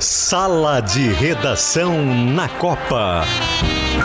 [0.00, 3.24] Sala de Redação na Copa.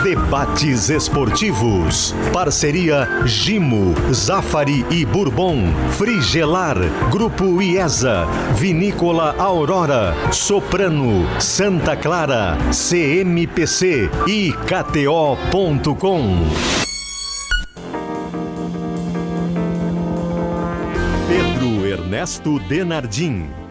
[0.02, 2.14] Debates esportivos.
[2.32, 5.72] Parceria Gimo, Zafari e Bourbon.
[5.96, 6.76] Frigelar.
[7.10, 8.26] Grupo IESA.
[8.54, 10.14] Vinícola Aurora.
[10.32, 11.26] Soprano.
[11.40, 12.56] Santa Clara.
[12.72, 16.22] CMPC e KTO.com.
[21.28, 23.67] Pedro Ernesto Denardim.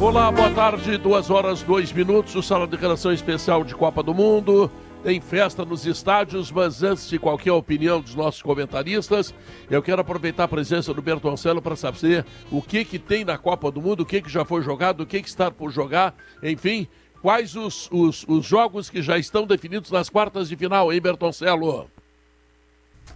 [0.00, 4.14] Olá, boa tarde, duas horas, dois minutos, o Sala de Redação Especial de Copa do
[4.14, 4.70] Mundo.
[5.02, 9.34] Tem festa nos estádios, mas antes de qualquer opinião dos nossos comentaristas,
[9.70, 13.70] eu quero aproveitar a presença do Bertoncello para saber o que que tem na Copa
[13.70, 16.88] do Mundo, o que que já foi jogado, o que que está por jogar, enfim,
[17.20, 21.90] quais os, os, os jogos que já estão definidos nas quartas de final, hein, Bertoncello?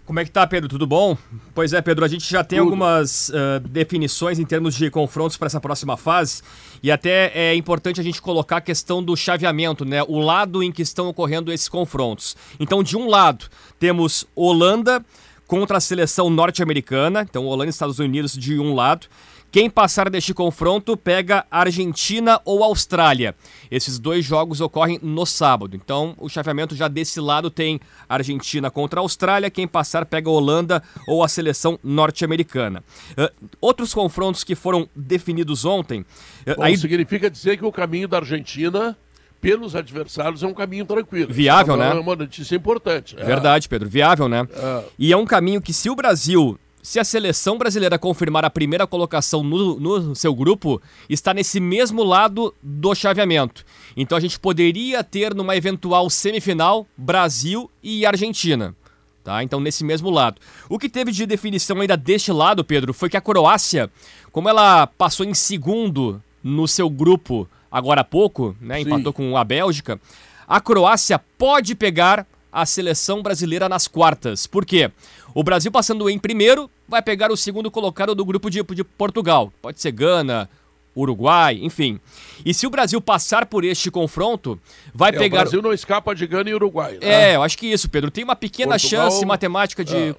[0.06, 0.68] Como é que tá, Pedro?
[0.68, 1.16] Tudo bom?
[1.54, 2.66] Pois é, Pedro, a gente já tem Tudo.
[2.66, 6.42] algumas uh, definições em termos de confrontos para essa próxima fase
[6.82, 10.02] e até é importante a gente colocar a questão do chaveamento, né?
[10.02, 12.36] O lado em que estão ocorrendo esses confrontos.
[12.60, 13.46] Então, de um lado,
[13.78, 15.02] temos Holanda
[15.46, 19.06] contra a seleção norte-americana, então Holanda e Estados Unidos de um lado.
[19.54, 23.36] Quem passar deste confronto pega Argentina ou Austrália.
[23.70, 25.76] Esses dois jogos ocorrem no sábado.
[25.76, 29.48] Então, o chaveamento já desse lado tem Argentina contra Austrália.
[29.48, 32.82] Quem passar pega Holanda ou a seleção norte-americana.
[33.12, 36.00] Uh, outros confrontos que foram definidos ontem.
[36.00, 36.76] Uh, Bom, aí...
[36.76, 38.98] Significa dizer que o caminho da Argentina
[39.40, 41.32] pelos adversários é um caminho tranquilo.
[41.32, 41.96] Viável, uma, né?
[41.96, 43.14] É uma notícia importante.
[43.16, 43.22] É.
[43.22, 43.88] Verdade, Pedro.
[43.88, 44.48] Viável, né?
[44.52, 44.84] É.
[44.98, 48.86] E é um caminho que, se o Brasil se a seleção brasileira confirmar a primeira
[48.86, 53.64] colocação no, no, seu grupo, está nesse mesmo lado do chaveamento.
[53.96, 58.76] Então a gente poderia ter numa eventual semifinal Brasil e Argentina.
[59.24, 59.42] Tá?
[59.42, 60.38] Então, nesse mesmo lado.
[60.68, 63.90] O que teve de definição ainda deste lado, Pedro, foi que a Croácia,
[64.30, 69.42] como ela passou em segundo no seu grupo agora há pouco, né, empatou com a
[69.42, 69.98] Bélgica,
[70.46, 74.46] a Croácia pode pegar a seleção brasileira nas quartas.
[74.46, 74.88] Por quê?
[75.34, 79.52] O Brasil passando em primeiro vai pegar o segundo colocado do grupo de, de Portugal.
[79.60, 80.48] Pode ser Gana,
[80.96, 81.98] Uruguai, enfim.
[82.44, 84.56] E se o Brasil passar por este confronto,
[84.94, 85.38] vai é, pegar.
[85.38, 86.92] O Brasil não escapa de Gana e Uruguai.
[87.02, 87.32] Né?
[87.32, 88.08] É, eu acho que isso, Pedro.
[88.08, 90.14] Tem uma pequena Portugal, chance matemática de é,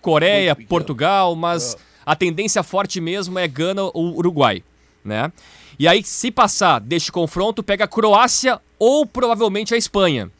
[0.00, 1.78] Coreia, Portugal, mas é.
[2.06, 4.64] a tendência forte mesmo é Gana ou Uruguai,
[5.04, 5.30] né?
[5.78, 10.30] E aí, se passar deste confronto, pega a Croácia ou provavelmente a Espanha.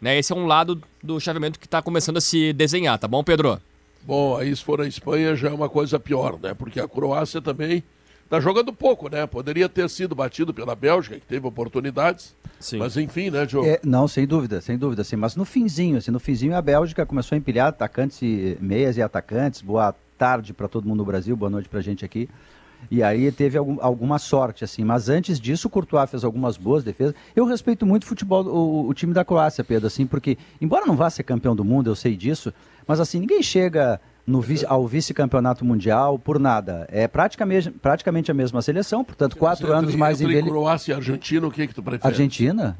[0.00, 0.18] Né?
[0.18, 3.60] Esse é um lado do chaveamento que está começando a se desenhar, tá bom, Pedro?
[4.02, 6.54] Bom, aí se for a Espanha já é uma coisa pior, né?
[6.54, 7.82] Porque a Croácia também
[8.24, 9.26] está jogando pouco, né?
[9.26, 12.34] Poderia ter sido batido pela Bélgica, que teve oportunidades.
[12.60, 12.78] Sim.
[12.78, 13.66] Mas enfim, né, Diogo?
[13.66, 15.16] É, não, sem dúvida, sem dúvida, sim.
[15.16, 19.02] Mas no finzinho, assim, no finzinho a Bélgica começou a empilhar atacantes e meias e
[19.02, 19.60] atacantes.
[19.60, 22.28] Boa tarde para todo mundo no Brasil, boa noite para a gente aqui.
[22.90, 24.84] E aí teve algum, alguma sorte, assim.
[24.84, 27.14] Mas antes disso, o Courtois fez algumas boas defesas.
[27.34, 30.96] Eu respeito muito o futebol, o, o time da Croácia, Pedro, assim, porque, embora não
[30.96, 32.52] vá ser campeão do mundo, eu sei disso,
[32.86, 36.86] mas assim, ninguém chega no ao vice-campeonato mundial por nada.
[36.90, 40.50] É praticamente, praticamente a mesma seleção, portanto, quatro anos mais envelhecido.
[40.50, 42.08] Croácia e Argentina, o que, é que tu prefere?
[42.08, 42.76] Argentina?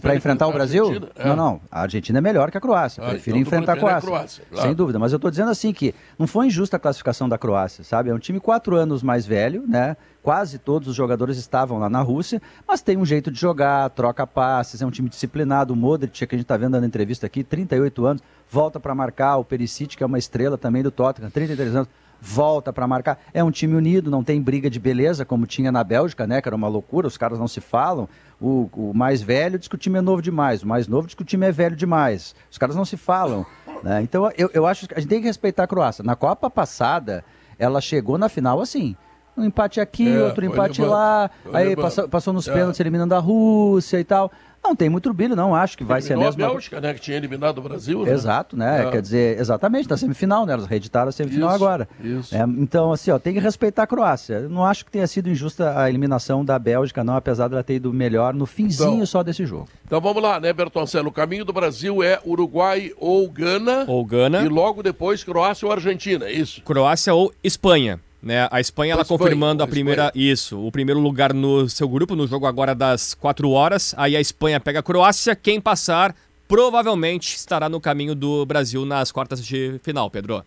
[0.00, 1.08] Para enfrentar o Brasil?
[1.16, 1.28] É.
[1.28, 1.60] Não, não.
[1.70, 3.02] A Argentina é melhor que a Croácia.
[3.04, 3.98] Ah, Prefiro então enfrentar a Croácia.
[3.98, 4.66] A Croácia claro.
[4.66, 4.98] Sem dúvida.
[4.98, 8.10] Mas eu estou dizendo assim que não foi injusta a classificação da Croácia, sabe?
[8.10, 9.96] É um time quatro anos mais velho, né?
[10.22, 14.24] Quase todos os jogadores estavam lá na Rússia, mas tem um jeito de jogar, troca
[14.24, 15.72] passes, é um time disciplinado.
[15.72, 18.22] O Modric, que a gente está vendo na entrevista aqui, 38 anos,
[18.52, 19.38] volta para marcar.
[19.38, 21.88] O Perisic, que é uma estrela também do Tottenham, 33 anos,
[22.20, 23.18] volta para marcar.
[23.32, 26.42] É um time unido, não tem briga de beleza como tinha na Bélgica, né?
[26.42, 28.06] Que era uma loucura, os caras não se falam.
[28.38, 31.14] O, o mais velho diz que o time é novo demais, o mais novo diz
[31.14, 32.34] que o time é velho demais.
[32.50, 33.46] Os caras não se falam.
[33.82, 34.00] Né?
[34.00, 36.04] Então eu, eu acho que a gente tem que respeitar a Croácia.
[36.04, 37.24] Na Copa passada,
[37.58, 38.94] ela chegou na final assim
[39.36, 42.52] um empate aqui, é, outro empate lá, aí passou, passou, nos é.
[42.52, 44.30] pênaltis eliminando a Rússia e tal.
[44.64, 45.54] Não tem muito brilho, não.
[45.54, 46.44] Acho que vai ser mesmo.
[46.44, 46.94] a Bélgica, né?
[46.94, 48.04] Que tinha eliminado o Brasil.
[48.04, 48.12] Né?
[48.12, 48.86] Exato, né?
[48.86, 48.90] É.
[48.90, 50.52] Quer dizer, exatamente, na semifinal, né?
[50.52, 51.88] Elas reeditaram a semifinal isso, agora.
[52.02, 52.34] Isso.
[52.34, 54.34] É, então, assim, ó, tem que respeitar a Croácia.
[54.34, 57.74] Eu não acho que tenha sido injusta a eliminação da Bélgica, não, apesar dela ter
[57.74, 59.68] ido melhor no finzinho então, só desse jogo.
[59.84, 61.08] Então vamos lá, né, Bertoncelo?
[61.08, 63.84] O caminho do Brasil é Uruguai ou Gana.
[63.88, 64.42] Ou Gana.
[64.42, 66.62] E logo depois Croácia ou Argentina, é isso?
[66.62, 68.00] Croácia ou Espanha.
[68.22, 68.46] Né?
[68.50, 70.32] A Espanha ela confirmando a primeira Espanha.
[70.32, 73.94] isso, o primeiro lugar no seu grupo no jogo agora das 4 horas.
[73.96, 76.14] Aí a Espanha pega a Croácia, quem passar
[76.46, 80.44] provavelmente estará no caminho do Brasil nas quartas de final, Pedro.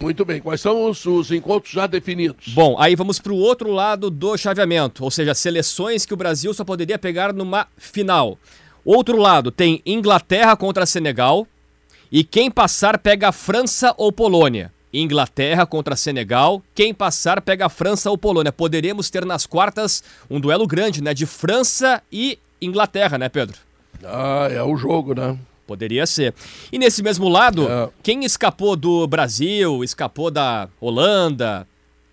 [0.00, 2.48] Muito bem, quais são os, os encontros já definidos?
[2.48, 6.52] Bom, aí vamos para o outro lado do chaveamento, ou seja, seleções que o Brasil
[6.52, 8.36] só poderia pegar numa final.
[8.84, 11.46] Outro lado tem Inglaterra contra Senegal
[12.10, 14.73] e quem passar pega França ou Polônia.
[15.00, 16.62] Inglaterra contra Senegal.
[16.74, 18.52] Quem passar pega a França ou Polônia.
[18.52, 21.12] Poderemos ter nas quartas um duelo grande, né?
[21.12, 23.56] De França e Inglaterra, né, Pedro?
[24.04, 25.36] Ah, é o jogo, né?
[25.66, 26.34] Poderia ser.
[26.70, 27.88] E nesse mesmo lado, é.
[28.02, 31.66] quem escapou do Brasil, escapou da Holanda,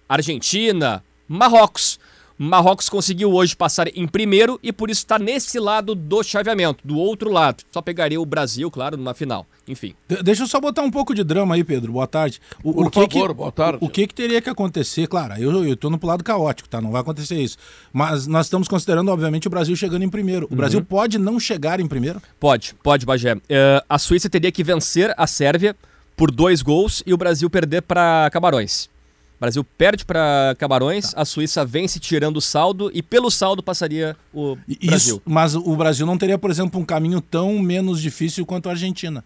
[0.07, 1.99] Argentina, Marrocos.
[2.43, 6.97] Marrocos conseguiu hoje passar em primeiro e por isso está nesse lado do chaveamento, do
[6.97, 7.63] outro lado.
[7.69, 9.45] Só pegaria o Brasil, claro, numa final.
[9.67, 9.93] Enfim.
[10.07, 11.91] De deixa eu só botar um pouco de drama aí, Pedro.
[11.91, 12.41] Boa tarde.
[12.63, 13.77] O, por o que favor, que, boa tarde.
[13.79, 15.05] O, o, que, que teria que acontecer?
[15.05, 16.81] Claro, eu, eu tô no lado caótico, tá?
[16.81, 17.59] Não vai acontecer isso.
[17.93, 20.47] Mas nós estamos considerando, obviamente, o Brasil chegando em primeiro.
[20.47, 20.57] O uhum.
[20.57, 22.19] Brasil pode não chegar em primeiro?
[22.39, 23.35] Pode, pode, Bagé.
[23.35, 23.39] Uh,
[23.87, 25.75] a Suíça teria que vencer a Sérvia
[26.17, 28.89] por dois gols e o Brasil perder para Camarões.
[29.41, 31.23] Brasil perde para Camarões, tá.
[31.23, 35.21] a Suíça vence tirando o saldo e pelo saldo passaria o Isso, Brasil.
[35.25, 39.25] Mas o Brasil não teria, por exemplo, um caminho tão menos difícil quanto a Argentina.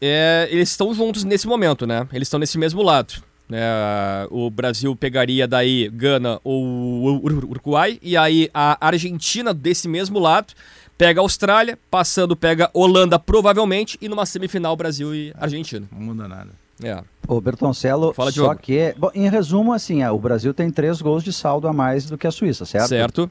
[0.00, 2.08] É, eles estão juntos nesse momento, né?
[2.10, 3.22] Eles estão nesse mesmo lado.
[3.52, 10.54] É, o Brasil pegaria daí Gana ou Uruguai e aí a Argentina desse mesmo lado
[10.96, 15.86] pega a Austrália, passando pega Holanda provavelmente e numa semifinal Brasil e Argentina.
[15.92, 16.63] Não muda nada.
[16.82, 17.02] É.
[17.28, 18.56] Ô Bertoncello, Fala, só Diogo.
[18.60, 22.18] que, bom, em resumo, assim, o Brasil tem três gols de saldo a mais do
[22.18, 22.88] que a Suíça, certo?
[22.88, 23.30] Certo.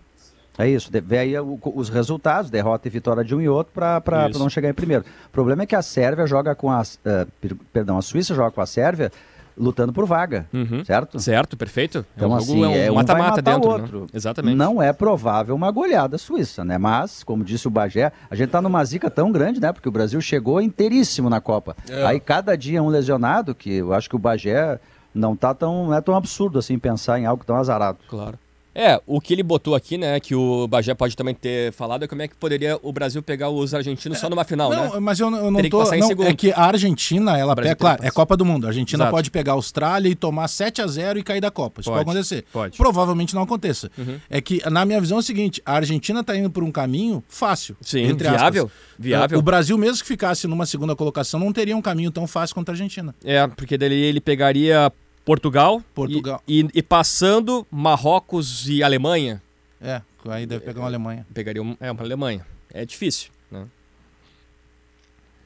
[0.57, 4.47] É isso, vê aí os resultados, derrota e vitória de um e outro para não
[4.49, 5.03] chegar em primeiro.
[5.25, 6.81] O problema é que a Sérvia joga com a.
[6.81, 9.11] Uh, perdão, a Suíça joga com a Sérvia
[9.57, 10.83] lutando por vaga, uhum.
[10.83, 11.19] certo?
[11.19, 12.05] Certo, perfeito.
[12.15, 13.69] Então, é um assim, é um mata-mata um dentro.
[13.69, 13.75] Né?
[13.75, 14.01] Outro.
[14.01, 14.07] Né?
[14.13, 14.55] Exatamente.
[14.55, 16.77] Não é provável uma goleada suíça, né?
[16.77, 19.71] Mas, como disse o Bagé, a gente tá numa zica tão grande, né?
[19.71, 21.75] Porque o Brasil chegou inteiríssimo na Copa.
[21.89, 22.05] É.
[22.05, 24.79] Aí cada dia um lesionado, que eu acho que o Bagé
[25.13, 27.99] não tá tão, não é tão absurdo assim pensar em algo tão azarado.
[28.07, 28.37] Claro.
[28.75, 32.07] É, o que ele botou aqui, né, que o Bagé pode também ter falado, é
[32.07, 34.99] como é que poderia o Brasil pegar os argentinos é, só numa final, não, né?
[34.99, 35.83] Mas eu, eu não Teria tô...
[35.83, 37.75] Não, é que a Argentina, ela pega...
[37.75, 38.65] Claro, é Copa do Mundo.
[38.65, 39.15] A Argentina Exato.
[39.15, 41.81] pode pegar a Austrália e tomar 7 a 0 e cair da Copa.
[41.81, 42.45] Isso pode, pode acontecer.
[42.51, 42.77] Pode.
[42.77, 43.91] Provavelmente não aconteça.
[43.97, 44.19] Uhum.
[44.29, 47.23] É que, na minha visão, é o seguinte, a Argentina tá indo por um caminho
[47.27, 47.75] fácil.
[47.81, 48.71] Sim, entre viável.
[48.97, 49.39] Viável.
[49.39, 52.73] O Brasil, mesmo que ficasse numa segunda colocação, não teria um caminho tão fácil contra
[52.73, 53.13] a Argentina.
[53.23, 54.91] É, porque dali ele pegaria
[55.25, 55.81] Portugal.
[55.93, 56.41] Portugal.
[56.47, 59.41] E, e, e, passando Marrocos e Alemanha.
[59.81, 61.25] É, aí deve pegar uma Alemanha.
[61.33, 62.45] Pegaria uma, é, uma Alemanha.
[62.73, 63.65] É difícil, né?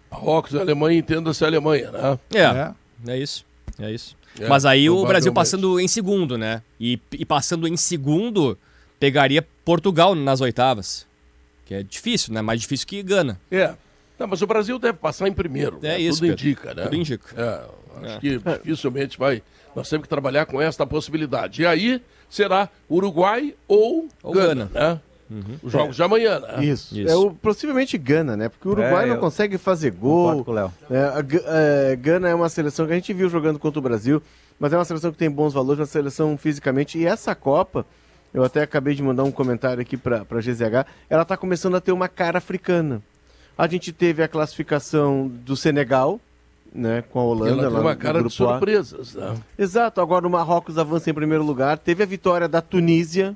[0.10, 2.20] Marrocos e Alemanha, entenda-se a Alemanha, né?
[2.34, 2.74] É, é,
[3.14, 3.46] é isso.
[3.80, 4.16] É isso.
[4.40, 6.62] É, Mas aí o Brasil passando em segundo, né?
[6.80, 8.58] E, e passando em segundo,
[9.00, 11.06] pegaria Portugal nas oitavas.
[11.66, 12.42] Que é difícil, né?
[12.42, 13.40] Mais difícil que Gana.
[13.52, 13.74] É.
[14.18, 15.80] Não, mas o Brasil deve passar em primeiro.
[15.84, 16.00] É né?
[16.00, 16.20] isso.
[16.20, 16.84] Tudo indica, né?
[16.84, 17.28] Tudo indica.
[17.36, 18.20] É, acho é.
[18.20, 19.42] que dificilmente vai
[19.78, 21.62] nós temos que trabalhar com esta possibilidade.
[21.62, 25.02] E aí será Uruguai ou, ou Gana, Gana, né?
[25.30, 25.60] Uhum.
[25.62, 25.98] Os jogos é.
[25.98, 26.66] de amanhã, né?
[26.66, 26.98] Isso.
[26.98, 27.12] Isso.
[27.12, 28.50] É o, possivelmente Gana, né?
[28.50, 30.44] Porque o Uruguai é, não consegue fazer gol.
[30.44, 31.24] Com o É, a,
[31.92, 34.20] é, Gana é uma seleção que a gente viu jogando contra o Brasil,
[34.60, 36.98] mas é uma seleção que tem bons valores, uma seleção fisicamente.
[36.98, 37.86] E essa Copa,
[38.34, 41.82] eu até acabei de mandar um comentário aqui para a GZH, ela está começando a
[41.82, 43.00] ter uma cara africana.
[43.58, 46.20] A gente teve a classificação do Senegal,
[46.74, 47.64] né, com a Holanda.
[47.64, 49.16] Ela tem uma cara de surpresas.
[49.16, 49.36] Né?
[49.58, 51.78] Exato, agora o Marrocos avança em primeiro lugar.
[51.78, 53.36] Teve a vitória da Tunísia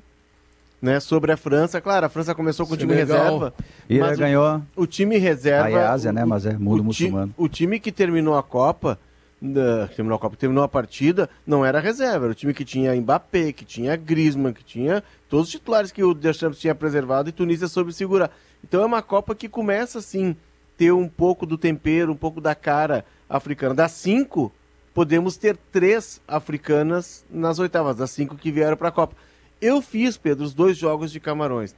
[0.82, 1.80] né, sobre a França.
[1.80, 3.54] Claro, a França começou com o time reserva.
[3.88, 4.62] E mas ganhou.
[4.76, 5.78] O, o, time reserva.
[5.78, 6.24] A Ásia, né?
[6.24, 7.32] Mas é mundo muçulmano.
[7.36, 8.98] O time que terminou a Copa.
[9.40, 12.94] Uh, terminou a Copa, terminou a partida, não era reserva, era o time que tinha
[12.94, 17.32] Mbappé, que tinha Griezmann, que tinha todos os titulares que o Deschamps tinha preservado e
[17.32, 18.30] Tunísia soube segurar.
[18.64, 20.36] Então é uma Copa que começa assim
[20.76, 23.74] ter um pouco do tempero, um pouco da cara africana.
[23.74, 24.52] Das cinco,
[24.94, 29.16] podemos ter três africanas nas oitavas, das cinco que vieram para a Copa.
[29.60, 31.74] Eu fiz, Pedro, os dois jogos de Camarões.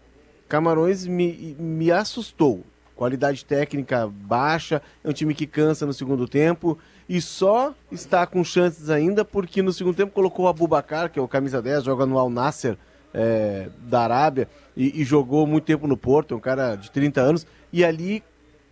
[0.48, 2.64] Camarões me, me assustou.
[2.96, 8.44] Qualidade técnica baixa, é um time que cansa no segundo tempo e só está com
[8.44, 12.06] chances ainda porque no segundo tempo colocou o Abubacar, que é o camisa 10, joga
[12.06, 12.78] no Al Nasser
[13.14, 17.20] é, da Arábia e, e, jogou muito tempo no Porto, é um cara de 30
[17.20, 18.22] anos, e ali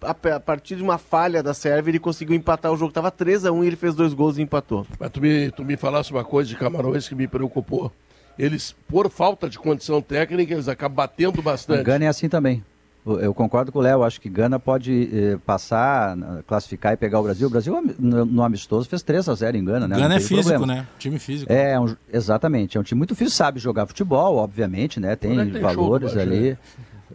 [0.02, 2.92] a, partir de uma falha da Sérvia, ele conseguiu empatar o jogo.
[2.92, 4.84] Tava 3 a 1 e ele fez dois gols e empatou.
[4.99, 7.92] Mas tu me, tu me falasse uma coisa de Camarões que me preocupou.
[8.38, 11.82] Eles, por falta de condição técnica, eles acabam batendo bastante.
[11.82, 12.64] O Gana é assim também.
[13.04, 16.16] Eu concordo com o Léo, acho que Gana pode eh, passar,
[16.47, 17.49] classificar e pegar o Brasil.
[17.49, 19.97] O Brasil, no, no amistoso, fez 3 a 0 em Gana, né?
[19.97, 20.66] Gana é físico, problema.
[20.66, 20.87] né?
[21.00, 21.52] Time físico.
[21.52, 22.76] É, um, exatamente.
[22.76, 25.16] É um time muito físico, sabe jogar futebol, obviamente, né?
[25.16, 26.56] Tem, é tem valores show, ali.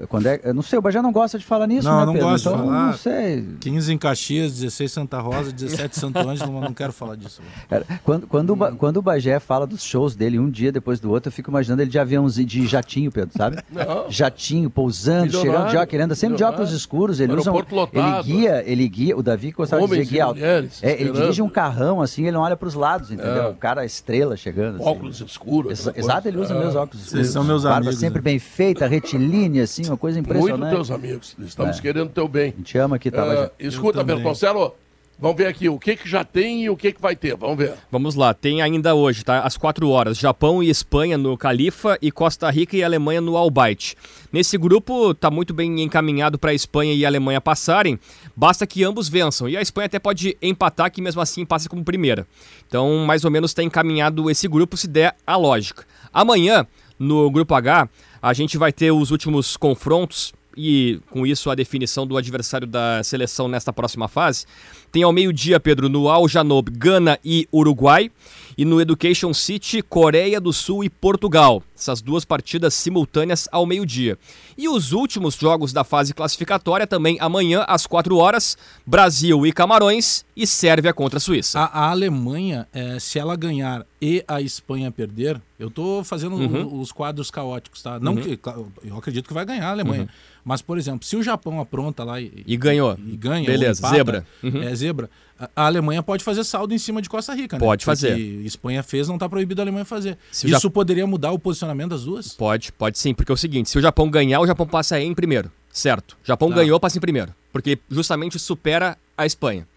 [0.09, 2.13] Quando é, eu não sei, o Bajé não gosta de falar nisso, não, né, não
[2.13, 2.29] Pedro?
[2.29, 2.87] gosto então, de falar.
[2.87, 3.47] Não sei.
[3.59, 7.41] 15 em Caxias, 16 Santa Rosa, 17 Santo Ângelo, mas não quero falar disso.
[7.69, 8.63] Cara, quando, quando, hum.
[8.63, 11.49] o, quando o Bagé fala dos shows dele um dia depois do outro, eu fico
[11.49, 13.57] imaginando ele de aviãozinho, de jatinho, Pedro, sabe?
[13.71, 14.09] Não.
[14.09, 18.23] Jatinho, pousando, chegando de óculos, ele anda sempre de óculos escuros, ele usa um, ele
[18.23, 20.39] guia, ele guia, o Davi gostava de dizer guia alto.
[20.43, 23.43] É, ele dirige um carrão assim, ele não olha para os lados, entendeu?
[23.43, 23.47] É.
[23.49, 24.75] O cara, a estrela chegando.
[24.75, 24.85] Assim.
[24.85, 25.87] Óculos escuros.
[25.95, 26.59] exato, ele usa é.
[26.59, 27.25] meus óculos escuros.
[27.25, 27.99] Vocês são meus Barba amigos.
[27.99, 28.23] sempre né?
[28.23, 30.59] bem feita, retilínea, assim, uma coisa impressionante.
[30.59, 31.81] Muito teus amigos, estamos é.
[31.81, 32.53] querendo teu bem.
[32.53, 33.25] A gente ama aqui, tá?
[33.25, 34.73] Uh, escuta, Bertoncelo,
[35.19, 37.35] Vamos ver aqui o que, que já tem e o que, que vai ter.
[37.35, 37.73] Vamos ver.
[37.91, 39.39] Vamos lá, tem ainda hoje, tá?
[39.39, 43.97] Às 4 horas, Japão e Espanha no Califa e Costa Rica e Alemanha no Albaite.
[44.31, 47.99] Nesse grupo tá muito bem encaminhado para a Espanha e a Alemanha passarem.
[48.35, 49.49] Basta que ambos vençam.
[49.49, 52.27] E a Espanha até pode empatar, que mesmo assim passa como primeira.
[52.67, 55.83] Então, mais ou menos está encaminhado esse grupo se der a lógica.
[56.13, 56.67] Amanhã,
[56.99, 57.89] no grupo H,
[58.21, 63.03] a gente vai ter os últimos confrontos e com isso a definição do adversário da
[63.03, 64.45] seleção nesta próxima fase.
[64.91, 68.11] Tem ao meio-dia, Pedro, no Al Janob, Gana e Uruguai.
[68.57, 71.61] E no Education City, Coreia do Sul e Portugal.
[71.77, 74.17] Essas duas partidas simultâneas ao meio-dia.
[74.57, 80.25] E os últimos jogos da fase classificatória também amanhã, às 4 horas, Brasil e Camarões
[80.35, 81.59] e Sérvia contra a Suíça.
[81.59, 86.79] A, a Alemanha, é, se ela ganhar e a Espanha perder, eu estou fazendo uhum.
[86.79, 87.99] os quadros caóticos, tá?
[87.99, 88.21] Não uhum.
[88.21, 88.39] que,
[88.83, 90.03] eu acredito que vai ganhar a Alemanha.
[90.03, 90.07] Uhum.
[90.43, 92.97] Mas, por exemplo, se o Japão apronta lá e, e ganhou.
[93.05, 94.27] E, ganha, beleza, empata, zebra.
[94.41, 94.63] Uhum.
[94.63, 95.09] É zebra.
[95.55, 97.65] A, Alemanha pode fazer saldo em cima de Costa Rica, né?
[97.65, 98.09] Pode fazer.
[98.09, 100.17] Porque Espanha fez, não está proibido a Alemanha fazer.
[100.31, 102.33] Se Isso poderia mudar o posicionamento das duas?
[102.33, 105.13] Pode, pode sim, porque é o seguinte, se o Japão ganhar, o Japão passa em
[105.13, 106.17] primeiro, certo?
[106.23, 106.55] O Japão tá.
[106.55, 109.67] ganhou, passa em primeiro, porque justamente supera a Espanha.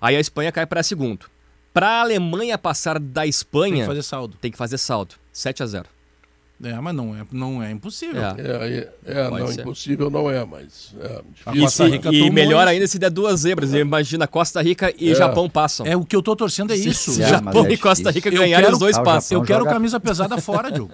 [0.00, 1.26] Aí a Espanha cai para segundo.
[1.72, 4.36] Para a Alemanha passar da Espanha, tem que fazer saldo.
[4.40, 5.88] Tem que fazer saldo, 7 a 0.
[6.62, 8.20] É, mas não é, não é impossível.
[8.20, 9.60] É, é, é, é não, ser.
[9.60, 10.92] impossível não é, mas.
[11.00, 11.22] É
[11.54, 12.68] e, se, e melhor isso.
[12.68, 13.72] ainda se der duas zebras.
[13.72, 13.78] É.
[13.78, 15.14] Imagina Costa Rica e é.
[15.14, 15.86] Japão passam.
[15.86, 17.12] É o que eu tô torcendo é isso.
[17.12, 19.38] Se, Japão é e Costa Rica ganharem, os dois ah, passam.
[19.38, 19.72] Eu quero joga...
[19.72, 20.92] camisa pesada fora, Diogo.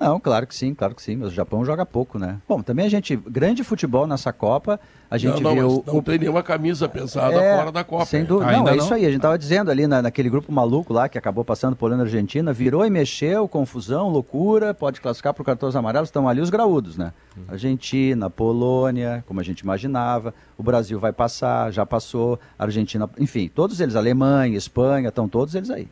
[0.00, 1.14] Não, claro que sim, claro que sim.
[1.16, 2.38] Mas o Japão joga pouco, né?
[2.48, 3.14] Bom, também a gente.
[3.14, 4.80] Grande futebol nessa Copa.
[5.10, 5.84] A gente não, não, viu.
[5.86, 6.02] Não o...
[6.02, 8.06] tem nenhuma camisa pesada é, fora da Copa.
[8.06, 8.50] Sem dúvida.
[8.50, 9.04] Não, é isso aí.
[9.04, 12.04] A gente tava dizendo ali na, naquele grupo maluco lá que acabou passando por Holanda
[12.04, 16.48] Argentina, virou e mexeu, confusão, loucura, pode classificar para o cartões amarelos, estão ali os
[16.48, 17.12] graúdos, né?
[17.36, 17.44] Uhum.
[17.48, 20.32] Argentina, Polônia, como a gente imaginava.
[20.56, 22.40] O Brasil vai passar, já passou.
[22.58, 25.88] Argentina, enfim, todos eles, Alemanha, Espanha, estão todos eles aí.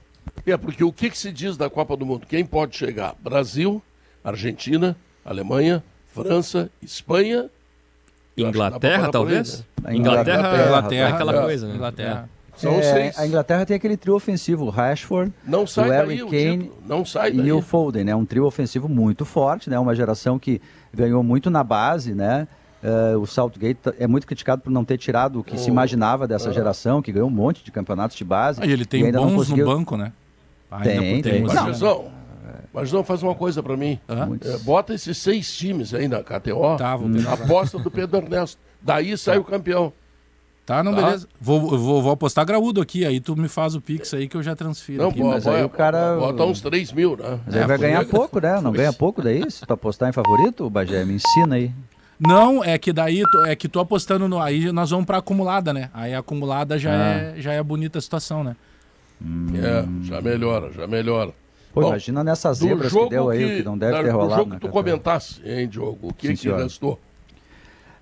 [0.46, 2.26] É, porque o que, que se diz da Copa do Mundo?
[2.26, 3.14] Quem pode chegar?
[3.20, 3.82] Brasil,
[4.22, 7.50] Argentina, Alemanha, França, Espanha.
[8.36, 9.64] Inglaterra, talvez?
[9.82, 9.96] Né?
[9.96, 11.74] Inglaterra, Inglaterra, Inglaterra, é aquela coisa, né?
[11.74, 12.28] Inglaterra.
[12.58, 13.18] São é, seis.
[13.18, 17.32] A Inglaterra tem aquele trio ofensivo, o Rashford, não sai o Harry Kane não sai
[17.32, 18.16] e o Foden, né?
[18.16, 19.78] Um trio ofensivo muito forte, né?
[19.78, 20.60] Uma geração que
[20.92, 22.48] ganhou muito na base, né?
[22.82, 25.58] Uh, o Southgate é muito criticado por não ter tirado o que oh.
[25.58, 26.52] se imaginava dessa oh.
[26.52, 28.60] geração, que ganhou um monte de campeonatos de base.
[28.62, 29.66] Ah, e ele tem e bons conseguiu...
[29.66, 30.12] no banco, né?
[30.70, 31.42] Ainda tem, tem.
[31.42, 31.72] Não,
[32.78, 33.98] mas não faz uma coisa para mim.
[34.08, 36.76] É, bota esses seis times aí na KTO.
[36.78, 38.60] Tá, vou aposta do Pedro Ernesto.
[38.80, 39.40] Daí sai tá.
[39.40, 39.92] o campeão.
[40.64, 41.02] Tá, não, tá.
[41.02, 41.26] beleza.
[41.40, 44.42] Vou, vou, vou apostar graúdo aqui, aí tu me faz o Pix aí que eu
[44.42, 45.02] já transfiro.
[45.02, 46.16] Não, aqui, mas aí o cara.
[46.16, 47.40] Bota uns 3 mil, né?
[47.44, 48.60] Mas é, vai ganhar pouco, né?
[48.60, 49.50] Não ganha pouco daí?
[49.50, 51.72] Se tu apostar em favorito, Bagé, me ensina aí.
[52.20, 54.40] Não, é que daí é que tu apostando no.
[54.40, 55.90] Aí nós vamos pra acumulada, né?
[55.92, 57.14] Aí a acumulada já, ah.
[57.14, 58.54] é, já é bonita a situação, né?
[59.20, 59.48] Hum.
[59.54, 61.32] É, já melhora, já melhora.
[61.78, 64.32] Pô, Bom, imagina nessas zebras que deu aí, que, que não deve ter rolado.
[64.32, 66.08] O jogo que tu comentasse, hein, Diogo?
[66.08, 66.98] O que, Sim, que restou?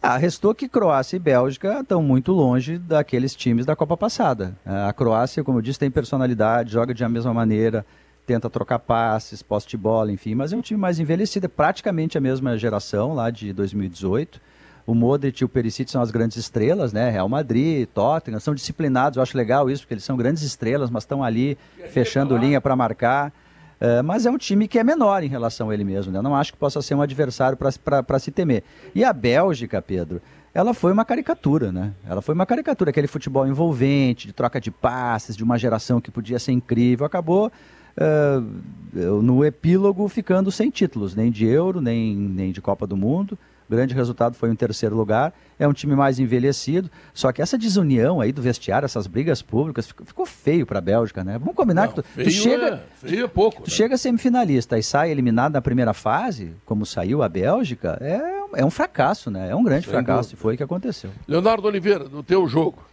[0.02, 4.56] Ah, restou que Croácia e Bélgica estão muito longe daqueles times da Copa passada.
[4.64, 7.84] A Croácia, como eu disse, tem personalidade, joga de a mesma maneira,
[8.24, 12.16] tenta trocar passes, poste de bola, enfim, mas é um time mais envelhecido, é praticamente
[12.16, 14.40] a mesma geração lá de 2018.
[14.86, 17.10] O Modric e o Perisic são as grandes estrelas, né?
[17.10, 19.16] Real Madrid, Tottenham, são disciplinados.
[19.16, 21.58] Eu acho legal isso, porque eles são grandes estrelas, mas estão ali
[21.90, 23.32] fechando linha para marcar.
[23.80, 26.12] Uh, mas é um time que é menor em relação a ele mesmo.
[26.12, 26.22] Né?
[26.22, 28.62] Não acho que possa ser um adversário para se temer.
[28.94, 30.20] E a Bélgica, Pedro,
[30.54, 31.92] ela foi uma caricatura, né?
[32.08, 36.10] Ela foi uma caricatura, aquele futebol envolvente, de troca de passes, de uma geração que
[36.10, 37.52] podia ser incrível, acabou
[37.98, 43.38] uh, no epílogo ficando sem títulos, nem de Euro, nem, nem de Copa do Mundo.
[43.68, 45.32] O grande resultado foi um terceiro lugar.
[45.58, 46.90] É um time mais envelhecido.
[47.12, 50.82] Só que essa desunião aí do vestiário, essas brigas públicas, ficou, ficou feio para a
[50.82, 51.38] Bélgica, né?
[51.38, 52.66] Vamos combinar Não, que tu, tu chega,
[53.02, 53.62] é, feio é pouco.
[53.62, 53.76] Tu né?
[53.76, 58.70] chega semifinalista e sai eliminado na primeira fase, como saiu a Bélgica, é, é um
[58.70, 59.50] fracasso, né?
[59.50, 60.38] É um grande Sem fracasso dúvida.
[60.38, 61.10] e foi o que aconteceu.
[61.26, 62.84] Leonardo Oliveira, no teu jogo.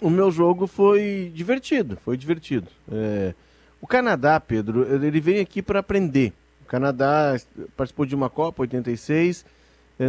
[0.00, 2.68] O meu jogo foi divertido, foi divertido.
[2.90, 3.34] É...
[3.80, 6.32] O Canadá, Pedro, ele vem aqui para aprender
[6.72, 7.38] Canadá
[7.76, 9.48] participou de uma Copa, 86, eh,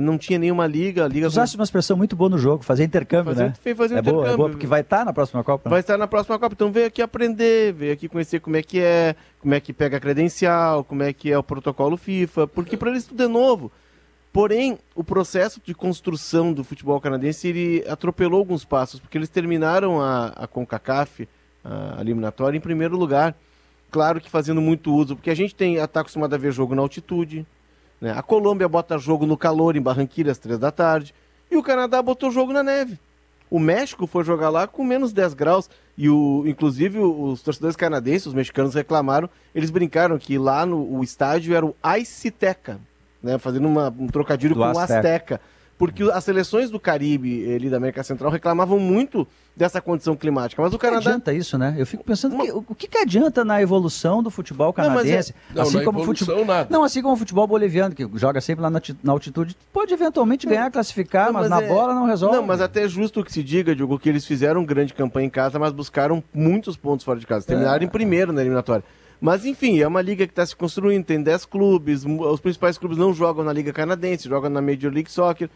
[0.01, 1.07] não tinha nenhuma liga.
[1.07, 3.53] Liga Usaste uma expressão muito boa no jogo, fazer intercâmbio, fazer, né?
[3.75, 4.13] Fazer é intercâmbio.
[4.13, 5.69] Boa, é boa porque vai estar tá na próxima Copa.
[5.69, 5.71] Né?
[5.71, 8.79] Vai estar na próxima Copa, então veio aqui aprender, veio aqui conhecer como é que
[8.79, 12.77] é, como é que pega a credencial, como é que é o protocolo FIFA, porque
[12.77, 13.71] para eles tudo é novo.
[14.33, 20.01] Porém, o processo de construção do futebol canadense ele atropelou alguns passos, porque eles terminaram
[20.01, 21.29] a, a CONCACAF,
[21.63, 23.35] a eliminatória, em primeiro lugar.
[23.91, 26.81] Claro que fazendo muito uso, porque a gente tem está acostumado a ver jogo na
[26.81, 27.45] altitude.
[27.99, 28.11] Né?
[28.15, 31.13] A Colômbia bota jogo no calor, em Barranquilla, às três da tarde.
[31.49, 32.99] E o Canadá botou jogo na neve.
[33.49, 35.69] O México foi jogar lá com menos 10 graus.
[35.95, 41.03] E o, inclusive os torcedores canadenses, os mexicanos reclamaram, eles brincaram que lá no o
[41.03, 42.79] estádio era o Iciteca,
[43.21, 43.37] né?
[43.37, 44.95] Fazendo uma, um trocadilho Do com o Azteca.
[44.97, 45.41] Azteca
[45.77, 50.61] porque as seleções do Caribe ali da América Central reclamavam muito dessa condição climática.
[50.61, 51.01] Mas o, o Canadá.
[51.01, 51.75] Que adianta isso, né?
[51.77, 52.45] Eu fico pensando Uma...
[52.45, 55.33] que, o que, que adianta na evolução do futebol canadense?
[55.49, 55.55] Não, é...
[55.55, 56.45] não, assim como futebol.
[56.45, 56.67] Nada.
[56.69, 60.47] Não, assim como o futebol boliviano, que joga sempre lá na, na altitude, pode eventualmente
[60.47, 61.67] ganhar, classificar, não, mas, mas, na é...
[61.67, 62.35] bola não resolve.
[62.35, 65.29] Não, mas até é justo que se diga, Diogo, que eles fizeram grande campanha em
[65.29, 67.45] casa, mas buscaram muitos pontos fora de casa.
[67.45, 67.85] Terminaram é.
[67.85, 68.83] em primeiro na eliminatória.
[69.23, 72.97] Mas enfim, é uma liga que está se construindo, tem 10 clubes, os principais clubes
[72.97, 75.49] não jogam na Liga Canadense, jogam na Major League Soccer.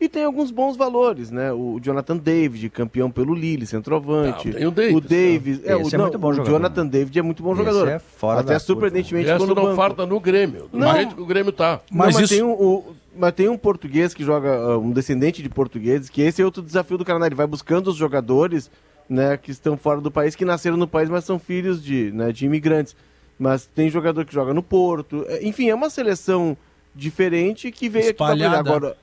[0.00, 1.52] E tem alguns bons valores, né?
[1.52, 4.48] O Jonathan David, campeão pelo Lille, centroavante.
[4.48, 4.96] Não, tem o Davis.
[4.96, 5.58] O Davis.
[5.58, 5.64] Né?
[5.66, 6.50] É, o, é muito bom o jogador.
[6.50, 7.88] Jonathan David é muito bom jogador.
[7.88, 10.68] Esse é fora Até surpreendentemente quando não farta no Grêmio.
[10.72, 11.82] Do não, jeito que o Grêmio tá.
[11.92, 12.34] Mas, não, mas isso...
[12.34, 16.22] tem um, o, mas tem um português que joga, ah, um descendente de portugueses, que
[16.22, 17.26] esse é outro desafio do Canadá.
[17.26, 18.70] Ele vai buscando os jogadores
[19.06, 22.32] né, que estão fora do país, que nasceram no país, mas são filhos de, né,
[22.32, 22.96] de imigrantes.
[23.40, 25.24] Mas tem jogador que joga no Porto.
[25.26, 26.54] É, enfim, é uma seleção
[26.94, 28.60] diferente que veio Espalhada.
[28.60, 28.96] aqui agora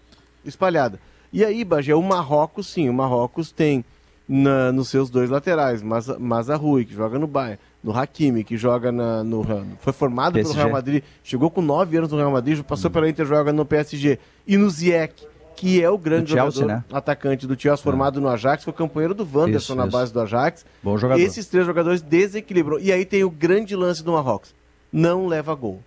[0.46, 1.00] espalhada.
[1.34, 3.84] E aí, Bagé, o Marrocos, sim, o Marrocos tem
[4.30, 9.24] na, nos seus dois laterais, Mazarrui, que joga no Bayern, no Hakimi, que joga na,
[9.24, 9.44] no
[9.80, 10.54] foi formado PSG.
[10.54, 12.94] pelo Real Madrid, chegou com 9 anos no Real Madrid, passou hum.
[12.94, 15.26] pela Inter, joga no PSG, e no Ziyech,
[15.58, 16.84] que é o grande Chelsea, jogador, né?
[16.94, 18.22] atacante do Chelsea, formado é.
[18.22, 19.92] no Ajax, foi companheiro do Wanderson isso, na isso.
[19.92, 20.64] base do Ajax.
[20.84, 21.20] Bom jogador.
[21.20, 22.80] Esses três jogadores desequilibram.
[22.80, 24.54] E aí tem o grande lance do Marrocos.
[24.94, 25.82] Não leva gol.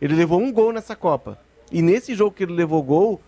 [0.00, 1.38] Ele levou um gol nessa Copa.
[1.70, 3.20] E nesse jogo que ele levou gol,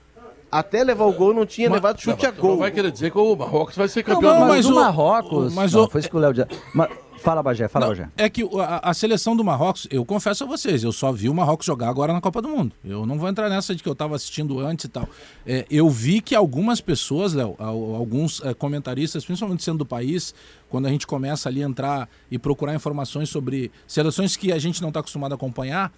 [0.51, 2.51] até levar o gol não tinha mas, levado chute não, a gol.
[2.53, 4.33] Não vai querer dizer que o Marrocos vai ser campeão.
[4.33, 5.55] Não, não, mas, mas o, Marrocos.
[5.55, 6.33] Mas não, o, foi isso que o Léo.
[6.73, 8.09] Mas, Fala, Bagé, fala, não, Bagé.
[8.17, 11.35] É que a, a, seleção do Marrocos, eu confesso a vocês, eu só vi o
[11.35, 12.75] Marrocos jogar agora na Copa do Mundo.
[12.85, 15.09] Eu não vou entrar nessa de que eu estava assistindo antes e tal.
[15.47, 20.35] É, eu vi que algumas pessoas, Léo, alguns é, comentaristas, principalmente sendo do país,
[20.69, 24.81] quando a gente começa ali a entrar e procurar informações sobre seleções que a gente
[24.81, 25.93] não está acostumado a acompanhar,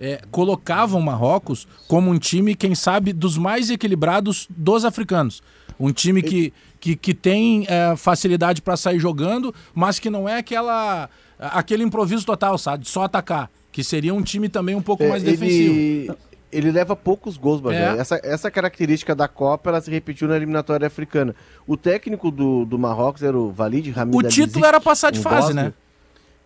[0.00, 5.42] é, é, colocavam Marrocos como um time, quem sabe, dos mais equilibrados dos africanos.
[5.78, 10.38] Um time que, que, que tem é, facilidade para sair jogando, mas que não é
[10.38, 11.08] aquela
[11.38, 12.88] aquele improviso total, sabe?
[12.88, 13.50] Só atacar.
[13.70, 16.16] Que seria um time também um pouco é, mais defensivo.
[16.50, 17.94] Ele, leva poucos gols, Bagé.
[17.94, 17.98] É.
[17.98, 21.34] Essa, essa característica da Copa ela se repetiu na eliminatória africana.
[21.66, 25.52] O técnico do, do Marrocos era o Valide Hamid O título era passar de fase,
[25.52, 25.74] né?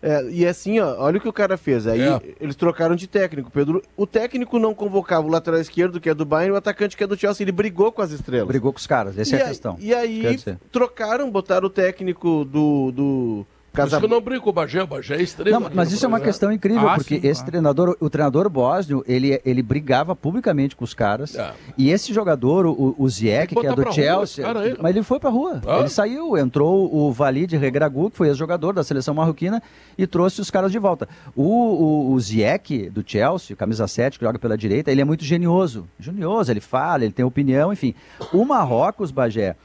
[0.01, 1.85] É, e assim, ó, olha o que o cara fez.
[1.85, 2.19] Aí é.
[2.39, 3.83] eles trocaram de técnico, Pedro.
[3.95, 7.03] O técnico não convocava o lateral esquerdo, que é do Bayern, e o atacante, que
[7.03, 7.43] é do Chelsea.
[7.43, 8.47] Ele brigou com as estrelas.
[8.47, 9.77] Brigou com os caras, essa e é a questão.
[9.79, 10.39] E aí
[10.71, 13.99] trocaram, botaram o técnico do, do Casa...
[13.99, 15.61] Que eu não brinco com o Bagé, o Bagé é extremo.
[15.61, 17.45] Não, mas isso é uma questão incrível, ah, porque sim, esse ah.
[17.45, 21.35] treinador, o treinador bósnio, ele, ele brigava publicamente com os caras.
[21.35, 21.53] É.
[21.77, 25.29] E esse jogador, o, o Ziyech, que é do Chelsea, rua, mas ele foi pra
[25.29, 25.61] rua.
[25.65, 25.79] Ah.
[25.79, 29.63] Ele saiu, entrou o Valide Regragu, que foi ex-jogador da seleção marroquina,
[29.97, 31.07] e trouxe os caras de volta.
[31.33, 35.23] O, o, o Ziyech, do Chelsea, camisa 7, que joga pela direita, ele é muito
[35.23, 35.87] genioso.
[35.97, 37.95] Genioso, ele fala, ele tem opinião, enfim.
[38.33, 39.55] O Marrocos, Bagé,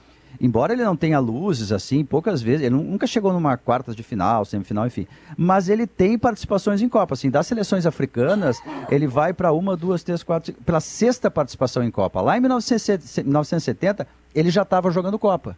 [0.41, 4.45] embora ele não tenha luzes assim, poucas vezes, ele nunca chegou numa quartas de final,
[4.45, 9.53] semifinal, enfim, mas ele tem participações em Copa, assim, das seleções africanas, ele vai para
[9.53, 12.21] uma, duas, três, quatro, pela sexta participação em Copa.
[12.21, 15.57] Lá em 1970, ele já estava jogando Copa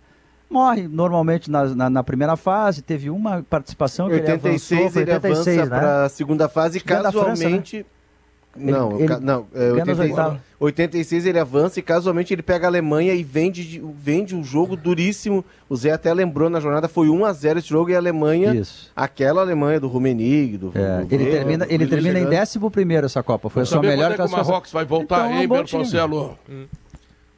[0.51, 5.12] morre normalmente na, na, na, primeira fase, teve uma participação que 86, ele avançou, ele
[5.12, 5.79] 86, avança né?
[5.79, 7.71] para a segunda fase, casualmente...
[7.71, 7.98] França, né?
[8.59, 10.16] Não, ele, não é, 86,
[10.61, 15.44] 86 ele avança e casualmente ele pega a Alemanha e vende, vende um jogo duríssimo.
[15.68, 18.55] O Zé até lembrou na jornada, foi 1 a 0 esse jogo e a Alemanha,
[18.55, 18.90] Isso.
[18.94, 23.23] aquela Alemanha do Rumenig, do, é, do ele termina, ele termina em 11 primeiro essa
[23.23, 24.42] Copa, foi a sua melhor classificação.
[24.42, 26.38] O Marrocos vai voltar, então, hein, é Bertoncelo?
[26.49, 26.66] Hum.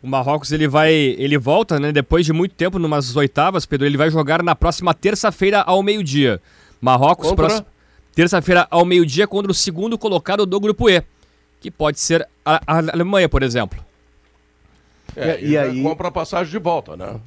[0.02, 3.98] O Marrocos ele vai, ele volta, né, depois de muito tempo numas oitavas, Pedro, ele
[3.98, 6.40] vai jogar na próxima terça-feira ao meio-dia.
[6.80, 7.66] Marrocos próximo
[8.14, 11.03] terça-feira ao meio-dia contra o segundo colocado do grupo E,
[11.61, 13.85] que pode ser a, a Alemanha, por exemplo.
[15.16, 17.20] É, e, e aí compra a passagem de volta, né?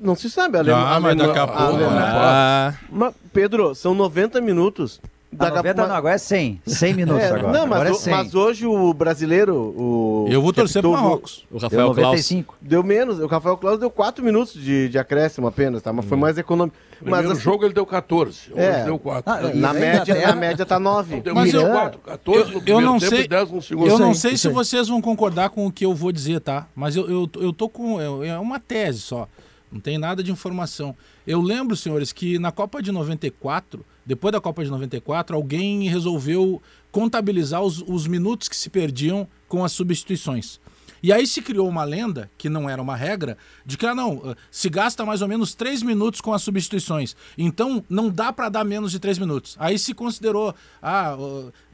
[0.00, 0.86] Não se sabe, a Alemanha.
[0.86, 2.78] Ah, mas daqui a pouco, né?
[2.90, 5.00] Mas, Pedro, são 90 minutos
[5.34, 6.62] Da 90 não, agora é 100.
[6.66, 7.52] 100 minutos é, agora.
[7.52, 8.14] Não, mas, agora é 100.
[8.14, 9.54] mas hoje o brasileiro.
[9.54, 11.44] O eu vou torcer pro Marrocos.
[11.50, 12.54] O Rafael deu 95.
[12.54, 12.58] Klaus.
[12.60, 13.18] Deu menos.
[13.18, 15.92] O Rafael Klaus deu 4 minutos de, de acréscimo apenas, tá?
[15.92, 16.20] Mas foi hum.
[16.20, 16.76] mais econômico.
[17.00, 18.52] Mas o assim, jogo ele deu 14.
[18.52, 18.84] Hoje é.
[18.84, 19.32] deu 4.
[19.32, 21.20] Ah, na, média, na média tá 9.
[21.20, 23.88] Deu mas eu, 4, 14 eu, eu não sei, 10 no segundo.
[23.88, 26.66] Eu não sei se vocês vão concordar com o que eu vou dizer, tá?
[26.74, 28.00] Mas eu, eu, eu tô com.
[28.22, 29.28] É uma tese só.
[29.70, 30.96] Não tem nada de informação.
[31.26, 36.60] Eu lembro, senhores, que na Copa de 94, depois da Copa de 94, alguém resolveu
[36.90, 40.60] contabilizar os, os minutos que se perdiam com as substituições.
[41.04, 43.36] E aí se criou uma lenda, que não era uma regra,
[43.66, 47.14] de que ah, não, ah, se gasta mais ou menos três minutos com as substituições.
[47.36, 49.54] Então não dá para dar menos de três minutos.
[49.58, 51.14] Aí se considerou ah,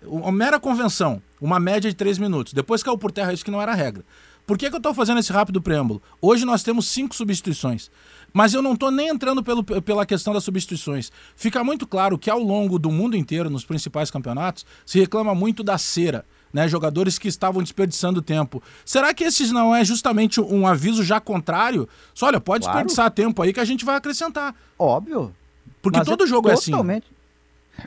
[0.03, 2.53] uma mera convenção, uma média de três minutos.
[2.53, 4.05] Depois caiu por terra isso que não era regra.
[4.51, 6.03] Por que, que eu estou fazendo esse rápido preâmbulo?
[6.21, 7.89] Hoje nós temos cinco substituições.
[8.33, 11.13] Mas eu não estou nem entrando pelo, pela questão das substituições.
[11.37, 15.63] Fica muito claro que ao longo do mundo inteiro, nos principais campeonatos, se reclama muito
[15.63, 16.25] da cera.
[16.53, 18.61] Né, jogadores que estavam desperdiçando tempo.
[18.85, 21.89] Será que esses não é justamente um aviso já contrário?
[22.13, 22.79] Só olha, pode claro.
[22.79, 24.53] desperdiçar tempo aí que a gente vai acrescentar.
[24.77, 25.33] Óbvio.
[25.81, 26.59] Porque Mas todo é jogo totalmente...
[26.59, 26.71] é assim.
[26.73, 27.07] Totalmente.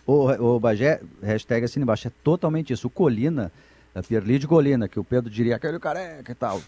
[0.08, 2.88] O, o Bagé, hashtag assim embaixo, é totalmente isso.
[2.88, 3.52] O Colina
[3.94, 6.62] a Pierli de Golina, que o Pedro diria aquele careca e tal.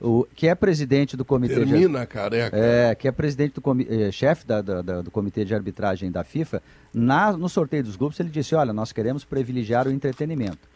[0.00, 2.56] O, que é presidente do comitê Termina, de, careca.
[2.56, 6.22] É, que é presidente do é, chefe da, da, da, do comitê de arbitragem da
[6.22, 6.62] FIFA,
[6.94, 10.68] na, no sorteio dos grupos ele disse, olha, nós queremos privilegiar o entretenimento.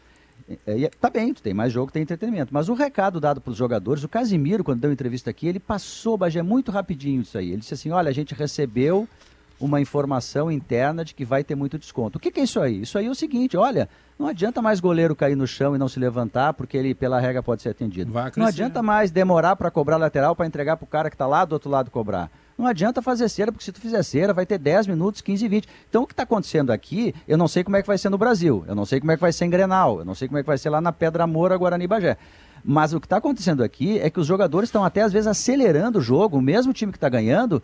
[0.67, 2.53] É, tá bem, tu tem mais jogo, tem entretenimento.
[2.53, 6.17] Mas o recado dado para os jogadores, o Casimiro, quando deu entrevista aqui, ele passou,
[6.17, 7.51] Bagé, muito rapidinho isso aí.
[7.51, 9.09] Ele disse assim, olha, a gente recebeu
[9.61, 12.19] uma informação interna de que vai ter muito desconto.
[12.19, 12.83] O que, que, é isso aí?
[12.83, 13.89] Isso aí é o seguinte, olha,
[14.19, 17.43] não adianta mais goleiro cair no chão e não se levantar, porque ele, pela regra,
[17.43, 18.13] pode ser atendido.
[18.37, 21.45] Não adianta mais demorar para cobrar lateral para entregar para o cara que está lá
[21.45, 22.31] do outro lado cobrar.
[22.57, 25.69] Não adianta fazer cera, porque se tu fizer cera, vai ter 10 minutos, 15, 20.
[25.89, 28.19] Então, o que está acontecendo aqui, eu não sei como é que vai ser no
[28.19, 30.39] Brasil, eu não sei como é que vai ser em Grenal, eu não sei como
[30.39, 32.17] é que vai ser lá na Pedra Moura, Guarani Bagé.
[32.65, 35.99] Mas o que está acontecendo aqui é que os jogadores estão até, às vezes, acelerando
[35.99, 37.61] o jogo, o mesmo time que está ganhando,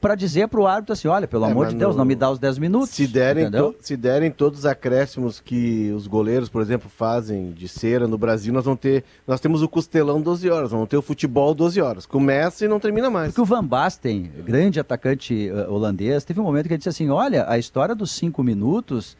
[0.00, 1.98] para dizer para o árbitro assim, olha, pelo é, amor de Deus, no...
[1.98, 2.90] não me dá os 10 minutos.
[2.90, 3.74] Se derem, to...
[3.80, 8.52] se derem todos os acréscimos que os goleiros, por exemplo, fazem de cera no Brasil,
[8.52, 12.06] nós vamos ter, nós temos o costelão 12 horas, vamos ter o futebol 12 horas.
[12.06, 13.28] Começa e não termina mais.
[13.28, 17.10] Porque o Van Basten, grande atacante uh, holandês, teve um momento que ele disse assim,
[17.10, 19.16] olha, a história dos 5 minutos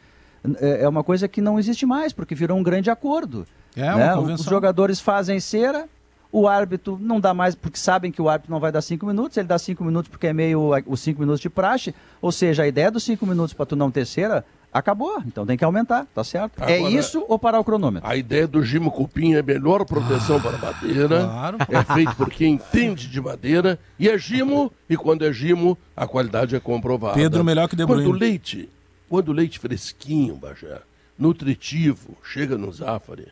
[0.59, 3.45] é, é uma coisa que não existe mais, porque virou um grande acordo.
[3.75, 4.15] É, né?
[4.17, 5.87] Os jogadores fazem cera,
[6.31, 9.37] o árbitro não dá mais, porque sabem que o árbitro não vai dar cinco minutos,
[9.37, 11.93] ele dá cinco minutos porque é meio os cinco minutos de praxe.
[12.21, 15.21] Ou seja, a ideia dos cinco minutos para tu não terceira acabou.
[15.25, 16.61] Então tem que aumentar, tá certo?
[16.61, 18.09] É Agora, é isso ou parar o cronômetro?
[18.09, 21.19] A ideia do Gimo Cupim é melhor proteção ah, para a madeira.
[21.19, 21.57] Claro.
[21.69, 23.77] É feito por quem entende de madeira.
[23.99, 27.15] E é Gimo, e quando é Gimo, a qualidade é comprovada.
[27.15, 28.05] Pedro melhor que De Bruyne.
[28.05, 28.69] Quando o leite,
[29.09, 30.79] quando o leite fresquinho, Bajé,
[31.19, 33.27] nutritivo, chega no Zafari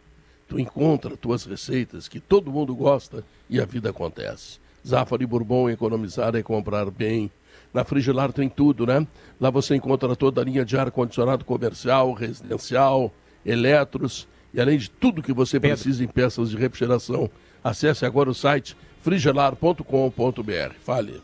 [0.49, 4.59] tu encontra tuas receitas que todo mundo gosta e a vida acontece.
[4.85, 7.29] Zafari Bourbon, economizar é comprar bem.
[7.71, 9.05] Na Frigelar tem tudo, né?
[9.39, 13.13] Lá você encontra toda a linha de ar-condicionado comercial, residencial,
[13.45, 15.77] eletros e além de tudo que você Pedro.
[15.77, 17.29] precisa em peças de refrigeração.
[17.63, 20.73] Acesse agora o site frigelar.com.br.
[20.83, 21.21] Fale.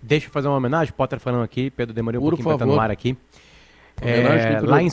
[0.00, 2.66] Deixa eu fazer uma homenagem, Potter falando aqui, Pedro demorou um Por pouquinho para estar
[2.66, 3.16] no ar aqui.
[4.00, 4.88] Homenagem é, lá em,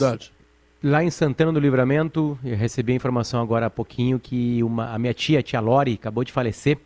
[0.82, 4.98] Lá em Santana do Livramento, eu recebi a informação agora há pouquinho que uma, a
[4.98, 6.78] minha tia, a tia Lori, acabou de falecer.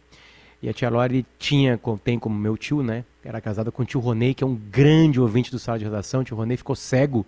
[0.64, 3.06] E a tia Lori tinha, tem como meu tio, né?
[3.24, 6.22] Era casada com o tio Ronei, que é um grande ouvinte do sala de redação.
[6.22, 7.24] O tio Ronei ficou cego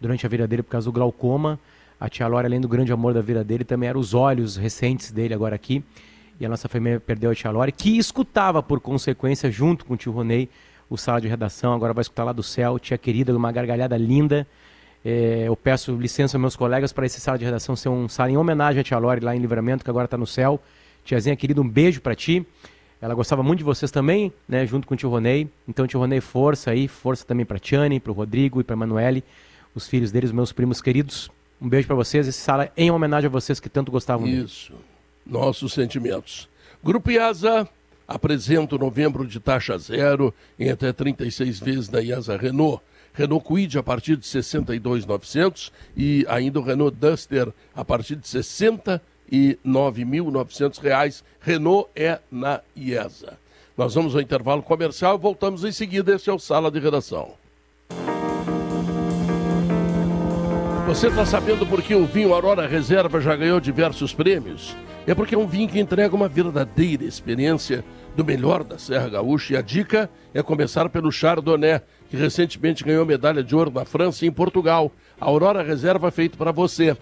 [0.00, 1.56] durante a vida dele por causa do glaucoma.
[2.00, 5.12] A tia Lori, além do grande amor da vida dele, também eram os olhos recentes
[5.12, 5.84] dele agora aqui.
[6.40, 9.96] E a nossa família perdeu a tia Lori, que escutava, por consequência, junto com o
[9.96, 10.48] tio Ronei,
[10.90, 11.74] o sala de redação.
[11.74, 12.76] Agora vai escutar lá do céu.
[12.76, 14.44] Tia querida, uma gargalhada linda.
[15.10, 18.30] É, eu peço licença aos meus colegas para esse sala de redação ser um sala
[18.30, 20.60] em homenagem a Tia Lore lá em Livramento, que agora está no céu.
[21.02, 22.46] Tiazinha querida, um beijo para ti.
[23.00, 25.48] Ela gostava muito de vocês também, né, junto com o tio Ronei.
[25.66, 29.24] Então, tio Ronei, força aí, força também para Tiane, para o Rodrigo e para Manuele,
[29.74, 31.30] os filhos deles, meus primos queridos.
[31.58, 32.28] Um beijo para vocês.
[32.28, 34.72] Esse sala em homenagem a vocês que tanto gostavam Isso.
[34.72, 34.84] Dele.
[35.24, 36.50] Nossos sentimentos.
[36.84, 37.66] Grupo IASA
[38.06, 42.82] apresenta o novembro de taxa zero em até 36 vezes da IASA Renault.
[43.18, 50.80] Renault Kwid a partir de 62.900 e ainda o Renault Duster a partir de 69.900
[50.80, 51.24] reais.
[51.40, 53.36] Renault é na IESA.
[53.76, 56.14] Nós vamos ao intervalo comercial e voltamos em seguida.
[56.14, 57.32] Este é o Sala de Redação.
[60.86, 64.76] Você está sabendo por que o vinho Aurora Reserva já ganhou diversos prêmios?
[65.08, 67.84] É porque é um vinho que entrega uma verdadeira experiência
[68.16, 73.04] do melhor da Serra Gaúcha e a dica é começar pelo Chardonnay que recentemente ganhou
[73.04, 74.92] medalha de ouro na França e em Portugal.
[75.20, 76.96] A Aurora Reserva feito para você.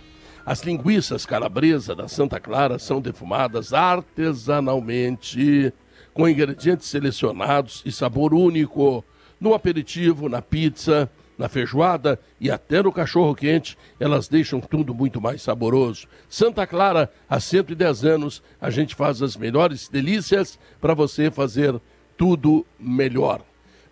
[0.45, 5.73] As linguiças calabresa da Santa Clara são defumadas artesanalmente,
[6.15, 9.05] com ingredientes selecionados e sabor único.
[9.41, 15.21] No aperitivo, na pizza, na feijoada e até no cachorro quente, elas deixam tudo muito
[15.21, 16.07] mais saboroso.
[16.29, 21.79] Santa Clara, há 110 anos, a gente faz as melhores delícias para você fazer
[22.17, 23.43] tudo melhor.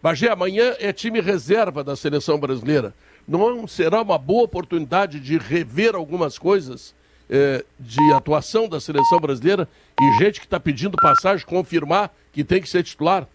[0.04, 2.92] Bagé, amanhã é time reserva da seleção brasileira.
[3.26, 6.94] Não será uma boa oportunidade de rever algumas coisas
[7.30, 9.66] eh, de atuação da seleção brasileira
[9.98, 13.26] e gente que está pedindo passagem confirmar que tem que ser titular?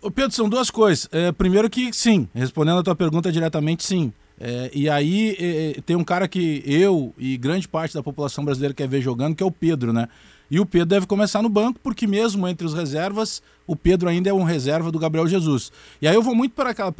[0.00, 1.06] Ô Pedro, são duas coisas.
[1.12, 4.10] É, primeiro que sim, respondendo a tua pergunta diretamente, sim.
[4.40, 8.72] É, e aí é, tem um cara que eu e grande parte da população brasileira
[8.72, 10.08] quer ver jogando, que é o Pedro, né?
[10.50, 14.30] E o Pedro deve começar no banco, porque mesmo entre os reservas, o Pedro ainda
[14.30, 15.70] é um reserva do Gabriel Jesus.
[16.00, 16.92] E aí eu vou muito para aquela,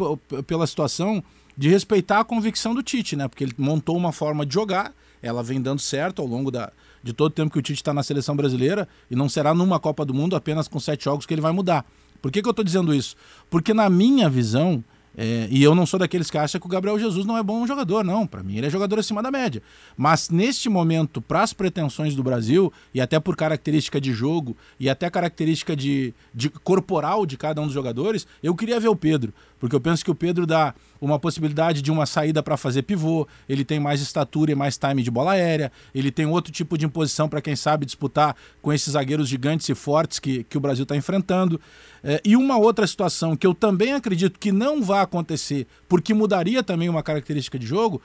[0.46, 1.22] pela situação
[1.56, 3.26] de respeitar a convicção do Tite, né?
[3.26, 6.70] Porque ele montou uma forma de jogar, ela vem dando certo ao longo da,
[7.02, 9.80] de todo o tempo que o Tite está na seleção brasileira, e não será numa
[9.80, 11.84] Copa do Mundo apenas com sete jogos que ele vai mudar.
[12.20, 13.16] Por que, que eu estou dizendo isso?
[13.48, 14.84] Porque na minha visão,
[15.20, 17.66] é, e eu não sou daqueles que acham que o Gabriel Jesus não é bom
[17.66, 18.24] jogador, não.
[18.24, 19.60] Para mim, ele é jogador acima da média.
[19.96, 24.88] Mas neste momento, para as pretensões do Brasil, e até por característica de jogo, e
[24.88, 29.34] até característica de, de corporal de cada um dos jogadores, eu queria ver o Pedro.
[29.58, 33.26] Porque eu penso que o Pedro dá uma possibilidade de uma saída para fazer pivô,
[33.48, 36.86] ele tem mais estatura e mais time de bola aérea, ele tem outro tipo de
[36.86, 40.82] imposição para quem sabe disputar com esses zagueiros gigantes e fortes que, que o Brasil
[40.82, 41.60] está enfrentando.
[42.02, 46.62] É, e uma outra situação que eu também acredito que não vai acontecer, porque mudaria
[46.62, 48.00] também uma característica de jogo,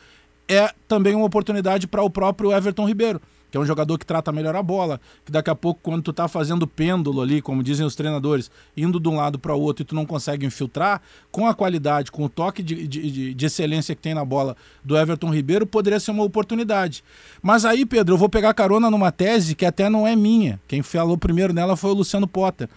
[0.48, 3.22] é também uma oportunidade para o próprio Everton Ribeiro
[3.54, 6.12] que é um jogador que trata melhor a bola, que daqui a pouco, quando tu
[6.12, 9.84] tá fazendo pêndulo ali, como dizem os treinadores, indo de um lado para o outro
[9.84, 13.94] e tu não consegue infiltrar, com a qualidade, com o toque de, de, de, excelência
[13.94, 17.04] que tem na bola do Everton Ribeiro, poderia ser uma oportunidade.
[17.44, 20.60] Mas aí, Pedro, eu vou pegar carona numa tese que até não é minha.
[20.68, 22.68] Quem falou primeiro nela foi o Luciano Potter,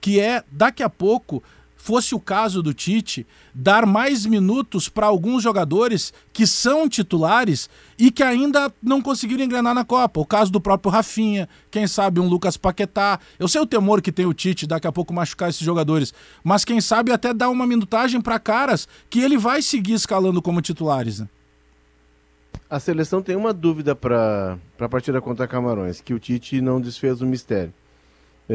[0.00, 1.42] que é, daqui a pouco,
[1.82, 7.68] fosse o caso do Tite, dar mais minutos para alguns jogadores que são titulares
[7.98, 10.20] e que ainda não conseguiram engrenar na Copa.
[10.20, 13.18] O caso do próprio Rafinha, quem sabe um Lucas Paquetá.
[13.36, 16.14] Eu sei o temor que tem o Tite daqui a pouco machucar esses jogadores,
[16.44, 20.62] mas quem sabe até dar uma minutagem para caras que ele vai seguir escalando como
[20.62, 21.18] titulares.
[21.18, 21.28] Né?
[22.70, 27.20] A seleção tem uma dúvida para a partida contra Camarões, que o Tite não desfez
[27.20, 27.74] o mistério.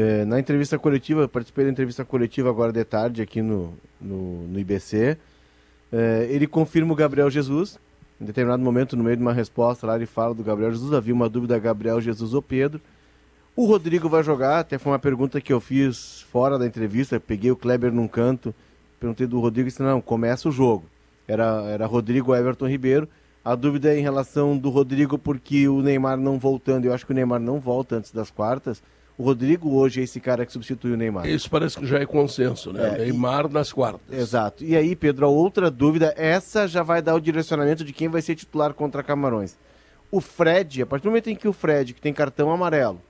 [0.00, 4.56] É, na entrevista coletiva, participei da entrevista coletiva agora de tarde aqui no, no, no
[4.60, 5.18] IBC.
[5.92, 7.80] É, ele confirma o Gabriel Jesus.
[8.20, 10.92] Em determinado momento, no meio de uma resposta lá, ele fala do Gabriel Jesus.
[10.92, 12.80] Havia uma dúvida: Gabriel Jesus ou Pedro.
[13.56, 14.60] O Rodrigo vai jogar.
[14.60, 17.18] Até foi uma pergunta que eu fiz fora da entrevista.
[17.18, 18.54] Peguei o Kleber num canto,
[19.00, 20.84] perguntei do Rodrigo e disse: Não, começa o jogo.
[21.26, 23.08] Era, era Rodrigo Everton Ribeiro.
[23.44, 26.84] A dúvida é em relação do Rodrigo, porque o Neymar não voltando.
[26.84, 28.80] Eu acho que o Neymar não volta antes das quartas.
[29.18, 31.26] O Rodrigo hoje é esse cara que substitui o Neymar.
[31.26, 32.94] Isso parece que já é consenso, né?
[32.94, 33.52] É, Neymar e...
[33.52, 34.16] nas quartas.
[34.16, 34.62] Exato.
[34.62, 38.22] E aí, Pedro, a outra dúvida, essa já vai dar o direcionamento de quem vai
[38.22, 39.58] ser titular contra Camarões.
[40.08, 43.02] O Fred, a partir do momento em que o Fred, que tem cartão amarelo,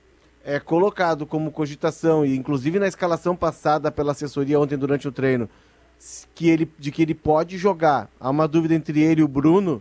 [0.43, 5.47] é colocado como cogitação, e inclusive na escalação passada pela assessoria ontem durante o treino,
[6.33, 8.09] que ele, de que ele pode jogar.
[8.19, 9.79] Há uma dúvida entre ele e o Bruno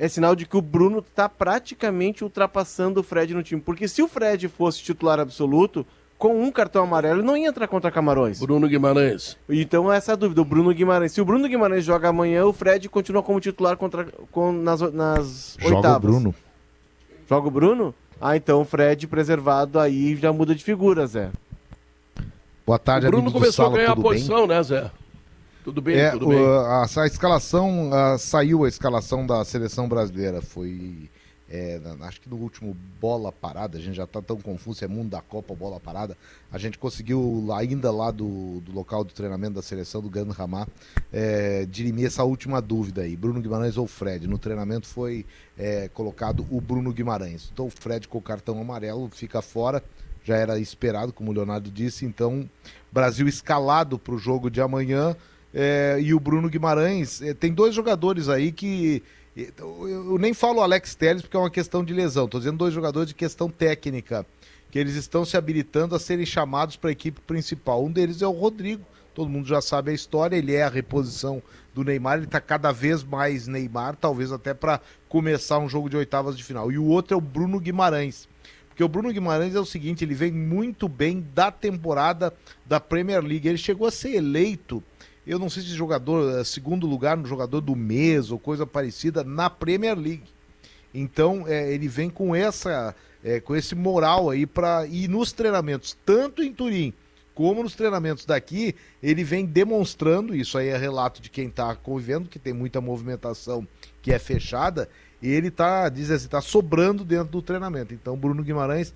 [0.00, 3.60] é sinal de que o Bruno está praticamente ultrapassando o Fred no time.
[3.60, 5.86] Porque se o Fred fosse titular absoluto,
[6.16, 8.40] com um cartão amarelo, não ia entrar contra Camarões.
[8.40, 9.36] Bruno Guimarães.
[9.46, 10.40] Então essa é a dúvida.
[10.40, 11.12] O Bruno Guimarães.
[11.12, 15.58] Se o Bruno Guimarães joga amanhã, o Fred continua como titular contra, com, nas, nas
[15.60, 15.82] joga oitavas.
[15.82, 16.34] Joga o Bruno.
[17.28, 17.94] Joga o Bruno?
[18.18, 21.30] Ah, então o Fred preservado aí já muda de figura, Zé.
[22.66, 24.56] Boa tarde, O Bruno começou Sala, a ganhar a posição, bem?
[24.56, 24.90] né, Zé?
[25.70, 26.44] Tudo bem, é, tudo bem.
[26.44, 31.08] A, a, escalação, a, saiu a escalação da seleção brasileira, foi
[31.48, 35.10] é, acho que no último bola parada, a gente já está tão confuso é mundo
[35.10, 36.18] da Copa, bola parada,
[36.50, 40.66] a gente conseguiu ainda lá do, do local de treinamento da seleção do Gran Ramá
[41.12, 44.26] é, dirimir essa última dúvida aí, Bruno Guimarães ou Fred.
[44.26, 45.24] No treinamento foi
[45.56, 47.48] é, colocado o Bruno Guimarães.
[47.52, 49.84] Então o Fred com o cartão amarelo fica fora,
[50.24, 52.50] já era esperado, como o Leonardo disse, então
[52.90, 55.16] Brasil escalado para o jogo de amanhã
[55.54, 57.20] é, e o Bruno Guimarães.
[57.22, 59.02] É, tem dois jogadores aí que.
[59.36, 63.08] Eu nem falo Alex Telles porque é uma questão de lesão, estou dizendo dois jogadores
[63.08, 64.26] de questão técnica,
[64.70, 67.84] que eles estão se habilitando a serem chamados para a equipe principal.
[67.84, 68.84] Um deles é o Rodrigo,
[69.14, 71.40] todo mundo já sabe a história, ele é a reposição
[71.72, 75.96] do Neymar, ele está cada vez mais Neymar, talvez até para começar um jogo de
[75.96, 76.70] oitavas de final.
[76.72, 78.28] E o outro é o Bruno Guimarães.
[78.68, 82.34] Porque o Bruno Guimarães é o seguinte, ele vem muito bem da temporada
[82.66, 83.46] da Premier League.
[83.46, 84.82] Ele chegou a ser eleito
[85.30, 89.22] eu não sei se jogador, eh, segundo lugar no jogador do mês ou coisa parecida
[89.22, 90.24] na Premier League.
[90.92, 95.96] Então, é, ele vem com essa é, com esse moral aí para ir nos treinamentos,
[96.04, 96.92] tanto em Turim
[97.34, 102.28] como nos treinamentos daqui, ele vem demonstrando, isso aí é relato de quem está convivendo,
[102.28, 103.66] que tem muita movimentação
[104.02, 104.90] que é fechada,
[105.22, 107.94] e ele está, diz assim, tá sobrando dentro do treinamento.
[107.94, 108.92] Então, Bruno Guimarães,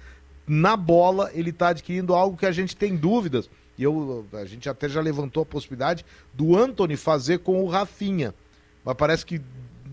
[0.46, 3.48] na bola, ele está adquirindo algo que a gente tem dúvidas.
[3.76, 8.34] E eu, a gente até já levantou a possibilidade do Anthony fazer com o Rafinha.
[8.84, 9.40] Mas parece que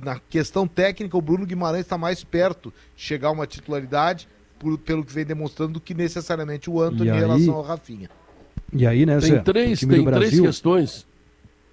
[0.04, 4.78] na questão técnica, o Bruno Guimarães está mais perto de chegar a uma titularidade, por,
[4.78, 7.18] pelo que vem demonstrando, do que necessariamente o Anthony aí...
[7.18, 8.10] em relação ao Rafinha.
[8.74, 11.08] E aí, né, Tem três, tem três questões,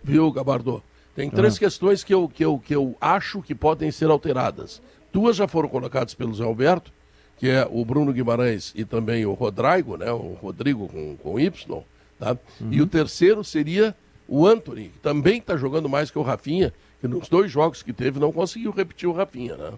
[0.03, 0.83] viu, Gabardo?
[1.15, 1.59] Tem três ah.
[1.59, 4.81] questões que eu, que, eu, que eu acho que podem ser alteradas.
[5.13, 6.93] Duas já foram colocadas pelo Zé Alberto,
[7.37, 10.11] que é o Bruno Guimarães e também o Rodrigo, né?
[10.11, 11.83] O Rodrigo com, com Y,
[12.19, 12.37] tá?
[12.61, 12.69] Uhum.
[12.71, 13.95] E o terceiro seria
[14.27, 17.93] o Anthony, que também está jogando mais que o Rafinha, que nos dois jogos que
[17.93, 19.73] teve não conseguiu repetir o Rafinha, né?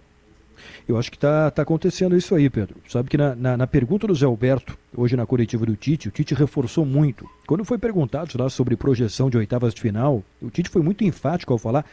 [0.86, 2.76] Eu acho que está tá acontecendo isso aí, Pedro.
[2.88, 6.10] Sabe que na, na, na, pergunta do Zé Alberto, hoje na coletiva do Tite, o
[6.10, 7.28] Tite reforçou muito.
[7.46, 11.52] Quando foi perguntado lá sobre projeção de oitavas de final, o Tite foi muito enfático
[11.52, 11.84] ao falar: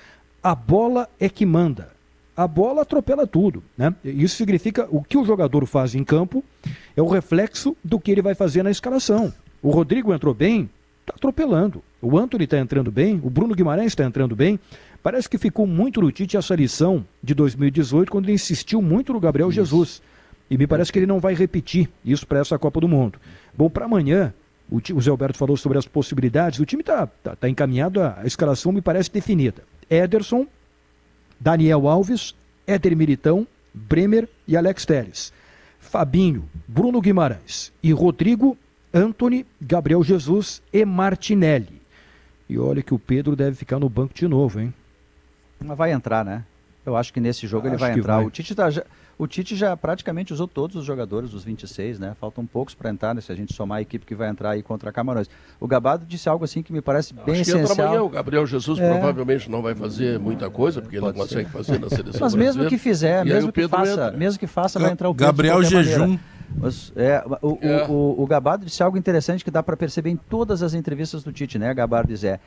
[0.42, 1.96] a bola é que manda.
[2.36, 3.94] A bola atropela tudo, né?
[4.04, 6.44] Isso significa o que o jogador faz em campo
[6.96, 9.34] é o reflexo do que ele vai fazer na escalação.
[9.68, 10.70] O Rodrigo entrou bem,
[11.02, 11.84] está atropelando.
[12.02, 14.58] O Anthony está entrando bem, o Bruno Guimarães está entrando bem.
[15.04, 19.20] Parece que ficou muito no Tite essa lição de 2018, quando ele insistiu muito no
[19.20, 19.58] Gabriel isso.
[19.58, 20.02] Jesus.
[20.50, 23.20] E me parece que ele não vai repetir isso para essa Copa do Mundo.
[23.58, 24.34] Bom, para amanhã,
[24.72, 26.60] o, o Zé Alberto falou sobre as possibilidades.
[26.60, 29.64] O time está tá, tá encaminhado, a, a escalação me parece definida.
[29.90, 30.48] Ederson,
[31.38, 32.34] Daniel Alves,
[32.66, 35.34] Éder Militão, Bremer e Alex Teles.
[35.78, 38.58] Fabinho, Bruno Guimarães e Rodrigo,
[38.98, 41.82] Anthony, Gabriel Jesus e Martinelli.
[42.50, 44.74] E olha que o Pedro deve ficar no banco de novo, hein?
[45.60, 46.44] Mas vai entrar, né?
[46.86, 48.18] Eu acho que nesse jogo acho ele vai entrar.
[48.18, 48.26] Vai.
[48.26, 48.84] O Tite tá, já,
[49.18, 52.16] o Tite já praticamente usou todos os jogadores, os 26, né?
[52.18, 53.20] Faltam poucos para entrar, né?
[53.20, 55.30] Se a gente somar a equipe que vai entrar aí contra a Camarões.
[55.60, 57.76] O Gabado disse algo assim que me parece bem acho essencial.
[57.76, 58.90] Que amanhã, o Gabriel Jesus é.
[58.90, 61.36] provavelmente não vai fazer muita coisa, porque Pode ele não ser.
[61.36, 64.92] consegue fazer na seleção Mas mesmo que fizer, mesmo que, faça, mesmo que faça, vai
[64.92, 66.18] entrar o Pedro Gabriel Jejum.
[66.58, 67.86] Mas, é, o, é.
[67.88, 71.24] O, o, o, Gabardo disse algo interessante que dá para perceber em todas as entrevistas
[71.24, 71.72] do Tite, né?
[71.74, 72.40] Gabardo diz, é,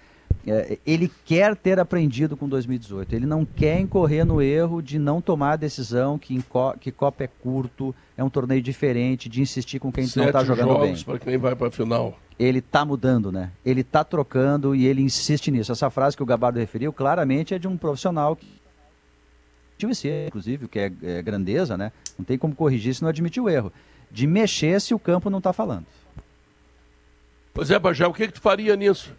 [0.46, 3.14] é, ele quer ter aprendido com 2018.
[3.14, 6.42] Ele não quer incorrer no erro de não tomar a decisão que,
[6.81, 10.44] que Copa é curto, é um torneio diferente, de insistir com quem Sete não está
[10.44, 11.05] jogando jogos bem.
[11.05, 12.18] para quem vai para a final.
[12.38, 13.51] Ele está mudando, né?
[13.64, 15.70] Ele está trocando e ele insiste nisso.
[15.70, 18.61] Essa frase que o Gabardo referiu claramente é de um profissional que
[19.94, 21.92] ser, inclusive, o que é, é, grandeza, né?
[22.18, 23.73] Não tem como corrigir se não admitir o erro.
[24.11, 25.87] De mexer se o campo não está falando.
[27.53, 29.12] Pois é, Bajé, o que, que tu faria nisso?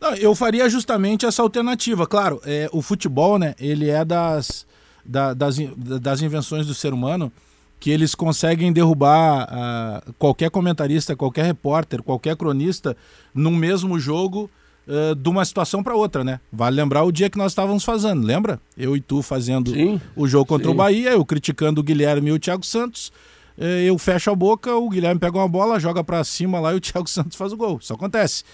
[0.00, 2.06] Não, eu faria justamente essa alternativa.
[2.06, 4.66] Claro, é, o futebol, né, ele é das,
[5.04, 7.32] da, das, das invenções do ser humano
[7.80, 12.96] que eles conseguem derrubar uh, qualquer comentarista, qualquer repórter, qualquer cronista
[13.32, 14.50] num mesmo jogo
[14.86, 16.40] uh, de uma situação para outra, né?
[16.52, 18.60] Vale lembrar o dia que nós estávamos fazendo, lembra?
[18.76, 20.72] Eu e tu fazendo sim, o jogo contra sim.
[20.72, 23.12] o Bahia, eu criticando o Guilherme e o Thiago Santos.
[23.58, 26.76] Uh, eu fecho a boca, o Guilherme pega uma bola, joga para cima lá e
[26.76, 27.78] o Thiago Santos faz o gol.
[27.82, 28.44] Isso acontece.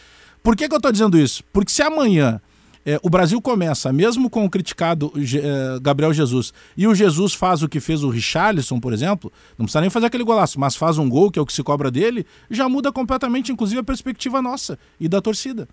[0.43, 1.45] Por que, que eu estou dizendo isso?
[1.53, 2.41] Porque se amanhã
[2.87, 7.63] é, o Brasil começa, mesmo com o criticado é, Gabriel Jesus, e o Jesus faz
[7.63, 10.99] o que fez o Richarlison, por exemplo, não precisa nem fazer aquele golaço, mas faz
[10.99, 14.43] um gol, que é o que se cobra dele, já muda completamente, inclusive, a perspectiva
[14.43, 15.69] nossa e da torcida.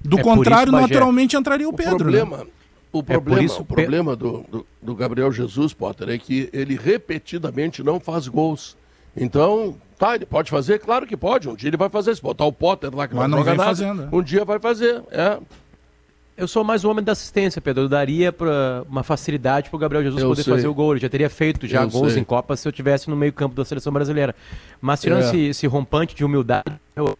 [0.00, 2.10] Do é contrário, isso, naturalmente entraria o, o Pedro.
[2.10, 2.18] Né?
[2.20, 2.50] Problema, né?
[2.98, 6.76] O problema, é isso, o problema do, do, do Gabriel Jesus, Potter, é que ele
[6.76, 8.76] repetidamente não faz gols.
[9.16, 10.78] Então, Tá, ele pode fazer?
[10.78, 11.48] Claro que pode.
[11.48, 12.14] Um dia ele vai fazer.
[12.14, 14.08] Se botar o Potter lá que Mas não, não joga nada, fazendo, né?
[14.12, 15.02] um dia vai fazer.
[15.10, 15.38] É.
[16.36, 17.82] Eu sou mais um homem da assistência, Pedro.
[17.82, 20.54] Eu daria pra uma facilidade para o Gabriel Jesus eu poder sei.
[20.54, 20.92] fazer o gol.
[20.92, 22.22] Ele já teria feito já eu gols sei.
[22.22, 24.36] em Copa se eu tivesse no meio campo da seleção brasileira.
[24.80, 25.26] Mas tirando é.
[25.26, 27.18] esse, esse, rompante de humildade, eu,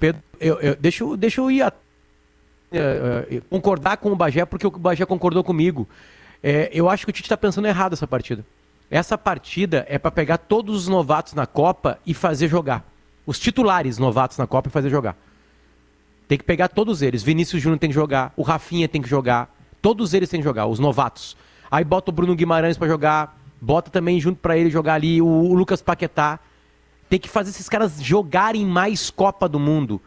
[0.00, 1.72] Pedro, eu, eu, deixa, eu, deixa eu ir a,
[2.72, 5.88] é, é, concordar com o Bagé, porque o Bagé concordou comigo.
[6.42, 8.44] É, eu acho que o Tite está pensando errado essa partida.
[8.90, 12.84] Essa partida é para pegar todos os novatos na Copa e fazer jogar.
[13.26, 15.16] Os titulares novatos na Copa e fazer jogar.
[16.28, 17.22] Tem que pegar todos eles.
[17.22, 20.66] Vinícius Júnior tem que jogar, o Rafinha tem que jogar, todos eles têm que jogar,
[20.66, 21.36] os novatos.
[21.70, 25.26] Aí bota o Bruno Guimarães para jogar, bota também junto para ele jogar ali o,
[25.26, 26.38] o Lucas Paquetá.
[27.08, 30.00] Tem que fazer esses caras jogarem mais Copa do Mundo.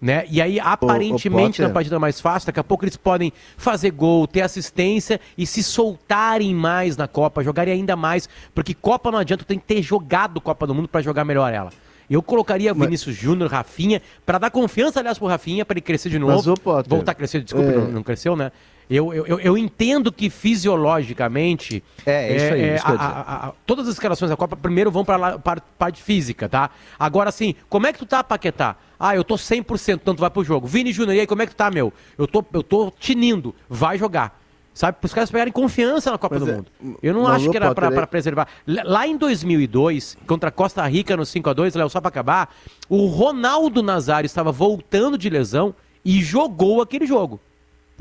[0.00, 0.24] Né?
[0.30, 4.40] E aí, aparentemente, na partida mais fácil, daqui a pouco eles podem fazer gol, ter
[4.40, 9.58] assistência e se soltarem mais na Copa, jogarem ainda mais, porque Copa não adianta, tem
[9.58, 11.70] que ter jogado Copa do Mundo para jogar melhor ela.
[12.08, 12.86] Eu colocaria Mas...
[12.86, 16.50] Vinícius Júnior, Rafinha, para dar confiança, aliás, pro Rafinha, para ele crescer de novo.
[16.50, 17.76] Mas, Potter, voltar a crescer, desculpa, é...
[17.76, 18.50] não, não, cresceu, né?
[18.90, 21.84] Eu, eu, eu, entendo que fisiologicamente.
[22.04, 22.62] É, é isso aí.
[22.62, 26.02] É, isso a, a, a, todas as escalações da Copa primeiro vão para a parte
[26.02, 26.70] física, tá?
[26.98, 28.76] Agora sim, como é que tu tá, Paquetá?
[29.00, 30.66] Ah, eu tô 100%, então tu vai pro jogo.
[30.66, 31.90] Vini Júnior, e aí, como é que tu tá, meu?
[32.18, 34.38] Eu tô, eu tô tinindo, vai jogar.
[34.74, 34.98] Sabe?
[34.98, 36.66] Para os caras pegarem confiança na Copa Mas do é, Mundo.
[37.02, 38.46] Eu não, não acho que era para preservar.
[38.66, 42.54] Lá em 2002, contra Costa Rica no 5x2, Léo, só para acabar,
[42.88, 45.74] o Ronaldo Nazário estava voltando de lesão
[46.04, 47.40] e jogou aquele jogo.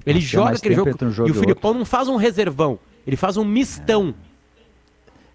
[0.06, 0.92] Ele joga aquele jogo.
[0.92, 2.78] Um e o Filipão não faz um reservão,
[3.08, 4.14] ele faz um mistão.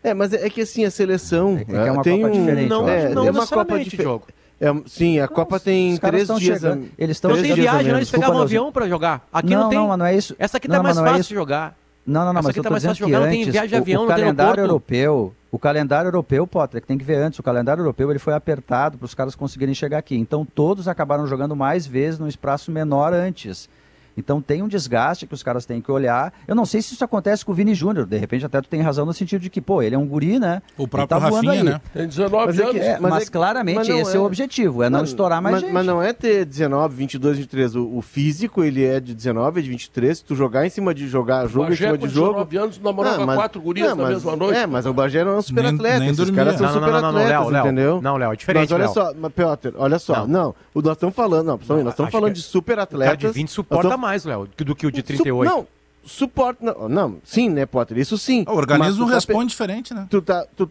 [0.03, 1.59] É, mas é que assim, a seleção.
[1.69, 2.39] É, é uma tem Copa um...
[2.39, 2.69] diferente.
[2.69, 4.25] Não, é, não é uma Copa diferente.
[4.65, 6.61] É, sim, a Copa tem três dias.
[6.61, 6.89] Chegando.
[6.97, 7.31] Eles estão.
[7.31, 9.27] Não tem viagem, não, eles pegavam um avião para jogar.
[9.33, 9.79] Aqui não, não tem.
[9.79, 10.35] Não, mas não é isso.
[10.39, 11.77] Essa aqui tá mais é fácil de jogar.
[12.07, 14.03] Não, não, não, Essa mas eu tá mais fácil jogar, não tem viagem de avião,
[14.03, 17.81] o, o calendário europeu, o calendário europeu, Potter, que tem que ver antes, o calendário
[17.81, 20.15] europeu ele foi apertado para os caras conseguirem chegar aqui.
[20.15, 23.71] Então todos acabaram jogando mais vezes num espaço menor antes.
[24.17, 26.33] Então tem um desgaste que os caras têm que olhar.
[26.47, 28.07] Eu não sei se isso acontece com o Vini Júnior.
[28.07, 30.39] De repente até tu tem razão no sentido de que, pô, ele é um guri,
[30.39, 30.62] né?
[30.77, 31.81] O próprio tá Rafinha, né?
[31.93, 32.77] Tem 19 mas anos.
[32.77, 34.17] É, mas, mas é, claramente mas esse é...
[34.17, 34.21] é...
[34.21, 35.73] o objetivo, é não, não estourar mais mas, gente.
[35.73, 37.77] Mas não é ter 19, 22, 23.
[37.77, 40.19] O, o, físico, ele é de 19, é de 23.
[40.19, 42.45] Se tu jogar em cima de jogar jogo em cima de jogo...
[42.45, 44.59] 19 anos namorava mas, quatro gurias não, na mesma noite.
[44.59, 46.05] É, mas o Bagé não é um super atleta.
[46.05, 48.01] Esses caras são super atletas, entendeu?
[48.03, 50.27] Não, Léo, é diferente, Mas olha só, Piotr, olha só.
[50.27, 53.15] Não, nós estamos falando, não, nós estamos falando de super atletas.
[53.15, 55.51] O de 20 suporta mais, Léo, do que o de 38.
[55.51, 55.67] Su não,
[56.05, 56.63] suporte.
[56.63, 57.97] Não, não, sim, né, Potter?
[57.97, 58.45] Isso sim.
[58.47, 60.07] O organismo tá responde diferente, né?
[60.11, 60.71] Tu tá, tu,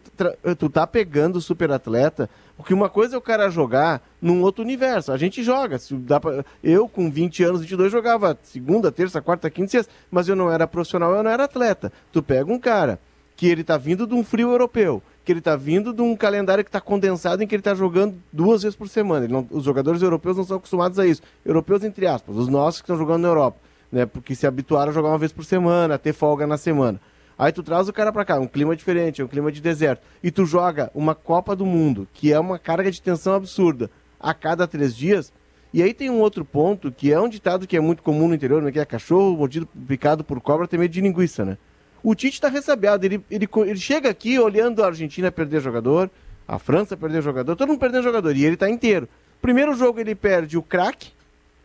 [0.58, 4.64] tu tá pegando o super atleta, porque uma coisa é o cara jogar num outro
[4.64, 5.12] universo.
[5.12, 5.80] A gente joga.
[5.80, 10.30] Se dá pra, eu, com 20 anos, 22, jogava segunda, terça, quarta, quinta, sexta, mas
[10.30, 11.92] eu não era profissional, eu não era atleta.
[12.12, 13.00] Tu pega um cara
[13.36, 16.63] que ele tá vindo de um frio europeu, que ele tá vindo de um calendário
[16.63, 19.28] que está condensado em que ele tá jogando duas vezes por semana.
[19.28, 21.21] Não, os jogadores europeus não são acostumados a isso.
[21.45, 23.57] Europeus, entre aspas, os nossos que estão jogando na Europa
[23.93, 24.07] né?
[24.07, 26.99] Porque se habituaram a jogar uma vez por semana, a ter folga na semana.
[27.38, 30.32] Aí tu traz o cara para cá, um clima diferente, um clima de deserto, e
[30.32, 34.67] tu joga uma Copa do Mundo, que é uma carga de tensão absurda, a cada
[34.67, 35.32] três dias.
[35.71, 38.34] E aí tem um outro ponto, que é um ditado que é muito comum no
[38.34, 38.71] interior, né?
[38.71, 41.57] que é cachorro mordido, picado por cobra tem medo de linguiça, né?
[42.04, 46.12] O Tite está ressabiado, ele, ele, ele chega aqui olhando a Argentina perder jogador,
[46.45, 49.08] a França perder jogador, todo mundo perdendo jogador, e ele está inteiro.
[49.41, 51.12] Primeiro jogo ele perde o craque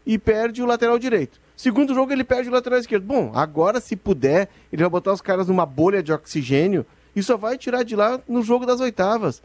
[0.06, 1.40] e perde o lateral direito.
[1.58, 3.02] Segundo jogo, ele perde o lateral esquerdo.
[3.02, 6.86] Bom, agora, se puder, ele vai botar os caras numa bolha de oxigênio
[7.16, 9.42] e só vai tirar de lá no jogo das oitavas.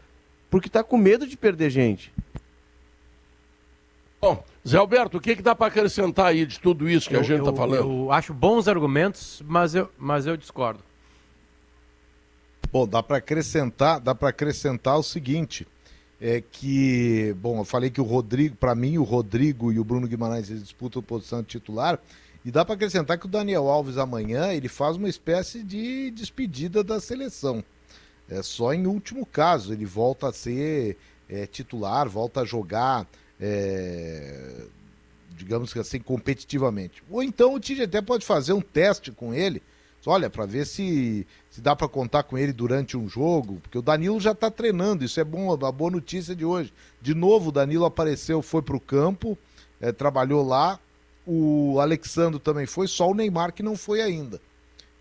[0.48, 2.12] Porque tá com medo de perder gente.
[4.20, 7.20] Bom, Zé Alberto, o que, que dá para acrescentar aí de tudo isso que eu,
[7.20, 7.80] a gente está falando?
[7.80, 10.83] Eu acho bons argumentos, mas eu, mas eu discordo.
[12.74, 15.64] Bom, dá para acrescentar, dá para acrescentar o seguinte
[16.20, 20.08] é que, bom, eu falei que o Rodrigo, para mim, o Rodrigo e o Bruno
[20.08, 22.00] Guimarães disputam a posição de titular.
[22.44, 26.82] E dá para acrescentar que o Daniel Alves amanhã ele faz uma espécie de despedida
[26.82, 27.62] da seleção.
[28.28, 30.96] É só em último caso ele volta a ser
[31.28, 33.06] é, titular, volta a jogar,
[33.40, 34.64] é,
[35.30, 37.04] digamos que assim, competitivamente.
[37.08, 39.62] Ou então o Tite até pode fazer um teste com ele
[40.10, 43.82] olha, para ver se, se dá para contar com ele durante um jogo, porque o
[43.82, 46.72] Danilo já está treinando, isso é bom, a boa notícia de hoje.
[47.00, 49.36] De novo, o Danilo apareceu, foi para o campo,
[49.80, 50.78] é, trabalhou lá,
[51.26, 54.40] o Alexandre também foi, só o Neymar que não foi ainda.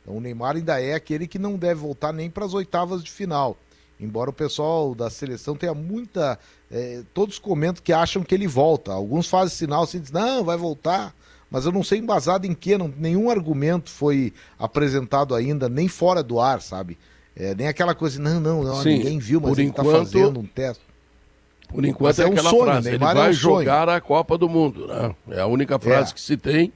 [0.02, 3.12] Então o Neymar ainda é aquele que não deve voltar nem para as oitavas de
[3.12, 3.58] final.
[4.00, 6.38] Embora o pessoal da seleção tenha muita.
[6.70, 8.92] É, todos comentam que acham que ele volta.
[8.92, 11.16] Alguns fazem sinal assim, dizem, não, vai voltar
[11.54, 16.24] mas eu não sei embasado em que, não, nenhum argumento foi apresentado ainda, nem fora
[16.24, 16.98] do ar, sabe?
[17.36, 20.46] É, nem aquela coisa, não, não, não Sim, ninguém viu, mas ele está fazendo um
[20.48, 20.84] teste.
[21.70, 24.36] Por enquanto é, é aquela sonho, frase, Neymar ele vai é um jogar a Copa
[24.36, 25.16] do Mundo, né?
[25.30, 26.14] É a única frase é.
[26.16, 26.74] que se tem.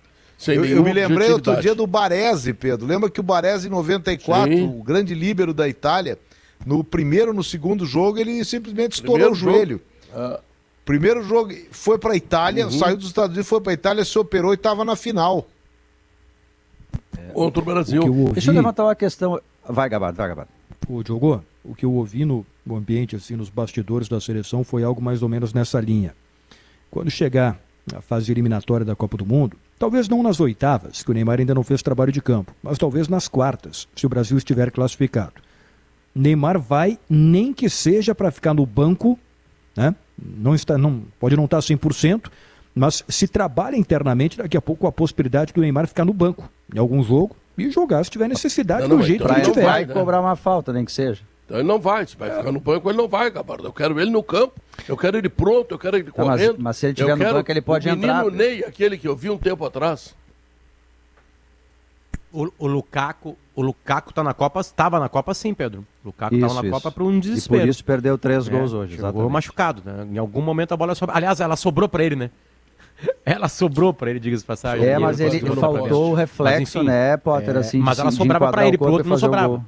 [0.47, 2.85] Eu, eu, me lembrei outro dia do Baresi, Pedro.
[2.85, 4.63] Lembra que o Baresi em 94, Sim.
[4.63, 6.19] o grande líbero da Itália,
[6.63, 9.81] no primeiro, no segundo jogo, ele simplesmente estourou o joelho.
[10.13, 10.39] Ah.
[10.87, 12.71] Primeiro jogo foi para a Itália, uhum.
[12.71, 15.45] saiu dos Estados Unidos, foi para a Itália, se operou e estava na final.
[17.17, 18.01] É, Contra o Brasil.
[18.01, 18.33] O ouvi...
[18.35, 19.37] Deixa eu levantar uma questão.
[19.67, 20.49] Vai, Gabardo, vai, Gabardo.
[20.87, 25.01] O Diogo, o que eu ouvi no ambiente, assim, nos bastidores da seleção foi algo
[25.01, 26.15] mais ou menos nessa linha.
[26.89, 27.59] Quando chegar
[27.93, 31.53] a fase eliminatória da Copa do Mundo, talvez não nas oitavas, que o Neymar ainda
[31.53, 35.33] não fez trabalho de campo, mas talvez nas quartas, se o Brasil estiver classificado.
[36.15, 39.19] Neymar vai, nem que seja para ficar no banco,
[39.75, 39.93] né?
[40.17, 42.29] Não está, não, pode não estar 100%,
[42.73, 46.79] mas se trabalha internamente, daqui a pouco a possibilidade do Neymar ficar no banco em
[46.79, 49.65] algum jogo e jogar se tiver necessidade não, não, do jeito então que tiver.
[49.65, 49.93] Vai né?
[49.93, 51.21] cobrar uma falta, nem que seja.
[51.45, 53.65] Então ele não vai, se vai ficar no banco, ele não vai, Gabardo.
[53.65, 56.55] Eu quero ele no campo, eu quero ele pronto, eu quero ele tá, correndo.
[56.55, 58.25] Mas, mas, se ele estiver no banco, ele pode o entrar.
[58.25, 60.13] O Ney, aquele que eu vi um tempo atrás.
[62.33, 65.83] O, o Lukaku, o Lukaku tá na Copa, estava na Copa sim, Pedro.
[66.03, 66.69] O Lukaku estava na isso.
[66.69, 67.61] Copa para um desespero.
[67.61, 69.31] E por isso perdeu três é, gols hoje, exatamente.
[69.31, 70.07] machucado, né?
[70.11, 71.17] Em algum momento a bola sobrou.
[71.17, 72.29] Aliás, ela sobrou para ele, né?
[73.25, 74.83] Ela sobrou para ele, diga-se passagem.
[74.83, 78.09] É, mas ele, ele faltou o reflexo, mas, enfim, né, Potter, é, assim, Mas ela
[78.09, 79.63] sobrava para ele, pro outro não sobrava.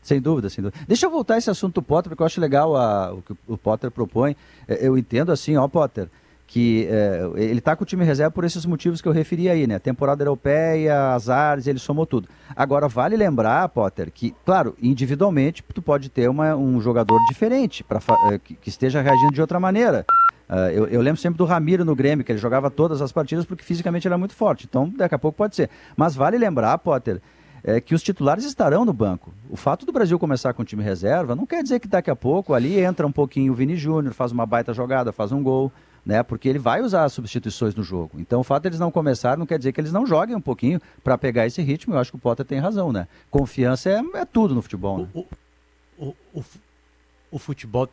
[0.00, 0.84] Sem dúvida, sem dúvida.
[0.86, 3.34] Deixa eu voltar a esse assunto do Potter, porque eu acho legal a, o que
[3.48, 4.36] o Potter propõe.
[4.68, 6.08] É, eu entendo assim, ó, Potter,
[6.52, 9.66] que é, ele está com o time reserva por esses motivos que eu referi aí,
[9.66, 9.78] né?
[9.78, 12.28] Temporada europeia, azares, ele somou tudo.
[12.54, 18.00] Agora, vale lembrar, Potter, que, claro, individualmente, tu pode ter uma, um jogador diferente, pra,
[18.44, 20.04] que, que esteja reagindo de outra maneira.
[20.46, 23.46] Uh, eu, eu, lembro sempre do Ramiro no Grêmio, que ele jogava todas as partidas
[23.46, 24.66] porque fisicamente ele era muito forte.
[24.68, 25.70] Então, daqui a pouco pode ser.
[25.96, 27.22] Mas vale lembrar, Potter,
[27.64, 29.32] é, que os titulares estarão no banco.
[29.48, 32.16] O fato do Brasil começar com o time reserva não quer dizer que daqui a
[32.16, 35.72] pouco ali entra um pouquinho o Vini Júnior, faz uma baita jogada, faz um gol,
[36.04, 36.22] né?
[36.22, 38.18] Porque ele vai usar as substituições no jogo.
[38.18, 40.40] Então o fato de eles não começarem não quer dizer que eles não joguem um
[40.40, 41.94] pouquinho para pegar esse ritmo.
[41.94, 43.06] Eu acho que o Potter tem razão, né?
[43.30, 44.98] Confiança é, é tudo no futebol.
[44.98, 45.08] Né?
[45.14, 45.26] O,
[45.98, 46.44] o, o,
[47.30, 47.88] o futebol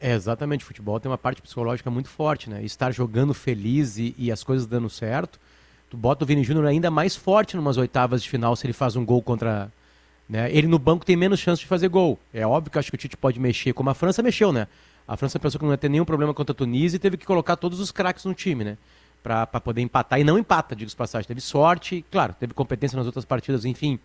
[0.00, 2.64] é, exatamente, o futebol tem uma parte psicológica muito forte, né?
[2.64, 5.38] Estar jogando feliz e, e as coisas dando certo
[5.90, 8.94] tu bota o Vini Júnior ainda mais forte numas oitavas de final se ele faz
[8.94, 9.70] um gol contra.
[10.28, 10.48] Né?
[10.52, 12.18] Ele no banco tem menos chance de fazer gol.
[12.32, 14.68] É óbvio que acho que o Tite pode mexer, como a França mexeu, né?
[15.10, 17.26] A França pensou que não ia ter nenhum problema contra a Tunísia e teve que
[17.26, 18.78] colocar todos os craques no time, né?
[19.20, 20.20] Pra poder empatar.
[20.20, 21.26] E não empata, digo passagem.
[21.26, 23.98] Teve sorte, claro, teve competência nas outras partidas, enfim.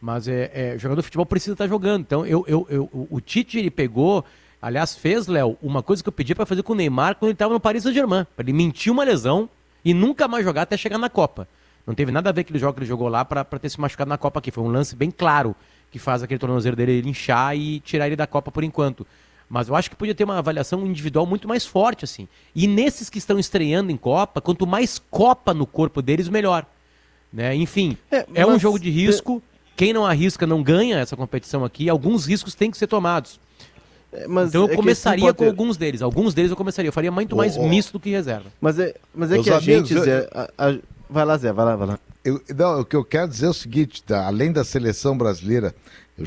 [0.00, 2.00] Mas é, é jogador de futebol precisa estar tá jogando.
[2.00, 4.24] Então, eu, eu, eu, o Tite ele pegou.
[4.60, 7.34] Aliás, fez, Léo, uma coisa que eu pedi para fazer com o Neymar quando ele
[7.34, 8.26] estava no Paris Saint-Germain.
[8.36, 9.48] Ele mentiu uma lesão
[9.84, 11.46] e nunca mais jogar até chegar na Copa.
[11.86, 14.08] Não teve nada a ver aquele jogo que ele jogou lá para ter se machucado
[14.08, 14.50] na Copa aqui.
[14.50, 15.54] Foi um lance bem claro
[15.88, 19.06] que faz aquele tornozelo dele inchar e tirar ele da Copa por enquanto.
[19.48, 22.28] Mas eu acho que podia ter uma avaliação individual muito mais forte, assim.
[22.54, 26.66] E nesses que estão estreando em Copa, quanto mais Copa no corpo deles, melhor.
[27.32, 27.54] Né?
[27.54, 29.42] Enfim, é, é um jogo de risco.
[29.76, 31.88] Quem não arrisca não ganha essa competição aqui.
[31.88, 33.40] Alguns riscos têm que ser tomados.
[34.12, 36.02] É, mas então eu é começaria com alguns deles.
[36.02, 36.88] Alguns deles eu começaria.
[36.88, 37.68] Eu faria muito mais oh, oh.
[37.68, 38.50] misto do que reserva.
[38.60, 39.98] Mas é, mas é que a gente.
[39.98, 40.78] Zé, a, a,
[41.08, 41.98] vai lá, Zé, vai lá, vai lá.
[42.24, 45.74] Eu, não, o que eu quero dizer é o seguinte: tá, além da seleção brasileira,
[46.18, 46.26] eu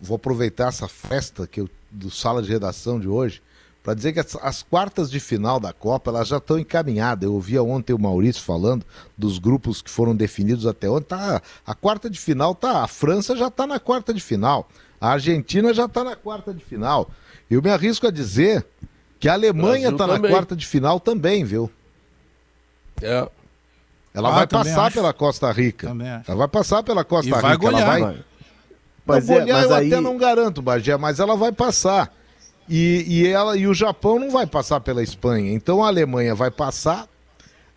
[0.00, 3.40] vou aproveitar essa festa que eu, do sala de redação de hoje
[3.84, 7.24] para dizer que as, as, quartas de final da Copa elas já estão encaminhadas.
[7.24, 8.84] Eu ouvia ontem o Maurício falando
[9.16, 11.08] dos grupos que foram definidos até ontem.
[11.08, 12.82] Tá, a quarta de final tá.
[12.82, 14.66] A França já está na quarta de final.
[14.98, 17.10] A Argentina já está na quarta de final.
[17.50, 18.66] Eu me arrisco a dizer
[19.20, 21.70] que a Alemanha está na quarta de final também, viu?
[23.02, 23.28] É.
[24.14, 24.96] Ela ah, vai passar acho.
[24.96, 25.88] pela Costa Rica.
[26.26, 27.42] Ela vai passar pela Costa e Rica.
[27.42, 27.96] Vai golear.
[27.98, 28.24] Ela vai...
[29.06, 29.86] Mas, é, golear, mas eu aí...
[29.92, 32.12] até não garanto, Bagé, mas ela vai passar.
[32.68, 35.52] E, e, ela, e o Japão não vai passar pela Espanha.
[35.52, 37.06] Então a Alemanha vai passar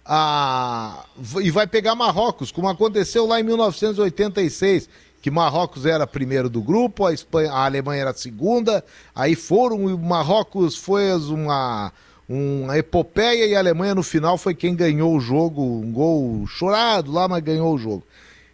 [0.06, 1.04] a...
[1.42, 4.90] e vai pegar Marrocos, como aconteceu lá em 1986
[5.22, 8.82] que Marrocos era primeiro do grupo, a, Espanha, a Alemanha era segunda,
[9.14, 11.92] aí foram, e Marrocos foi uma,
[12.30, 17.12] uma epopeia e a Alemanha no final foi quem ganhou o jogo, um gol chorado
[17.12, 18.04] lá, mas ganhou o jogo.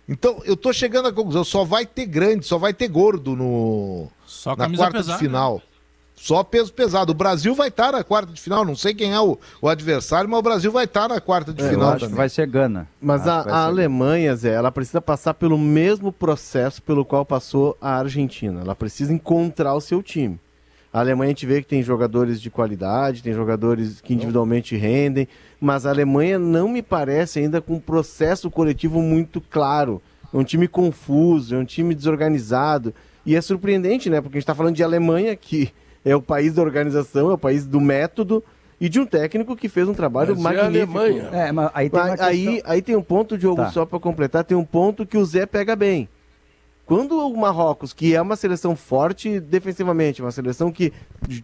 [0.07, 4.09] Então, eu tô chegando à conclusão, só vai ter grande, só vai ter gordo no
[4.25, 5.55] só na quarta pesada, de final.
[5.55, 5.61] Né?
[6.15, 7.11] Só peso pesado.
[7.11, 8.63] O Brasil vai estar na quarta de final.
[8.63, 11.61] Não sei quem é o, o adversário, mas o Brasil vai estar na quarta de
[11.61, 11.89] é, final.
[11.89, 12.11] acho também.
[12.11, 12.87] que vai ser Gana.
[13.01, 17.97] Mas a, a Alemanha, Zé, ela precisa passar pelo mesmo processo pelo qual passou a
[17.97, 18.61] Argentina.
[18.61, 20.39] Ela precisa encontrar o seu time.
[20.93, 25.27] A Alemanha a gente vê que tem jogadores de qualidade, tem jogadores que individualmente rendem,
[25.63, 30.01] mas a Alemanha não me parece ainda com um processo coletivo muito claro.
[30.33, 32.93] É um time confuso, é um time desorganizado.
[33.25, 34.19] E é surpreendente, né?
[34.19, 35.71] Porque a gente está falando de Alemanha, que
[36.03, 38.43] é o país da organização, é o país do método
[38.77, 40.97] e de um técnico que fez um trabalho mas magnífico.
[40.97, 41.29] É Alemanha.
[41.31, 43.71] É, mas aí, tem aí, aí, aí, tem um ponto, Diogo, tá.
[43.71, 46.09] só para completar, tem um ponto que o Zé pega bem.
[46.85, 50.91] Quando o Marrocos, que é uma seleção forte defensivamente, uma seleção que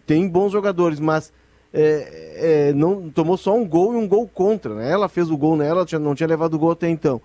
[0.06, 1.32] tem bons jogadores, mas
[1.72, 4.90] é, é, não tomou só um gol e um gol contra, né?
[4.90, 7.20] Ela fez o gol nela, não tinha levado o gol até então.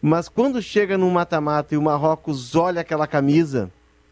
[0.00, 3.70] Mas quando chega no mata-mata e o Marrocos olha aquela camisa,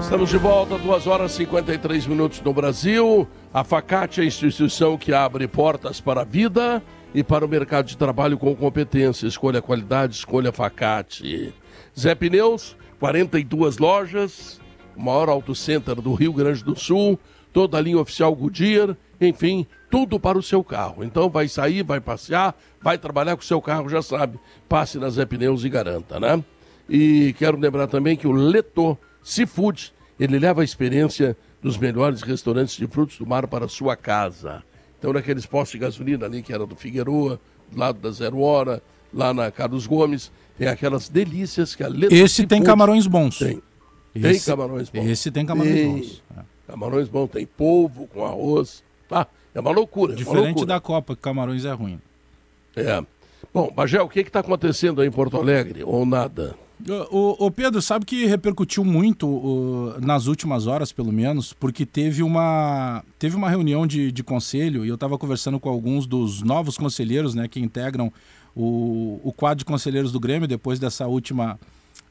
[0.00, 3.26] Estamos de volta, 2 horas e 53 minutos no Brasil.
[3.52, 6.80] A Facate é a instituição que abre portas para a vida
[7.12, 9.26] e para o mercado de trabalho com competência.
[9.26, 11.52] Escolha qualidade, escolha Facate.
[11.98, 14.60] Zé Pneus, 42 lojas,
[14.96, 17.18] o maior auto center do Rio Grande do Sul,
[17.52, 21.04] toda a linha oficial Goodyear, enfim, tudo para o seu carro.
[21.04, 24.38] Então vai sair, vai passear, vai trabalhar com o seu carro, já sabe.
[24.68, 26.42] Passe na Zé Pneus e garanta, né?
[26.88, 32.76] E quero lembrar também que o Leto Seafood ele leva a experiência dos melhores restaurantes
[32.76, 34.62] de frutos do mar para a sua casa.
[34.98, 37.40] Então, naqueles postos de gasolina ali, que era do Figueroa,
[37.70, 38.82] do lado da Zero Hora,
[39.12, 43.38] lá na Carlos Gomes, tem aquelas delícias que a letra Esse tem camarões bons.
[43.38, 43.62] Tem.
[44.14, 45.06] Tem esse, camarões bons.
[45.06, 46.22] Esse tem camarões tem, bons.
[46.36, 46.40] É.
[46.68, 48.82] Camarões bons, tem polvo com arroz.
[49.10, 50.14] Ah, é uma loucura.
[50.14, 50.66] Diferente uma loucura.
[50.66, 52.00] da Copa, que camarões é ruim.
[52.76, 53.04] É.
[53.52, 55.84] Bom, Bagel, o que está acontecendo aí em Porto Alegre?
[55.84, 56.56] Ou nada?
[57.10, 62.22] O, o, Pedro, sabe que repercutiu muito o, nas últimas horas, pelo menos, porque teve
[62.22, 66.76] uma, teve uma reunião de, de conselho e eu estava conversando com alguns dos novos
[66.76, 68.12] conselheiros né, que integram
[68.56, 71.58] o, o quadro de conselheiros do Grêmio depois dessa última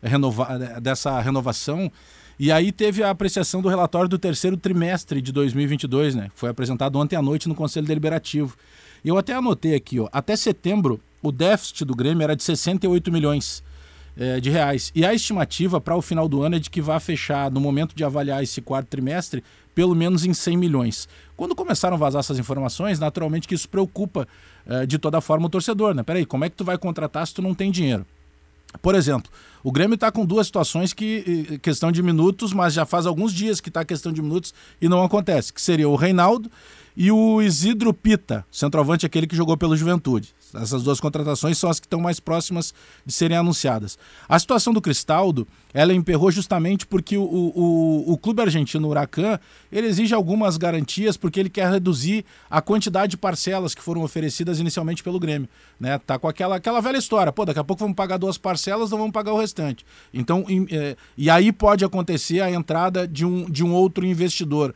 [0.04, 1.92] renova, dessa renovação.
[2.40, 6.30] E aí teve a apreciação do relatório do terceiro trimestre de 2022, né?
[6.36, 8.56] Foi apresentado ontem à noite no Conselho Deliberativo.
[9.04, 13.12] E eu até anotei aqui, ó, até setembro, o déficit do Grêmio era de 68
[13.12, 13.64] milhões
[14.18, 14.92] é, de reais.
[14.96, 17.96] E a estimativa para o final do ano é de que vai fechar, no momento
[17.96, 19.44] de avaliar esse quarto trimestre,
[19.76, 21.08] pelo menos em 100 milhões.
[21.36, 24.28] Quando começaram a vazar essas informações, naturalmente que isso preocupa
[24.66, 26.04] é, de toda forma o torcedor, né?
[26.04, 28.06] Peraí, como é que tu vai contratar se tu não tem dinheiro?
[28.82, 29.32] Por exemplo,
[29.64, 33.62] o Grêmio está com duas situações que questão de minutos, mas já faz alguns dias
[33.62, 36.52] que está questão de minutos e não acontece, que seria o Reinaldo
[36.96, 40.34] e o Isidro Pita, centroavante aquele que jogou pelo Juventude.
[40.54, 42.74] Essas duas contratações são as que estão mais próximas
[43.06, 43.98] de serem anunciadas.
[44.30, 49.40] A situação do Cristaldo, ela emperrou justamente porque o, o, o clube argentino, Huracan,
[49.72, 54.60] ele exige algumas garantias porque ele quer reduzir a quantidade de parcelas que foram oferecidas
[54.60, 55.50] inicialmente pelo Grêmio.
[55.80, 55.98] Né?
[55.98, 59.00] Tá com aquela, aquela velha história, pô, daqui a pouco vamos pagar duas parcelas, não
[59.00, 59.84] vamos pagar o restante.
[60.14, 64.76] Então, é, e aí pode acontecer a entrada de um, de um outro investidor.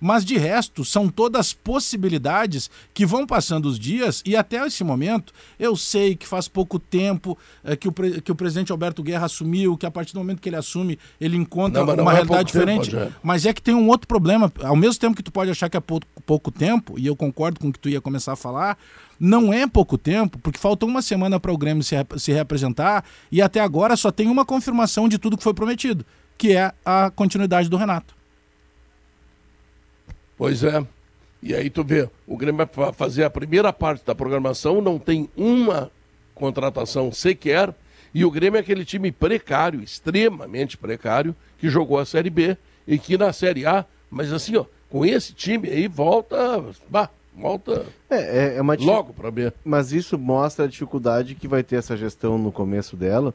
[0.00, 5.32] Mas de resto, são todas possibilidades que vão passando os dias e até esse momento
[5.58, 9.76] eu sei que faz pouco tempo é, que, o que o presidente Alberto Guerra assumiu,
[9.76, 12.90] que a partir do momento que ele assume, ele encontra não, uma é realidade diferente.
[12.90, 14.52] Tempo, mas é que tem um outro problema.
[14.62, 17.58] Ao mesmo tempo que tu pode achar que é pouco, pouco tempo, e eu concordo
[17.60, 18.78] com o que tu ia começar a falar,
[19.18, 23.42] não é pouco tempo, porque faltou uma semana para o Grêmio se, se reapresentar e
[23.42, 26.04] até agora só tem uma confirmação de tudo que foi prometido,
[26.36, 28.17] que é a continuidade do Renato.
[30.38, 30.86] Pois é.
[31.42, 35.28] E aí tu vê, o Grêmio vai fazer a primeira parte da programação, não tem
[35.36, 35.90] uma
[36.34, 37.74] contratação sequer,
[38.14, 42.98] e o Grêmio é aquele time precário, extremamente precário, que jogou a Série B e
[42.98, 48.16] que na Série A, mas assim, ó, com esse time aí volta, bah, volta é,
[48.16, 49.52] é, é uma logo para B.
[49.64, 53.34] Mas isso mostra a dificuldade que vai ter essa gestão no começo dela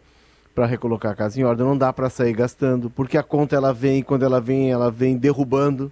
[0.56, 1.66] para recolocar a casa em ordem.
[1.66, 5.16] Não dá para sair gastando, porque a conta ela vem, quando ela vem, ela vem
[5.18, 5.92] derrubando.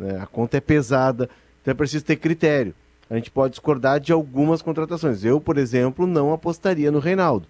[0.00, 0.18] Né?
[0.20, 1.28] A conta é pesada,
[1.60, 2.74] então é preciso ter critério.
[3.08, 5.24] A gente pode discordar de algumas contratações.
[5.24, 7.46] Eu, por exemplo, não apostaria no Reinaldo.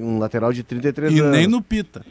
[0.00, 1.36] Um lateral de 33 e anos.
[1.36, 2.04] E nem no Pita.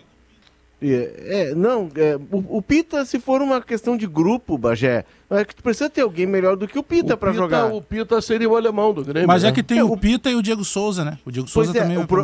[0.79, 5.43] É, é, não, é, o, o, Pita, se for uma questão de grupo, Bagé, é
[5.43, 7.73] que tu precisa ter alguém melhor do que o Pita para jogar.
[7.73, 9.27] O Pita seria o alemão do Grêmio.
[9.27, 9.53] Mas é né?
[9.53, 11.17] que tem é, o Pita e o Diego Souza, né?
[11.25, 12.23] O Diego Souza é, também o pro,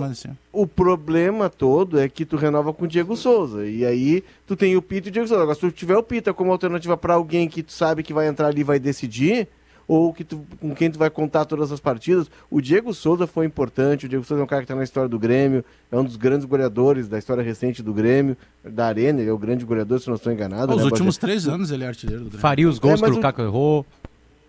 [0.51, 3.65] O problema todo é que tu renova com o Diego Souza.
[3.65, 5.41] E aí tu tem o Pita e o Diego Souza.
[5.41, 8.27] Agora, se tu tiver o Pita como alternativa para alguém que tu sabe que vai
[8.27, 9.47] entrar ali e vai decidir,
[9.87, 12.29] ou que tu, com quem tu vai contar todas as partidas.
[12.49, 15.09] O Diego Souza foi importante, o Diego Souza é um cara que está na história
[15.09, 19.29] do Grêmio, é um dos grandes goleadores da história recente do Grêmio, da Arena, ele
[19.29, 20.71] é o grande goleador, se não estou enganado.
[20.73, 22.41] Os né, últimos três anos ele é artilheiro do Grêmio.
[22.41, 23.85] Faria os gols é, que o Lukaku errou.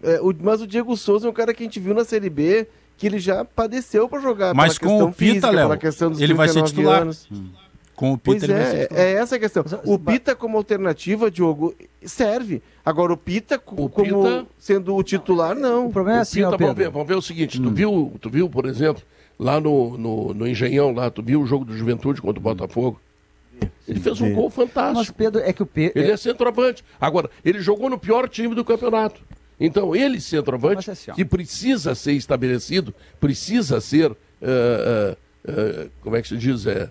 [0.02, 2.30] É, o, mas o Diego Souza é um cara que a gente viu na Série
[2.30, 2.66] B
[2.96, 4.54] que ele já padeceu para jogar.
[4.54, 5.68] Mas com o Pita, Léo,
[6.18, 7.02] ele vai ser titular.
[7.02, 7.26] Anos.
[7.30, 7.48] Hum.
[7.94, 9.64] Com o Pita, pois é, é essa a questão.
[9.84, 12.60] O Pita como alternativa, Diogo, serve.
[12.84, 14.46] Agora o Pita, o como Pita...
[14.58, 15.86] sendo o titular, não.
[15.86, 17.64] O problema é assim, Pita, vamos, ver, vamos ver o seguinte, hum.
[17.64, 19.02] tu, viu, tu viu, por exemplo,
[19.38, 23.00] lá no, no, no Engenhão, lá, tu viu o jogo do Juventude contra o Botafogo?
[23.86, 24.98] Ele fez um gol fantástico.
[24.98, 26.00] Mas Pedro, é que o Pedro...
[26.00, 26.84] Ele é centroavante.
[27.00, 29.20] Agora, ele jogou no pior time do campeonato.
[29.60, 35.12] Então, ele, centroavante, assim, que precisa ser estabelecido, precisa ser, uh, uh,
[35.48, 36.90] uh, como é que se diz, é,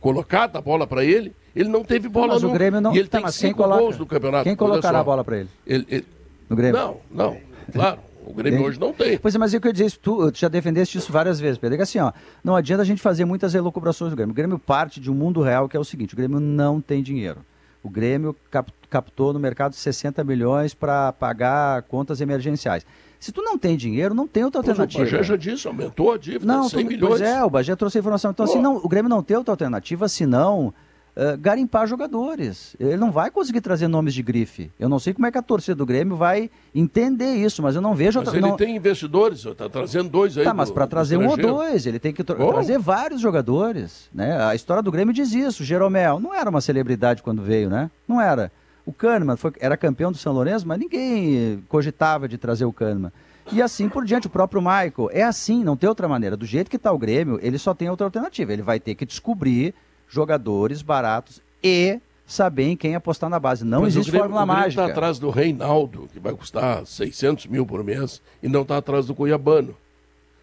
[0.00, 2.54] colocada a bola para ele, ele não teve bola mas nunca.
[2.54, 2.94] o Grêmio não...
[2.94, 4.44] E ele tá, tem cinco gols no campeonato.
[4.44, 5.48] Quem colocará a bola para ele?
[5.66, 6.06] Ele, ele...
[6.48, 6.80] No Grêmio?
[6.80, 7.36] Não, não,
[7.72, 7.98] claro.
[8.24, 9.18] O Grêmio hoje não tem.
[9.18, 11.74] Pois é, mas eu queria dizer isso, tu, tu já defendeste isso várias vezes, Pedro.
[11.74, 12.12] É que assim, ó,
[12.44, 14.32] não adianta a gente fazer muitas elucubrações do Grêmio.
[14.32, 17.02] O Grêmio parte de um mundo real que é o seguinte: o Grêmio não tem
[17.02, 17.40] dinheiro.
[17.82, 22.84] O Grêmio cap, captou no mercado 60 milhões para pagar contas emergenciais.
[23.20, 25.02] Se tu não tem dinheiro, não tem outra alternativa.
[25.02, 27.10] o Bagé já disse, aumentou a dívida, não, 100 tu, milhões.
[27.10, 28.30] Pois é, o Bagé trouxe a informação.
[28.30, 30.72] Então, assim, não, o Grêmio não tem outra alternativa, senão
[31.14, 32.74] uh, garimpar jogadores.
[32.80, 34.72] Ele não vai conseguir trazer nomes de grife.
[34.80, 37.82] Eu não sei como é que a torcida do Grêmio vai entender isso, mas eu
[37.82, 38.18] não vejo...
[38.18, 38.56] Mas outra, ele não...
[38.56, 42.14] tem investidores, está trazendo dois aí Tá, mas para trazer um ou dois, ele tem
[42.14, 42.52] que tra oh.
[42.52, 44.08] trazer vários jogadores.
[44.14, 44.42] Né?
[44.42, 45.62] A história do Grêmio diz isso.
[45.62, 47.90] Jeromel não era uma celebridade quando veio, né?
[48.08, 48.50] Não era.
[48.90, 53.12] O Kahneman foi, era campeão do São Lourenço, mas ninguém cogitava de trazer o Kahneman.
[53.52, 55.10] E assim por diante, o próprio Michael.
[55.12, 56.36] É assim, não tem outra maneira.
[56.36, 58.52] Do jeito que está o Grêmio, ele só tem outra alternativa.
[58.52, 59.72] Ele vai ter que descobrir
[60.08, 63.64] jogadores baratos e saber em quem apostar na base.
[63.64, 64.82] Não Mas existe Grêmio, fórmula o Grêmio mágica.
[64.82, 69.06] está atrás do Reinaldo, que vai custar 600 mil por mês, e não está atrás
[69.06, 69.76] do Cuiabano.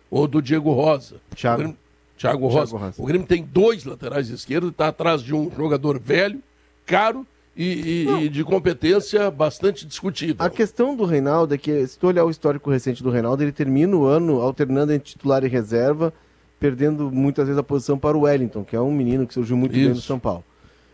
[0.09, 1.17] Ou do Diego Rosa.
[1.35, 1.57] Thiago.
[1.57, 1.77] Grêmio,
[2.17, 2.67] Thiago, Rosa.
[2.71, 3.01] Thiago Rosa.
[3.01, 6.41] O Grêmio tem dois laterais esquerdos, está atrás de um jogador velho,
[6.85, 7.27] caro,
[7.57, 10.35] e, e, e, de competência bastante discutível.
[10.37, 13.51] A questão do Reinaldo é que, se tu olhar o histórico recente do Reinaldo, ele
[13.51, 16.13] termina o ano alternando entre titular e reserva,
[16.59, 19.75] perdendo muitas vezes a posição para o Wellington, que é um menino que surgiu muito
[19.75, 19.85] Isso.
[19.85, 20.43] bem no São Paulo.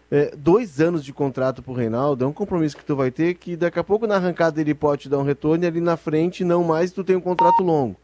[0.10, 3.34] É, dois anos de contrato para o Reinaldo é um compromisso que tu vai ter
[3.34, 5.98] que daqui a pouco na arrancada ele pode te dar um retorno e ali na
[5.98, 7.98] frente não mais tu tem um contrato longo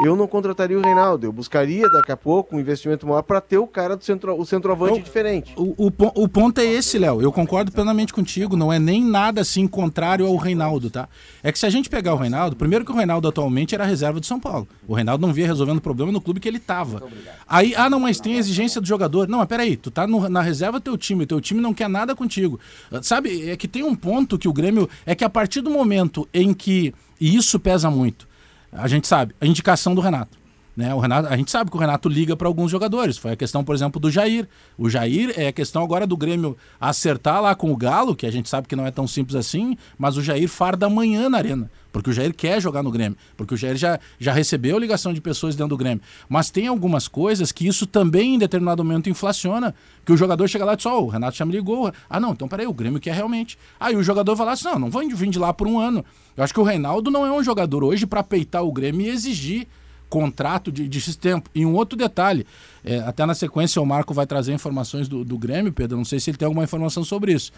[0.00, 1.26] eu não contrataria o Reinaldo.
[1.26, 4.46] Eu buscaria daqui a pouco um investimento maior para ter o cara do centro, o
[4.46, 5.52] centroavante então, diferente.
[5.56, 7.20] O, o, o, ponto é esse, Léo.
[7.20, 8.56] Eu concordo plenamente contigo.
[8.56, 11.08] Não é nem nada assim contrário ao Reinaldo, tá?
[11.42, 14.20] É que se a gente pegar o Reinaldo, primeiro que o Reinaldo atualmente era reserva
[14.20, 14.68] do São Paulo.
[14.86, 17.02] O Reinaldo não via resolvendo o problema no clube que ele tava.
[17.48, 19.28] Aí, ah, não, mas tem a exigência do jogador.
[19.28, 21.88] Não, mas peraí, tu tá no, na reserva do teu time, teu time não quer
[21.88, 22.60] nada contigo.
[23.02, 24.88] Sabe, é que tem um ponto que o Grêmio.
[25.04, 26.94] É que a partir do momento em que.
[27.20, 28.27] E isso pesa muito
[28.72, 30.38] a gente sabe, a indicação do Renato.
[30.78, 30.94] Né?
[30.94, 33.18] O Renato, a gente sabe que o Renato liga para alguns jogadores.
[33.18, 34.48] Foi a questão, por exemplo, do Jair.
[34.78, 38.30] O Jair é a questão agora do Grêmio acertar lá com o Galo, que a
[38.30, 41.68] gente sabe que não é tão simples assim, mas o Jair farda amanhã na arena.
[41.98, 43.18] Porque o Jair quer jogar no Grêmio.
[43.36, 46.00] Porque o Jair já, já recebeu ligação de pessoas dentro do Grêmio.
[46.28, 49.74] Mas tem algumas coisas que isso também, em determinado momento, inflaciona.
[50.06, 51.92] Que o jogador chega lá e diz: Ó, oh, o Renato já me ligou.
[52.08, 53.58] Ah, não, então peraí, o Grêmio quer realmente.
[53.80, 56.04] Aí o jogador vai lá diz: Não, não vou vir de lá por um ano.
[56.36, 59.08] Eu acho que o Reinaldo não é um jogador hoje para peitar o Grêmio e
[59.08, 59.66] exigir
[60.08, 61.50] contrato de, de tempo.
[61.52, 62.46] E um outro detalhe,
[62.84, 66.20] é, até na sequência o Marco vai trazer informações do, do Grêmio, Pedro, não sei
[66.20, 67.50] se ele tem alguma informação sobre isso.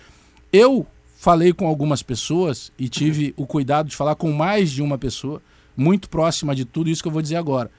[0.51, 0.86] Eu
[1.21, 5.43] falei com algumas pessoas e tive o cuidado de falar com mais de uma pessoa,
[5.77, 7.71] muito próxima de tudo isso que eu vou dizer agora.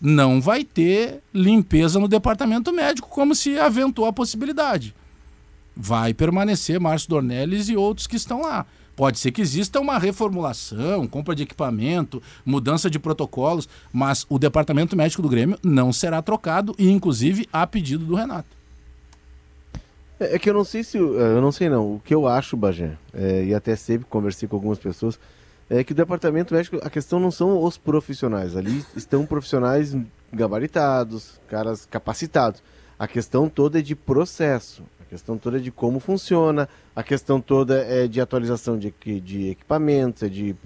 [0.00, 4.94] Não vai ter limpeza no departamento médico, como se aventou a possibilidade.
[5.76, 8.64] Vai permanecer Márcio Dornelles e outros que estão lá.
[8.94, 14.96] Pode ser que exista uma reformulação, compra de equipamento, mudança de protocolos, mas o departamento
[14.96, 18.63] médico do Grêmio não será trocado e, inclusive, a pedido do Renato.
[20.18, 20.98] É, é que eu não sei se.
[20.98, 21.96] Eu não sei não.
[21.96, 25.18] O que eu acho, Bagé, é, e até sempre conversei com algumas pessoas,
[25.68, 28.56] é que o departamento médico, a questão não são os profissionais.
[28.56, 29.96] Ali estão profissionais
[30.32, 32.62] gabaritados, caras capacitados.
[32.98, 34.84] A questão toda é de processo
[35.14, 40.24] questão toda é de como funciona, a questão toda é de atualização de, de equipamentos,
[40.24, 40.56] é de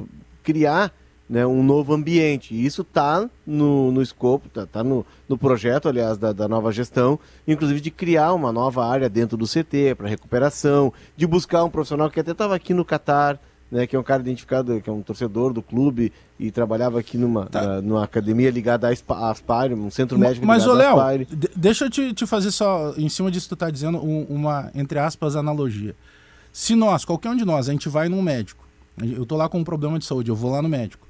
[0.42, 0.90] criar
[1.28, 2.54] né, um novo ambiente.
[2.54, 6.72] E isso está no, no escopo, está tá no, no projeto, aliás, da, da nova
[6.72, 11.70] gestão, inclusive de criar uma nova área dentro do CT para recuperação, de buscar um
[11.70, 13.38] profissional que até estava aqui no Catar,
[13.70, 17.18] né, que é um cara identificado, que é um torcedor do clube e trabalhava aqui
[17.18, 17.62] numa, tá.
[17.62, 21.26] na, numa academia ligada à Aspire, um centro médico Mas, ligado Léo, à Aspire.
[21.54, 24.70] deixa eu te, te, fazer só, em cima disso que tu está dizendo, um, uma,
[24.74, 25.94] entre aspas, analogia.
[26.50, 28.66] Se nós, qualquer um de nós, a gente vai num médico,
[29.00, 31.07] eu tô lá com um problema de saúde, eu vou lá no médico,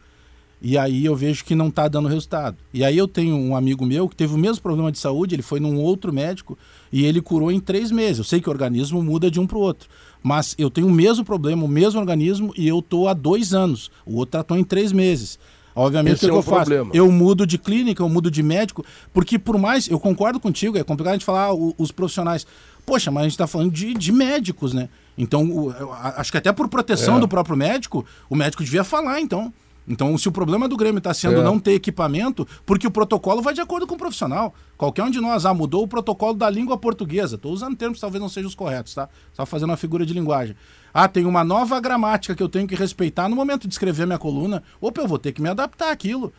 [0.60, 2.56] e aí eu vejo que não está dando resultado.
[2.74, 5.42] E aí eu tenho um amigo meu que teve o mesmo problema de saúde, ele
[5.42, 6.58] foi num outro médico
[6.92, 8.18] e ele curou em três meses.
[8.18, 9.88] Eu sei que o organismo muda de um para o outro.
[10.22, 13.90] Mas eu tenho o mesmo problema, o mesmo organismo, e eu tô há dois anos.
[14.04, 15.38] O outro tratou em três meses.
[15.74, 16.56] Obviamente, Esse o que, é eu faço?
[16.56, 16.90] Problema.
[16.92, 20.82] Eu mudo de clínica, eu mudo de médico, porque por mais, eu concordo contigo, é
[20.82, 22.44] complicado a gente falar ah, os profissionais.
[22.84, 24.88] Poxa, mas a gente está falando de, de médicos, né?
[25.16, 25.72] Então,
[26.16, 27.20] acho que até por proteção é.
[27.20, 29.52] do próprio médico, o médico devia falar, então.
[29.88, 31.42] Então, se o problema do Grêmio está sendo é.
[31.42, 34.54] não ter equipamento, porque o protocolo vai de acordo com o profissional.
[34.76, 37.36] Qualquer um de nós, ah, mudou o protocolo da língua portuguesa.
[37.36, 39.08] Estou usando termos que talvez não sejam os corretos, tá?
[39.32, 40.54] Só fazendo uma figura de linguagem.
[40.92, 44.18] Ah, tem uma nova gramática que eu tenho que respeitar no momento de escrever minha
[44.18, 44.62] coluna.
[44.80, 46.32] Opa, eu vou ter que me adaptar àquilo.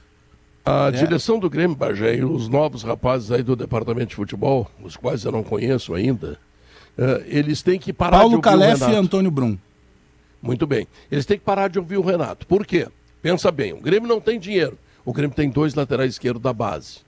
[0.64, 0.92] A é.
[0.92, 5.24] direção do Grêmio, Bagé, e os novos rapazes aí do departamento de futebol, os quais
[5.24, 6.38] eu não conheço ainda,
[6.98, 8.94] uh, eles têm que parar Paulo de ouvir Calef o Renato.
[8.94, 9.58] e Antônio Brum.
[10.42, 10.88] Muito bem.
[11.12, 12.46] Eles têm que parar de ouvir o Renato.
[12.46, 12.88] Por quê?
[13.22, 14.78] Pensa bem, o Grêmio não tem dinheiro.
[15.06, 17.00] O Grêmio tem dois laterais esquerdos da base.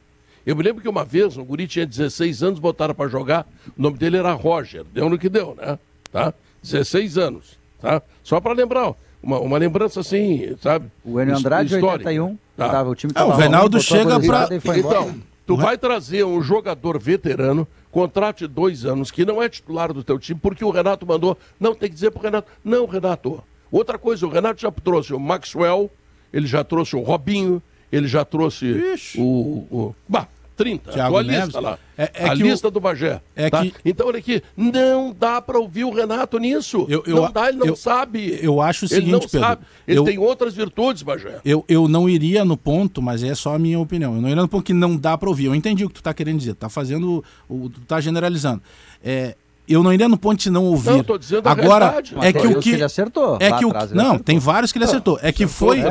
[0.45, 3.47] Eu me lembro que uma vez um guri tinha 16 anos, botaram para jogar,
[3.77, 4.83] o nome dele era Roger.
[4.91, 5.77] Deu no que deu, né?
[6.11, 6.33] Tá?
[6.63, 8.01] 16 anos, tá?
[8.23, 10.87] Só para lembrar, uma, uma lembrança assim, sabe?
[11.05, 12.09] O Enio Andrade, histórica.
[12.09, 12.69] 81, tá.
[12.69, 14.49] tava, o time tava ah, O Reinaldo chega para...
[14.77, 20.03] Então, tu vai trazer um jogador veterano, contrate dois anos, que não é titular do
[20.03, 21.37] teu time, porque o Renato mandou.
[21.59, 23.43] Não, tem que dizer pro Renato, não, Renato.
[23.71, 25.89] Outra coisa, o Renato já trouxe o Maxwell,
[26.33, 27.61] ele já trouxe o Robinho,
[27.91, 29.19] ele já trouxe Ixi.
[29.19, 29.67] o.
[29.71, 30.27] o bah,
[30.61, 30.91] 30.
[30.91, 31.79] Thiago a lista lá.
[31.97, 32.71] É, é a lista o...
[32.71, 33.19] do Bagé.
[33.35, 33.61] É tá?
[33.63, 33.73] que...
[33.83, 36.85] Então, olha aqui, não dá para ouvir o Renato nisso.
[36.87, 38.39] Eu, eu, não dá, ele não eu, sabe.
[38.41, 39.65] Eu acho o seguinte, ele não Pedro, sabe.
[39.87, 41.39] Ele eu, tem outras virtudes, Bagé.
[41.43, 44.15] Eu, eu não iria no ponto, mas é só a minha opinião.
[44.15, 45.45] Eu não iria no ponto que não dá para ouvir.
[45.45, 46.53] Eu entendi o que tu está querendo dizer.
[46.53, 47.23] Tá fazendo.
[47.49, 48.61] O, tu tá generalizando.
[49.03, 49.35] É,
[49.73, 50.91] eu não iria no ponto de não ouvir.
[50.91, 53.37] Não, tô dizendo Agora, a é que o que ele acertou.
[53.39, 54.19] É que o não, acertou.
[54.19, 55.19] tem vários que ele acertou.
[55.21, 55.81] É que foi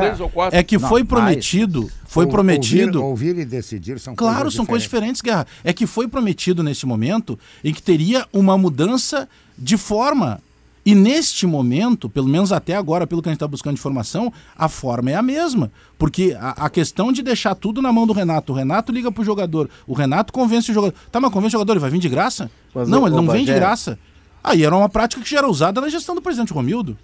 [0.51, 3.03] é que foi prometido, foi prometido.
[3.03, 5.45] Ouvir, ouvir e decidir são Claro, coisas são coisas diferentes, Guerra.
[5.63, 9.27] É que foi prometido nesse momento em que teria uma mudança
[9.57, 10.39] de forma
[10.85, 14.67] e neste momento, pelo menos até agora, pelo que a gente está buscando informação, a
[14.67, 15.71] forma é a mesma.
[15.97, 19.23] Porque a, a, questão de deixar tudo na mão do Renato, o Renato liga pro
[19.23, 20.95] jogador, o Renato convence o jogador.
[21.11, 22.49] Tá, mas convence o jogador, ele vai vir de graça?
[22.73, 23.99] Mas não, o, ele não vem de graça.
[24.43, 26.97] Aí era uma prática que já era usada na gestão do presidente Romildo.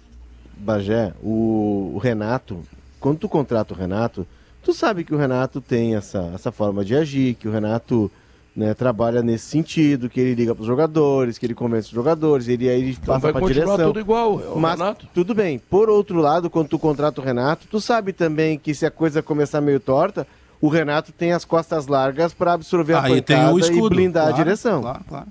[0.56, 2.60] Bagé, o, o Renato,
[2.98, 4.26] quando tu contrata o Renato,
[4.60, 8.10] tu sabe que o Renato tem essa, essa forma de agir, que o Renato
[8.58, 12.48] né, trabalha nesse sentido, que ele liga para os jogadores, que ele convence os jogadores,
[12.48, 13.76] ele aí então passa para a direção.
[13.76, 15.06] tudo igual, é Mas Renato.
[15.14, 15.60] tudo bem.
[15.60, 19.22] Por outro lado, quando tu contrata o Renato, tu sabe também que se a coisa
[19.22, 20.26] começar meio torta,
[20.60, 24.82] o Renato tem as costas largas para absorver a pancada e blindar claro, a direção.
[24.82, 25.28] Claro, claro.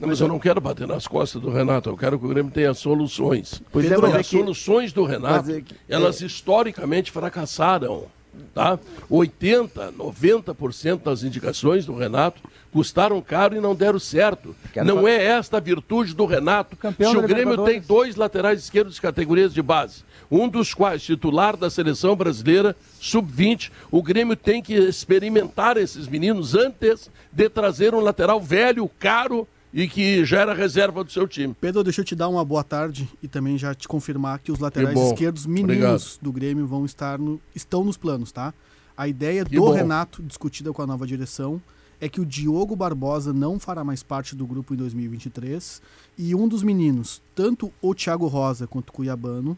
[0.00, 2.52] Não, mas eu não quero bater nas costas do Renato, eu quero que o Grêmio
[2.52, 3.60] tenha soluções.
[3.72, 4.38] Pois é, mas é as que...
[4.38, 5.74] soluções do Renato, é que...
[5.88, 6.26] elas é...
[6.26, 8.04] historicamente fracassaram
[8.54, 8.78] tá?
[9.08, 14.54] 80, 90% das indicações do Renato custaram caro e não deram certo.
[14.84, 16.76] Não é esta a virtude do Renato.
[16.98, 21.56] Se o Grêmio tem dois laterais esquerdos de categorias de base, um dos quais titular
[21.56, 28.00] da seleção brasileira sub-20, o Grêmio tem que experimentar esses meninos antes de trazer um
[28.00, 31.54] lateral velho, caro e que já era reserva do seu time.
[31.60, 34.58] Pedro, deixa eu te dar uma boa tarde e também já te confirmar que os
[34.58, 36.22] laterais que esquerdos meninos Obrigado.
[36.22, 38.52] do Grêmio vão estar no, estão nos planos, tá?
[38.96, 39.72] A ideia que do bom.
[39.72, 41.60] Renato, discutida com a nova direção,
[42.00, 45.82] é que o Diogo Barbosa não fará mais parte do grupo em 2023
[46.18, 49.56] e um dos meninos, tanto o Thiago Rosa quanto o Cuiabano,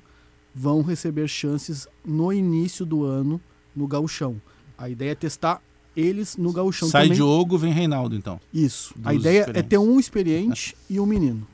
[0.54, 3.40] vão receber chances no início do ano
[3.74, 4.40] no gauchão.
[4.76, 5.62] A ideia é testar
[5.97, 7.16] eles no gauchão Sai também.
[7.16, 8.40] Diogo, vem Reinaldo, então.
[8.53, 8.95] Isso.
[9.05, 11.47] A ideia é ter um experiente e um menino.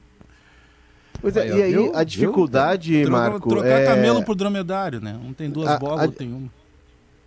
[1.21, 3.11] Pois é, e aí a dificuldade, viu?
[3.11, 3.49] Marco.
[3.49, 3.85] Trocar é...
[3.85, 5.19] camelo por dromedário, né?
[5.25, 6.49] Um tem duas a, bolas, outro tem uma.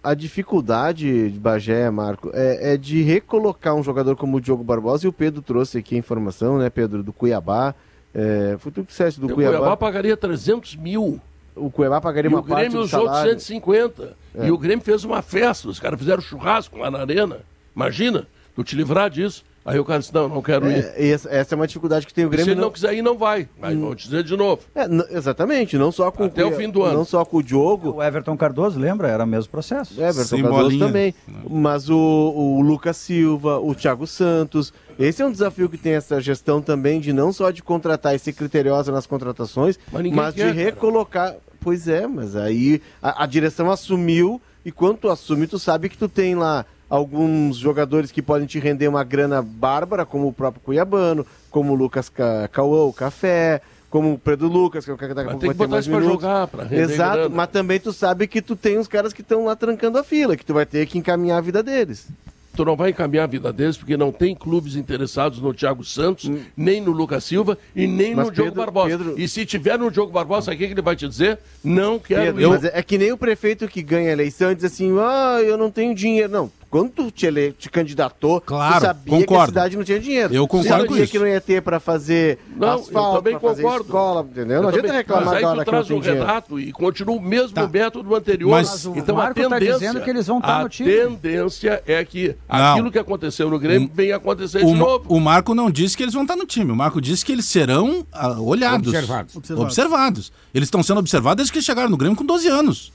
[0.04, 5.06] A dificuldade de Bagé, Marco, é, é, de recolocar um jogador como o Diogo Barbosa,
[5.06, 7.76] e o Pedro trouxe aqui a informação, né, Pedro, do Cuiabá.
[8.14, 9.58] É, foi tudo que você do Cuiabá.
[9.58, 11.22] O Cuiabá pagaria 300 mil
[11.56, 13.10] o Cuiabá pagaria e uma parte do salário.
[13.10, 14.18] o Grêmio usou 150.
[14.36, 14.48] É.
[14.48, 17.40] E o Grêmio fez uma festa, os caras fizeram churrasco lá na arena.
[17.76, 19.44] Imagina, tu te livrar disso.
[19.64, 21.12] Aí o cara disse, não, não quero é, ir.
[21.14, 22.44] Essa, essa, é uma dificuldade que tem o Grêmio.
[22.44, 23.48] E se ele não, não quiser ir, não vai.
[23.60, 23.82] Mas hum.
[23.82, 24.64] vou te dizer de novo.
[24.74, 26.98] É, exatamente, não só com Até o, fim do ano.
[26.98, 27.96] Não só com o Diogo.
[27.98, 29.08] O Everton Cardoso, lembra?
[29.08, 30.00] Era o mesmo processo.
[30.00, 30.86] O Everton Sem Cardoso bolinha.
[30.88, 31.16] também.
[31.48, 34.74] Mas o, o Lucas Silva, o Thiago Santos.
[34.98, 38.20] Esse é um desafio que tem essa gestão também, de não só de contratar e
[38.20, 41.30] ser criteriosa nas contratações, mas, mas quer, de recolocar.
[41.30, 41.40] Cara.
[41.60, 45.98] Pois é, mas aí a, a direção assumiu, e quando tu assume, tu sabe que
[45.98, 50.62] tu tem lá alguns jogadores que podem te render uma grana bárbara, como o próprio
[50.62, 52.12] Cuiabano, como o Lucas
[52.52, 55.46] Cauã, o Café, como o Pedro Lucas, que é o cara que daqui a pouco
[55.46, 56.10] vai ter mais minutos.
[56.10, 57.36] jogar, pra render Exato, grana.
[57.36, 60.36] mas também tu sabe que tu tem uns caras que estão lá trancando a fila,
[60.36, 62.10] que tu vai ter que encaminhar a vida deles
[62.54, 66.26] tu não vai encaminhar a vida deles, porque não tem clubes interessados no Thiago Santos,
[66.26, 66.42] hum.
[66.56, 68.98] nem no Lucas Silva e nem mas no Pedro, Diogo Barbosa.
[68.98, 69.16] Pedro...
[69.18, 71.40] E se tiver no Diogo Barbosa, o que ele vai te dizer?
[71.64, 72.72] Não quero Pedro, ir.
[72.74, 75.72] é que nem o prefeito que ganha a eleição e diz assim, ah, eu não
[75.72, 76.30] tenho dinheiro.
[76.30, 79.28] Não, quando tu te, ele, te candidatou, claro, tu sabia concordo.
[79.28, 80.34] que a cidade não tinha dinheiro.
[80.34, 81.12] Eu concordo com isso.
[81.12, 83.84] que não ia ter para fazer não, asfalto, eu também concordo.
[83.84, 84.56] escola, entendeu?
[84.56, 87.68] Eu não adianta reclamar mas aí tu traz o Renato e continua o mesmo tá.
[87.68, 88.52] método anterior.
[88.52, 90.90] Mas, então a tá tendência, tá dizendo que eles vão estar no time.
[90.90, 92.72] A tendência é que não.
[92.72, 95.14] aquilo que aconteceu no Grêmio um, venha acontecer de novo.
[95.14, 96.72] O Marco não disse que eles vão estar no time.
[96.72, 98.88] O Marco disse que eles serão uh, olhados.
[98.88, 99.36] Observados.
[99.36, 99.66] Observados.
[99.66, 100.32] observados.
[100.54, 102.94] Eles estão sendo observados desde que chegaram no Grêmio com 12 anos.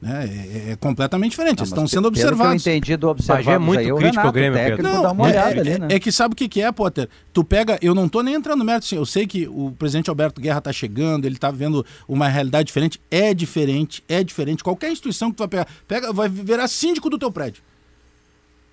[0.00, 0.30] Né?
[0.68, 1.58] É, é, completamente diferente.
[1.58, 2.62] Eles estão sendo observados.
[2.62, 3.50] Que eu entendi do observado.
[3.50, 5.88] é muito aí, crítico o, Grêmio, técnico, não, dá uma olhada é, ali, né?
[5.90, 7.08] é que sabe o que, que é, Potter?
[7.32, 10.08] Tu pega, eu não estou nem entrando no mérito, assim, eu sei que o presidente
[10.08, 14.62] Alberto Guerra está chegando, ele está vendo uma realidade diferente, é diferente, é diferente.
[14.62, 17.62] Qualquer instituição que tu vai pegar, pega, vai virar síndico do teu prédio.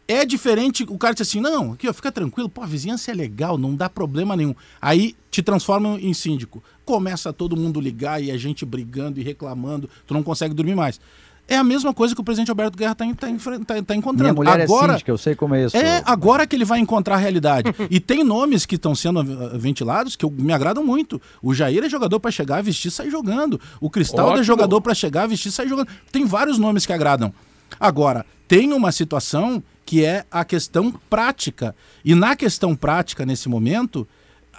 [0.08, 3.14] É diferente, o cara diz assim, não, aqui ó, fica tranquilo, pô, a vizinhança é
[3.14, 4.54] legal, não dá problema nenhum.
[4.80, 6.64] Aí te transforma em síndico.
[6.86, 11.00] Começa todo mundo ligar e a gente brigando e reclamando, tu não consegue dormir mais.
[11.48, 14.24] É a mesma coisa que o presidente Alberto Guerra está tá, tá, tá encontrando.
[14.24, 15.78] Minha mulher é agora, é síndica, eu sei como é isso.
[15.78, 17.70] É agora que ele vai encontrar a realidade.
[17.90, 19.24] e tem nomes que estão sendo
[19.58, 21.22] ventilados que me agradam muito.
[21.42, 23.60] O Jair é jogador para chegar, vestir, sair jogando.
[23.80, 25.88] O Cristal é jogador para chegar, vestir, sair jogando.
[26.12, 27.32] Tem vários nomes que agradam.
[27.80, 31.76] Agora, tem uma situação que é a questão prática.
[32.04, 34.08] E na questão prática, nesse momento,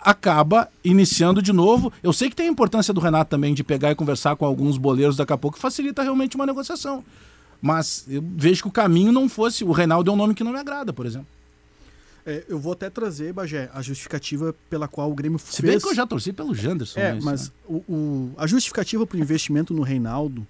[0.01, 1.93] acaba iniciando de novo.
[2.03, 4.79] Eu sei que tem a importância do Renato também de pegar e conversar com alguns
[4.79, 7.05] boleiros daqui a pouco, que facilita realmente uma negociação.
[7.61, 9.64] Mas eu vejo que o caminho não fosse.
[9.64, 11.27] O Reinaldo é um nome que não me agrada, por exemplo.
[12.24, 15.55] É, eu vou até trazer, Bagé, a justificativa pela qual o Grêmio fez...
[15.55, 16.99] Se bem que eu já torci pelo Janderson.
[16.99, 17.55] É, mas, né?
[17.68, 20.47] o, o, a justificativa para o investimento no Reinaldo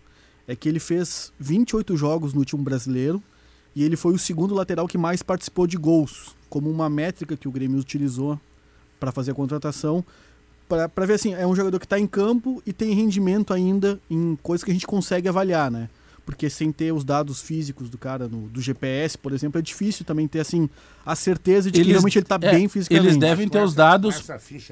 [0.49, 3.23] é que ele fez 28 jogos no último brasileiro,
[3.77, 7.47] e ele foi o segundo lateral que mais participou de gols, como uma métrica que
[7.47, 8.41] o Grêmio utilizou
[8.99, 10.03] para fazer a contratação.
[10.67, 14.35] Para ver assim, é um jogador que está em campo e tem rendimento ainda em
[14.43, 15.91] coisas que a gente consegue avaliar, né?
[16.27, 20.05] Porque sem ter os dados físicos do cara, no, do GPS, por exemplo, é difícil
[20.05, 20.69] também ter assim
[21.07, 23.07] a certeza de eles, que realmente ele está é, bem fisicamente.
[23.07, 24.25] Eles devem ter os dados.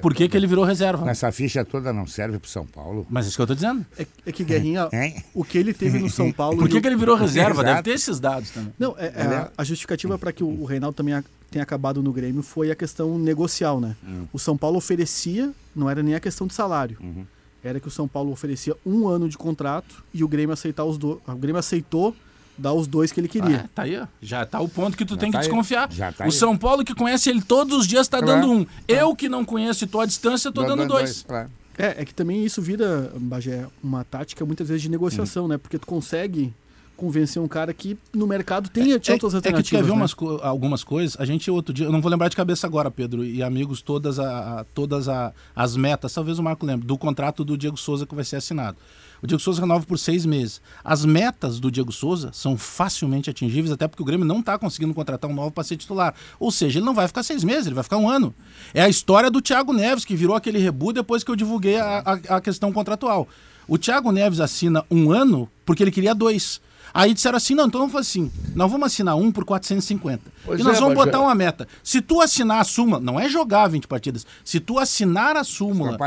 [0.03, 1.09] Por que, que ele virou reserva?
[1.09, 3.07] Essa ficha toda não serve para São Paulo.
[3.09, 3.87] Mas é isso que eu estou dizendo.
[3.97, 4.89] É, é, que Guerrinha,
[5.33, 6.59] o que ele teve no São Paulo.
[6.59, 7.63] Por que, que ele virou reserva?
[7.63, 8.73] Deve ter esses dados também.
[8.77, 11.15] Não, é, é a, a, justificativa para que o, o Reinaldo também
[11.53, 13.95] tenha acabado no Grêmio foi a questão negocial, né?
[14.05, 14.27] Hum.
[14.33, 16.99] O São Paulo oferecia, não era nem a questão de salário.
[17.01, 17.25] Uhum
[17.65, 20.99] era que o São Paulo oferecia um ano de contrato e o Grêmio aceitar os
[20.99, 21.19] dois.
[21.27, 22.15] O Grêmio aceitou
[22.57, 23.63] dar os dois que ele queria.
[23.65, 24.07] Ah, tá aí, ó.
[24.21, 25.89] Já tá o ponto que tu Já tem tá que desconfiar.
[25.89, 28.41] Tá o São Paulo que conhece ele todos os dias tá claro.
[28.41, 28.67] dando um.
[28.87, 31.03] Eu que não conheço e tô à distância, tô dando, dando dois.
[31.03, 31.51] dois claro.
[31.77, 35.49] É, é que também isso vira, Bagé, uma tática muitas vezes de negociação, hum.
[35.49, 35.59] né?
[35.59, 36.55] Porque tu consegue
[36.97, 39.47] convencer um cara que no mercado tem é, outras é, alternativas.
[39.47, 39.97] É que tu quer ver né?
[39.97, 41.17] umas, algumas coisas.
[41.19, 44.19] A gente outro dia, eu não vou lembrar de cabeça agora, Pedro, e amigos, todas,
[44.19, 48.07] a, a todas a, as metas, talvez o Marco lembre, do contrato do Diego Souza
[48.07, 48.77] que vai ser assinado.
[49.23, 50.61] O Diego Souza renova por seis meses.
[50.85, 54.93] As metas do Diego Souza são facilmente atingíveis, até porque o Grêmio não está conseguindo
[54.93, 56.15] contratar um novo para ser titular.
[56.39, 58.35] Ou seja, ele não vai ficar seis meses, ele vai ficar um ano.
[58.75, 62.01] É a história do Thiago Neves, que virou aquele rebu depois que eu divulguei a,
[62.01, 63.27] a, a questão contratual.
[63.67, 66.61] O Thiago Neves assina um ano porque ele queria dois.
[66.95, 68.31] Aí disseram assim: não, então vamos fazer assim.
[68.55, 70.23] Nós vamos assinar um por 450.
[70.45, 71.67] Pois e nós é, vamos botar uma meta.
[71.83, 74.25] Se tu assinar a súmula, não é jogar 20 partidas.
[74.45, 75.99] Se tu assinar a súmula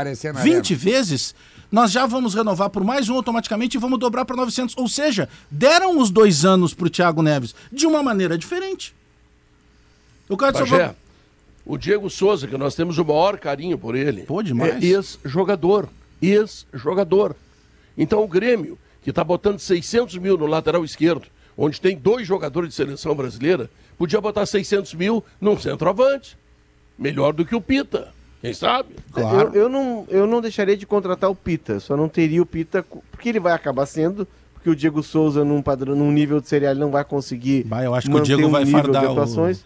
[0.42, 1.34] 20 vezes,
[1.70, 4.78] nós já vamos renovar por mais um automaticamente e vamos dobrar para 900.
[4.78, 8.94] Ou seja, deram os dois anos para o Thiago Neves de uma maneira diferente.
[10.26, 10.94] O cara Bagé,
[11.66, 14.82] o Diego Souza, que nós temos o maior carinho por ele, Pô, demais.
[14.82, 15.88] é ex-jogador.
[16.20, 17.36] Ex-jogador.
[17.96, 18.78] Então o Grêmio
[19.08, 23.70] que está botando 600 mil no lateral esquerdo, onde tem dois jogadores de seleção brasileira,
[23.96, 26.36] podia botar 600 mil num centroavante.
[26.98, 28.08] Melhor do que o Pita.
[28.42, 28.96] Quem sabe?
[29.10, 29.52] Claro.
[29.54, 32.84] Eu, eu, não, eu não deixaria de contratar o Pita, só não teria o Pita,
[33.10, 36.74] porque ele vai acabar sendo, porque o Diego Souza, num, padrão, num nível de serial,
[36.74, 37.62] não vai conseguir.
[37.62, 39.10] Vai, eu acho que o Diego um vai fardar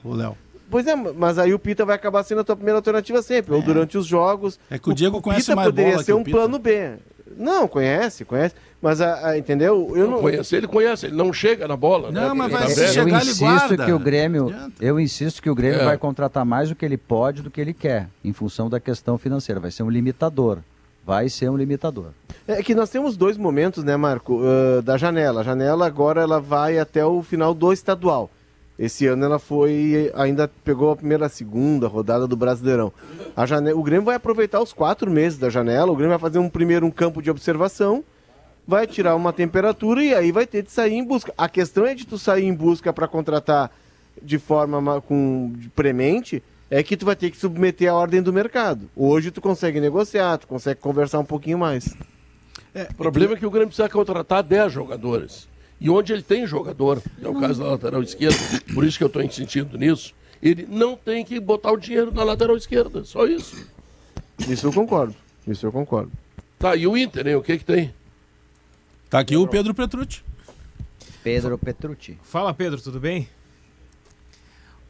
[0.05, 0.37] o Léo.
[0.71, 3.57] Pois é, mas aí o Pita vai acabar sendo a tua primeira alternativa sempre, é.
[3.57, 4.61] ou durante os jogos.
[4.71, 6.93] É que o Diego o conhece Pita mais poderia ser um plano B.
[7.37, 8.55] Não, conhece, conhece.
[8.83, 9.93] Mas, a, a, entendeu?
[9.95, 12.11] Eu não, não conhece, ele conhece, ele não chega na bola.
[12.11, 12.35] Não, né?
[12.35, 15.85] mas vai se chegar, eu insisto que o Grêmio, eu insisto que o Grêmio é.
[15.85, 19.17] vai contratar mais do que ele pode do que ele quer, em função da questão
[19.17, 19.61] financeira.
[19.61, 20.59] Vai ser um limitador.
[21.07, 22.09] Vai ser um limitador.
[22.47, 25.41] É que nós temos dois momentos, né, Marco, uh, da janela.
[25.41, 28.31] A janela agora ela vai até o final do estadual.
[28.77, 32.93] Esse ano ela foi, ainda pegou a primeira, a segunda rodada do Brasileirão.
[33.37, 35.93] A janela, o Grêmio vai aproveitar os quatro meses da janela.
[35.93, 38.03] O Grêmio vai fazer um primeiro um campo de observação,
[38.67, 41.33] vai tirar uma temperatura e aí vai ter de sair em busca.
[41.37, 43.71] A questão é de tu sair em busca para contratar
[44.21, 48.33] de forma com de premente é que tu vai ter que submeter a ordem do
[48.33, 48.89] mercado.
[48.97, 51.95] Hoje tu consegue negociar, tu consegue conversar um pouquinho mais.
[52.75, 55.49] É, o problema é que o Grêmio precisa contratar 10 jogadores.
[55.79, 58.39] E onde ele tem jogador, é o caso da lateral esquerda,
[58.73, 62.23] por isso que eu estou insistindo nisso, ele não tem que botar o dinheiro na
[62.23, 63.67] lateral esquerda, só isso.
[64.49, 65.15] Isso eu concordo,
[65.47, 66.13] isso eu concordo.
[66.59, 67.35] Tá, e o Inter, hein?
[67.35, 67.93] o que que tem?
[69.13, 70.25] Tá aqui o Pedro Petrucci.
[71.23, 72.19] Pedro Petrucci.
[72.23, 73.29] Fala, Pedro, tudo bem?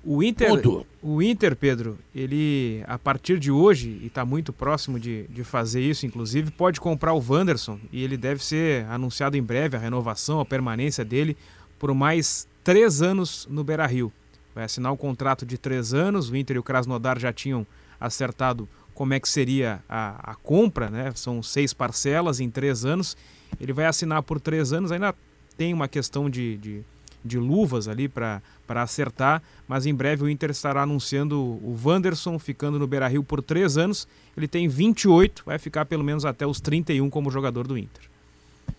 [0.04, 0.86] O Inter, Tudo.
[1.02, 5.80] o Inter, Pedro, ele a partir de hoje, e está muito próximo de, de fazer
[5.80, 10.38] isso, inclusive, pode comprar o Wanderson e ele deve ser anunciado em breve a renovação,
[10.38, 11.36] a permanência dele
[11.76, 14.12] por mais três anos no Beira Rio.
[14.54, 17.66] Vai assinar um contrato de três anos, o Inter e o Krasnodar já tinham
[17.98, 21.10] acertado como é que seria a, a compra, né?
[21.16, 23.16] São seis parcelas em três anos.
[23.60, 25.14] Ele vai assinar por três anos, ainda
[25.56, 26.84] tem uma questão de, de
[27.24, 32.78] de luvas ali para acertar, mas em breve o Inter estará anunciando o Wanderson ficando
[32.78, 34.08] no Beira-Rio por três anos.
[34.36, 38.11] Ele tem 28, vai ficar pelo menos até os 31 como jogador do Inter.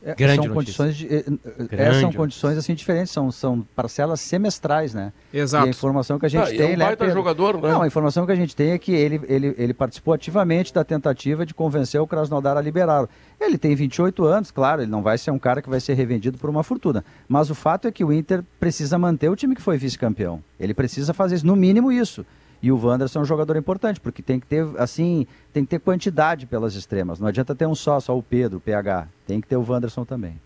[0.06, 1.24] É, Grande são condições de, é,
[1.72, 5.14] é são condições assim diferentes, são, são parcelas semestrais, né?
[5.34, 5.66] Exato.
[5.66, 6.96] E a informação que a gente ah, tem, é um né?
[6.96, 7.14] Pedro?
[7.14, 7.72] jogador, né?
[7.72, 10.84] Não, a informação que a gente tem é que ele, ele, ele participou ativamente da
[10.84, 13.08] tentativa de convencer o Krasnodar a liberá-lo.
[13.40, 16.38] Ele tem 28 anos, claro, ele não vai ser um cara que vai ser revendido
[16.38, 17.04] por uma fortuna.
[17.26, 20.44] Mas o fato é que o Inter precisa manter o time que foi vice-campeão.
[20.60, 22.26] Ele precisa fazer no mínimo isso.
[22.64, 25.80] E o Wanderson é um jogador importante, porque tem que ter, assim, tem que ter
[25.80, 27.20] quantidade pelas extremas.
[27.20, 29.06] Não adianta ter um só, só o Pedro, o PH.
[29.28, 30.40] Tem que ter o Wanderson também.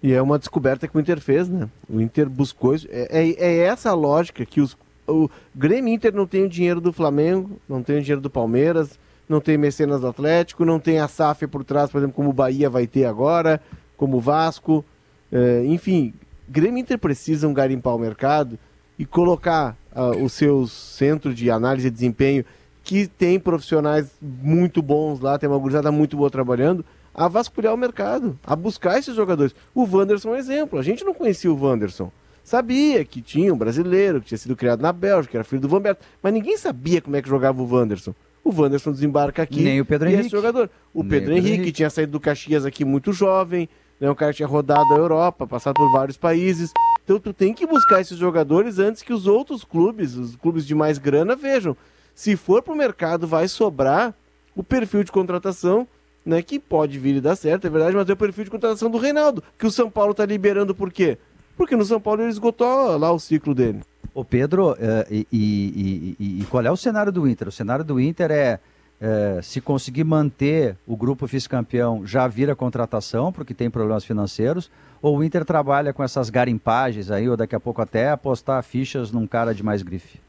[0.00, 1.68] E é uma descoberta que o Inter fez, né?
[1.90, 2.86] O Inter buscou isso.
[2.92, 6.80] É, é, é essa a lógica que os, o Grêmio Inter não tem o dinheiro
[6.80, 8.96] do Flamengo, não tem o dinheiro do Palmeiras,
[9.28, 12.32] não tem mecenas do Atlético, não tem a SAF por trás, por exemplo, como o
[12.32, 13.60] Bahia vai ter agora,
[13.96, 14.84] como o Vasco.
[15.32, 16.14] É, enfim,
[16.48, 18.56] Grêmio Inter precisam garimpar o mercado
[18.96, 22.44] e colocar uh, os seus centros de análise de desempenho,
[22.84, 26.84] que tem profissionais muito bons lá, tem uma gurizada muito boa trabalhando,
[27.14, 29.54] a vasculhar o mercado, a buscar esses jogadores.
[29.74, 30.78] O Wanderson é um exemplo.
[30.78, 32.10] A gente não conhecia o Wanderson.
[32.44, 35.68] Sabia que tinha um brasileiro, que tinha sido criado na Bélgica, que era filho do
[35.68, 38.14] Van Beert, mas ninguém sabia como é que jogava o Wanderson.
[38.42, 39.62] O Wanderson desembarca aqui.
[39.62, 40.30] Nem o Pedro Henrique.
[40.30, 40.70] jogador.
[40.94, 43.68] O Pedro, Pedro Henrique, Henrique tinha saído do Caxias aqui muito jovem,
[44.00, 44.10] né?
[44.10, 46.72] um cara que tinha rodado a Europa, passado por vários países.
[47.04, 50.74] Então tu tem que buscar esses jogadores antes que os outros clubes, os clubes de
[50.74, 51.76] mais grana, vejam.
[52.14, 54.14] Se for para o mercado, vai sobrar
[54.54, 55.86] o perfil de contratação,
[56.24, 56.42] né?
[56.42, 58.98] Que pode vir e dar certo, é verdade, mas é o perfil de contratação do
[58.98, 61.16] Reinaldo, que o São Paulo está liberando por quê?
[61.56, 63.80] Porque no São Paulo ele esgotou lá o ciclo dele.
[64.14, 64.76] Ô Pedro, uh,
[65.10, 67.48] e, e, e, e qual é o cenário do Inter?
[67.48, 68.58] O cenário do Inter é
[69.00, 74.70] é, se conseguir manter o grupo vice-campeão, já vira contratação, porque tem problemas financeiros,
[75.00, 79.12] ou o Inter trabalha com essas garimpagens aí, ou daqui a pouco até apostar fichas
[79.12, 80.20] num cara de mais grife?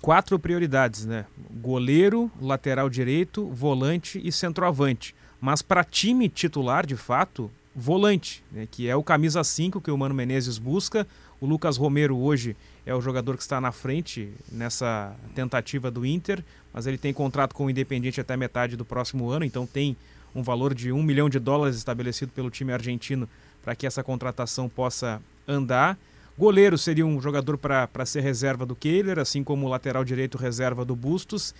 [0.00, 1.26] Quatro prioridades, né?
[1.50, 5.14] Goleiro, lateral direito, volante e centroavante.
[5.40, 8.66] Mas para time titular, de fato, volante, né?
[8.70, 11.06] que é o camisa 5 que o Mano Menezes busca.
[11.40, 16.44] O Lucas Romero hoje é o jogador que está na frente nessa tentativa do Inter,
[16.72, 19.96] mas ele tem contrato com o Independiente até metade do próximo ano, então tem
[20.34, 23.28] um valor de um milhão de dólares estabelecido pelo time argentino
[23.62, 25.98] para que essa contratação possa andar.
[26.38, 30.84] Goleiro seria um jogador para ser reserva do Kehler, assim como o lateral direito reserva
[30.84, 31.54] do Bustos.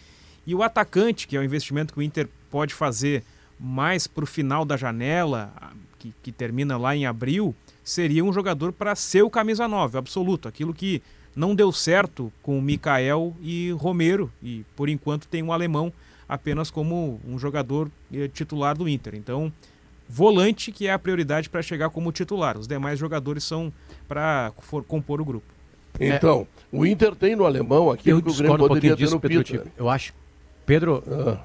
[0.47, 3.25] E o atacante, que é o investimento que o Inter pode fazer
[3.59, 5.53] mais para o final da janela,
[5.99, 7.55] que, que termina lá em abril,
[7.91, 10.47] seria um jogador para ser o camisa 9, absoluto.
[10.47, 11.03] Aquilo que
[11.35, 15.93] não deu certo com o Mikael e Romero, e por enquanto tem um alemão
[16.29, 19.17] apenas como um jogador eh, titular do Inter.
[19.17, 19.53] Então,
[20.09, 22.57] volante que é a prioridade para chegar como titular.
[22.57, 23.73] Os demais jogadores são
[24.07, 24.53] para
[24.87, 25.47] compor o grupo.
[25.99, 26.77] Então, é.
[26.77, 29.67] o Inter tem no alemão aquilo eu que o Grêmio poderia um ter no Pedro,
[29.77, 30.15] Eu acho.
[30.65, 31.45] Pedro, ah.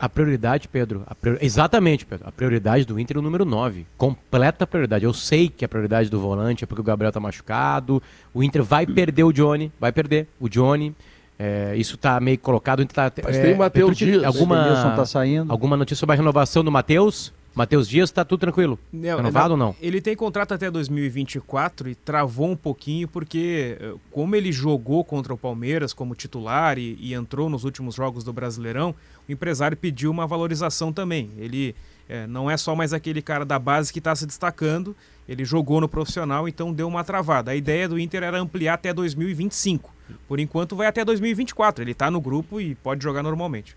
[0.00, 1.38] A prioridade, Pedro, a prior...
[1.40, 2.26] exatamente, Pedro.
[2.28, 3.86] A prioridade do Inter é o número 9.
[3.96, 5.04] Completa prioridade.
[5.04, 8.02] Eu sei que a prioridade do volante é porque o Gabriel tá machucado.
[8.32, 9.72] O Inter vai perder o Johnny.
[9.80, 10.94] Vai perder o Johnny.
[11.38, 12.84] É, isso tá meio colocado.
[12.86, 14.24] Tá, Mas é, tem o Matheus Dias.
[14.24, 15.50] Alguma, tá saindo.
[15.50, 17.32] alguma notícia sobre a renovação do Matheus?
[17.54, 18.78] Matheus Dias está tudo tranquilo?
[18.92, 19.76] Não, Renovado não, ou não?
[19.80, 25.32] Ele tem contrato até 2024 e travou um pouquinho porque, eh, como ele jogou contra
[25.32, 28.92] o Palmeiras como titular e, e entrou nos últimos jogos do Brasileirão,
[29.28, 31.30] o empresário pediu uma valorização também.
[31.38, 31.76] Ele
[32.08, 34.96] é, não é só mais aquele cara da base que está se destacando,
[35.28, 37.52] ele jogou no profissional, então deu uma travada.
[37.52, 39.94] A ideia do Inter era ampliar até 2025.
[40.26, 41.82] Por enquanto vai até 2024.
[41.82, 43.76] Ele está no grupo e pode jogar normalmente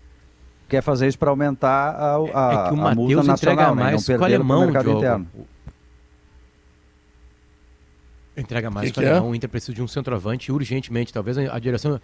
[0.68, 3.82] quer fazer isso para aumentar a, a, é que o a multa nacional, né?
[3.84, 5.26] mais não perder alemão, no mercado interno.
[8.36, 9.26] Entrega mais que com o alemão.
[9.26, 9.30] É?
[9.30, 11.12] O Inter precisa de um centroavante urgentemente.
[11.12, 12.00] Talvez a direção...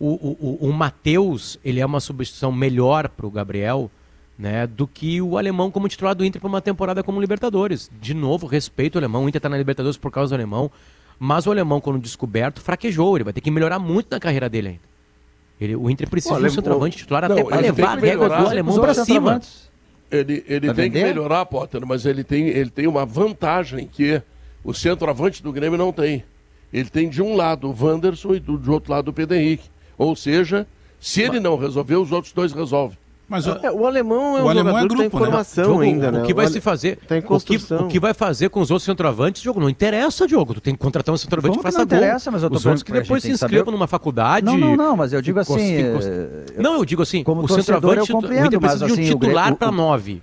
[0.00, 3.90] O, o, o, o Matheus, ele é uma substituição melhor para o Gabriel,
[4.38, 7.90] né, do que o alemão como titular do Inter para uma temporada como Libertadores.
[8.00, 9.24] De novo, respeito o alemão.
[9.24, 10.70] O Inter está na Libertadores por causa do alemão.
[11.18, 13.16] Mas o alemão, quando descoberto, fraquejou.
[13.16, 14.80] Ele vai ter que melhorar muito na carreira dele ainda.
[15.60, 18.46] Ele, o Inter precisa de um centroavante titular não, até para levar a régua do
[18.46, 19.40] alemão para cima.
[20.10, 24.22] Ele, ele tem que melhorar, Potter, mas ele tem, ele tem uma vantagem que
[24.64, 26.24] o centroavante do Grêmio não tem.
[26.72, 29.68] Ele tem de um lado o Wanderson e do, do outro lado o Pedro Henrique.
[29.96, 30.66] Ou seja,
[31.00, 32.96] se ele não resolver, os outros dois resolvem.
[33.28, 35.86] Mas o, é, o alemão é um alemão é grupo, tem informação né?
[35.86, 36.22] ainda, né?
[36.22, 36.96] O que vai o se fazer?
[37.06, 40.54] Tem o, que, o que vai fazer com os outros centroavantes, jogo não interessa, Diogo.
[40.54, 41.98] Tu tem que contratar um centroavante que faça não gol.
[41.98, 43.70] interessa, mas eu tô os outros que depois se inscrevam saber...
[43.70, 44.46] numa faculdade.
[44.46, 45.82] Não, não, não, mas eu digo assim,
[46.56, 49.54] não, eu digo assim, como o centroavante, eu o Inter precisa de um assim, titular
[49.54, 50.22] para nove.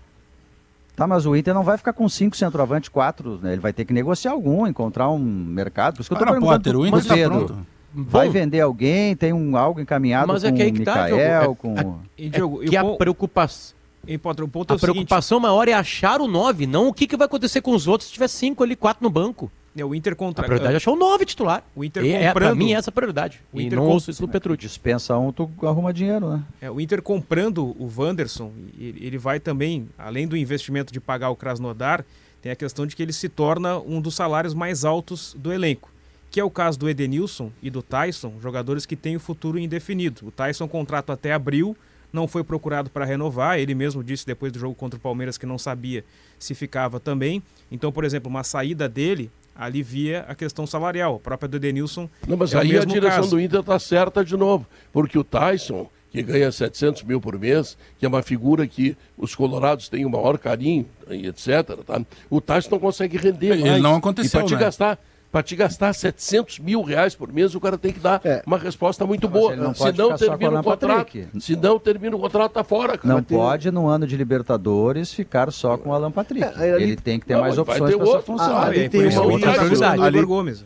[0.96, 3.52] Tá, mas o Inter não vai ficar com cinco centroavantes, quatro, né?
[3.52, 5.96] Ele vai ter que negociar algum, encontrar um mercado.
[5.96, 6.58] Por isso que eu tô perguntando.
[6.58, 7.75] Potter, o Inter tá pronto.
[7.96, 9.16] Vai vender alguém?
[9.16, 12.00] Tem um, algo encaminhado Mas com é que aí que tá, Mikael, é, com...
[12.18, 13.76] É, que a preocupação...
[14.08, 15.50] E, Potter, o ponto a é o preocupação seguinte...
[15.50, 18.14] maior é achar o 9, não o que, que vai acontecer com os outros se
[18.14, 19.52] tiver 5 ali, 4 no banco.
[19.76, 20.44] É, o Inter contra...
[20.44, 21.64] A prioridade é achar o 9 titular.
[21.76, 22.22] O Inter comprando...
[22.22, 23.42] É, pra mim, essa é a prioridade.
[23.52, 24.62] O Inter e não ouço isso do Petrucci.
[24.62, 26.44] Dispensa um, tu arruma dinheiro, né?
[26.62, 31.36] É, o Inter comprando o Wanderson, ele vai também, além do investimento de pagar o
[31.36, 32.06] Krasnodar,
[32.42, 35.95] tem a questão de que ele se torna um dos salários mais altos do elenco
[36.36, 40.28] que é o caso do Edenilson e do Tyson, jogadores que têm o futuro indefinido.
[40.28, 41.78] O Tyson contrato até abril,
[42.12, 45.46] não foi procurado para renovar, ele mesmo disse depois do jogo contra o Palmeiras que
[45.46, 46.04] não sabia
[46.38, 47.42] se ficava também.
[47.72, 51.16] Então, por exemplo, uma saída dele alivia a questão salarial.
[51.16, 52.10] A própria do Edenilson.
[52.28, 53.30] Não, mas é aí a direção caso.
[53.30, 57.78] do Inter está certa de novo, porque o Tyson, que ganha 700 mil por mês,
[57.98, 61.78] que é uma figura que os colorados têm o maior carinho, etc.
[61.88, 62.02] Tá?
[62.30, 63.82] O Tyson não consegue render Ele mais.
[63.82, 64.60] não aconteceu, e para te né?
[64.60, 65.00] gastar
[65.36, 68.42] para te gastar 700 mil reais por mês, o cara tem que dar é.
[68.48, 69.52] uma resposta muito boa.
[69.76, 72.98] Se não termina o contrato, se não termina o contrato, tá fora.
[72.98, 73.16] Cara.
[73.16, 76.42] Não pode, no ano de Libertadores, ficar só com o Alan Patrick.
[76.42, 76.84] É, ali...
[76.84, 78.56] Ele tem que ter não, mais opções para essa função.
[78.56, 80.02] Ah, ali tem uma outra prioridade.
[80.02, 80.64] Ali, Gomes.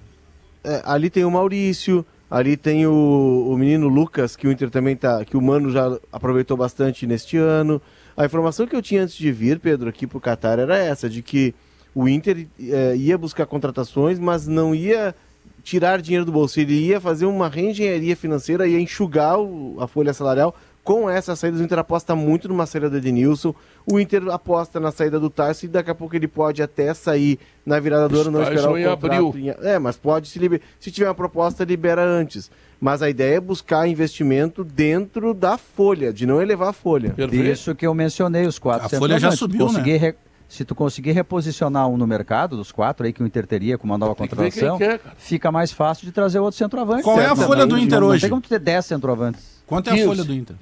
[0.64, 4.96] É, ali tem o Maurício, ali tem o, o menino Lucas, que o Inter também
[4.96, 7.82] tá, que o Mano já aproveitou bastante neste ano.
[8.16, 11.10] A informação que eu tinha antes de vir, Pedro, aqui para o Qatar era essa,
[11.10, 11.56] de que
[11.94, 15.16] o Inter é, ia buscar contratações, mas não ia
[15.64, 16.60] tirar dinheiro do bolso.
[16.60, 20.56] Ele ia fazer uma reengenharia financeira, ia enxugar o, a folha salarial.
[20.84, 23.54] Com essa saída, o Inter aposta muito numa saída do Edenilson.
[23.86, 27.38] O Inter aposta na saída do Tarso e daqui a pouco ele pode até sair
[27.66, 29.38] na virada do ano, não esperar o contrato.
[29.38, 29.50] Em...
[29.50, 30.64] É, mas pode se liberar.
[30.80, 32.50] Se tiver uma proposta, libera antes.
[32.80, 37.12] Mas a ideia é buscar investimento dentro da folha, de não elevar a folha.
[37.12, 37.46] Perfeito.
[37.46, 38.88] Isso que eu mencionei, os quatro.
[38.88, 40.16] A folha já subiu, conseguir né?
[40.50, 43.86] Se tu conseguir reposicionar um no mercado, dos quatro aí que o Inter teria com
[43.86, 44.80] uma nova contratação,
[45.16, 47.04] fica mais fácil de trazer outro centroavante.
[47.04, 47.30] Qual certo?
[47.30, 48.14] é a folha do Inter hoje?
[48.14, 49.62] Não tem como tu ter 10 centroavantes.
[49.68, 50.04] Quanto é 15.
[50.04, 50.56] a folha do Inter?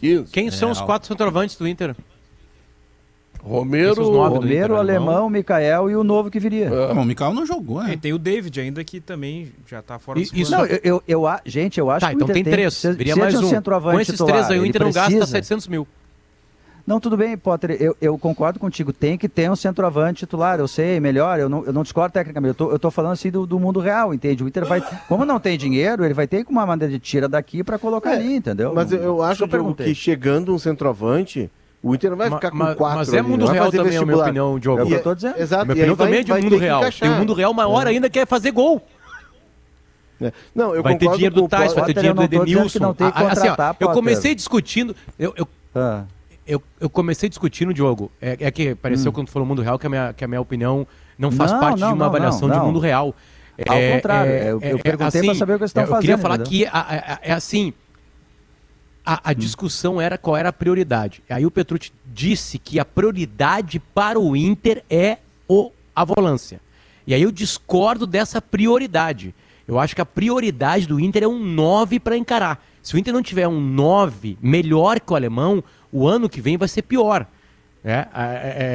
[0.00, 0.30] 15.
[0.30, 1.96] Quem são é, os quatro centroavantes do Inter?
[3.42, 6.66] Romero, Romero, Alemão, Mikael e o novo que viria.
[6.66, 6.94] É.
[6.94, 7.94] Bom, o Mikael não jogou, né?
[7.94, 11.02] E tem o David ainda que também já tá fora dos Isso, não, eu, eu,
[11.08, 12.74] eu, gente, eu acho tá, que então Inter tem três.
[12.74, 13.40] Se, Viria mais um.
[13.40, 15.20] Com esses titular, três aí o Inter não precisa...
[15.20, 15.88] gasta 700 mil.
[16.88, 18.94] Não, tudo bem, Potter, eu, eu, concordo contigo.
[18.94, 22.48] Tem que ter um centroavante titular, eu sei, melhor, eu não, eu não discordo tecnicamente.
[22.48, 24.42] Eu tô, eu tô falando assim do, do mundo real, entende?
[24.42, 24.82] O Inter vai.
[25.06, 28.14] Como não tem dinheiro, ele vai ter que uma maneira de tira daqui para colocar
[28.14, 28.72] é, ali, entendeu?
[28.74, 31.50] Mas eu, eu acho Diogo, que chegando um centroavante.
[31.82, 32.98] O Inter não vai ficar ma, com quatro.
[33.00, 34.80] Mas é mundo ali, real também, a minha opinião, Diogo.
[34.80, 35.38] É o que eu tô dizendo.
[35.38, 35.66] Exato.
[35.66, 36.82] Minha opinião também é de mundo real.
[36.90, 37.90] Tem o mundo real maior é.
[37.90, 38.80] ainda que é fazer gol.
[40.22, 40.32] É.
[40.54, 42.78] Não, eu vai ter dinheiro do Tais, vai ter dinheiro do Edenilson.
[42.78, 44.96] Não tem que ah, assim, ó, eu comecei discutindo.
[45.18, 46.04] Eu, eu, ah
[46.48, 49.14] eu, eu comecei discutindo, Diogo, é, é que pareceu hum.
[49.14, 50.86] quando tu falou mundo real que a minha, que a minha opinião
[51.18, 53.14] não faz não, parte não, de uma não, avaliação de mundo real.
[53.68, 55.82] Ao é, contrário, é, eu, eu é, perguntei assim, para saber o que vocês estão
[55.82, 55.96] fazendo.
[55.96, 56.50] Eu queria falar entendeu?
[56.50, 56.64] que
[57.28, 57.74] é assim,
[59.04, 61.22] a, a discussão era qual era a prioridade.
[61.28, 65.18] Aí o Petrucci disse que a prioridade para o Inter é
[65.48, 66.60] o, a volância.
[67.06, 69.34] E aí eu discordo dessa prioridade.
[69.66, 72.62] Eu acho que a prioridade do Inter é um 9 para encarar.
[72.82, 76.56] Se o Inter não tiver um 9 melhor que o alemão, o ano que vem
[76.56, 77.26] vai ser pior.
[77.84, 78.04] É, é,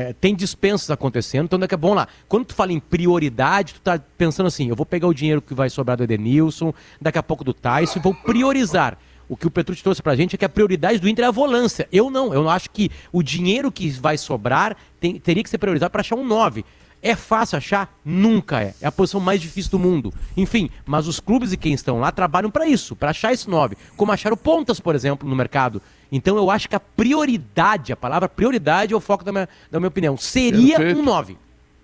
[0.10, 2.08] é, tem dispensas acontecendo, então daqui a bom lá.
[2.28, 5.54] Quando tu fala em prioridade, tu tá pensando assim, eu vou pegar o dinheiro que
[5.54, 8.98] vai sobrar do Edenilson, daqui a pouco do Tyson, vou priorizar.
[9.28, 11.32] O que o Petrucci trouxe pra gente é que a prioridade do Inter é a
[11.32, 11.88] volância.
[11.92, 15.92] Eu não, eu acho que o dinheiro que vai sobrar tem, teria que ser priorizado
[15.92, 16.66] para achar um 9.
[17.02, 18.00] É fácil achar?
[18.06, 18.74] Nunca é.
[18.80, 20.14] É a posição mais difícil do mundo.
[20.38, 23.76] Enfim, mas os clubes e quem estão lá trabalham para isso, para achar esse 9.
[23.98, 25.82] Como acharam pontas, por exemplo, no mercado.
[26.14, 29.80] Então eu acho que a prioridade, a palavra prioridade é o foco da minha, da
[29.80, 30.16] minha opinião.
[30.16, 31.00] Seria Perfeito.
[31.00, 31.36] um 9.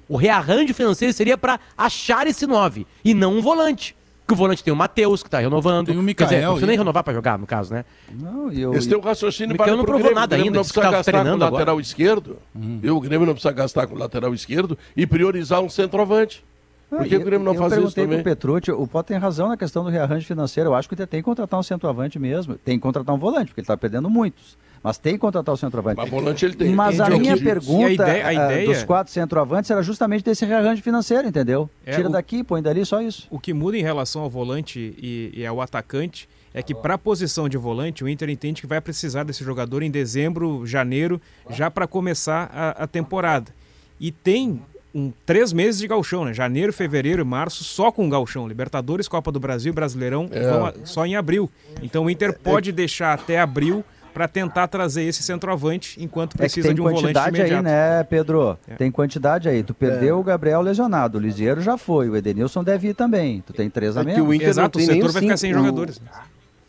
[0.07, 3.95] O rearranjo financeiro seria para achar esse 9 e não um volante.
[4.21, 5.87] Porque o volante tem o Matheus, que está renovando.
[5.87, 6.29] Tem o Mikael.
[6.29, 7.83] Quer dizer, não precisa nem renovar para jogar, no caso, né?
[8.11, 10.51] Não, eu, Esse tem um raciocínio para não provou nada ainda.
[10.51, 11.81] Não precisa gastar com o lateral agora.
[11.81, 12.37] esquerdo.
[12.53, 12.79] Uhum.
[12.83, 16.43] E o Grêmio não precisa gastar com o lateral esquerdo e priorizar um centroavante.
[16.89, 17.85] Por que o Grêmio não faz isso também?
[17.85, 20.71] Eu perguntei pro Petrucci, o Potter tem razão na questão do rearranjo financeiro.
[20.71, 22.55] Eu acho que tem que contratar um centroavante mesmo.
[22.55, 24.57] Tem que contratar um volante, porque ele está perdendo muitos.
[24.81, 25.97] Mas tem que contratar o centroavante.
[25.97, 26.73] Mas volante ele tem.
[26.73, 28.65] Mas a minha pergunta a ideia, a ideia...
[28.65, 31.69] dos quatro centroavantes era justamente desse rearranjo financeiro, entendeu?
[31.85, 32.11] É, Tira o...
[32.11, 33.27] daqui, põe dali, só isso.
[33.29, 36.97] O que muda em relação ao volante e, e ao atacante é que para a
[36.97, 41.69] posição de volante, o Inter entende que vai precisar desse jogador em dezembro, janeiro, já
[41.69, 43.53] para começar a, a temporada.
[43.99, 44.61] E tem
[44.93, 46.33] um, três meses de galchão, né?
[46.33, 48.47] Janeiro, fevereiro e março só com galchão.
[48.47, 50.39] Libertadores, Copa do Brasil, Brasileirão é.
[50.39, 51.49] a, só em abril.
[51.81, 53.83] Então o Inter pode deixar até abril
[54.13, 57.53] para tentar trazer esse centroavante enquanto precisa é de um volante imediato.
[57.53, 58.57] aí, né, Pedro?
[58.67, 58.75] É.
[58.75, 59.63] Tem quantidade aí.
[59.63, 60.19] Tu perdeu é.
[60.19, 63.41] o Gabriel lesionado, o Lisieiro já foi, o Edenilson deve ir também.
[63.45, 64.27] Tu tem três a é menos.
[64.27, 66.01] o Inter Exato, o setor vai ficar sem jogadores.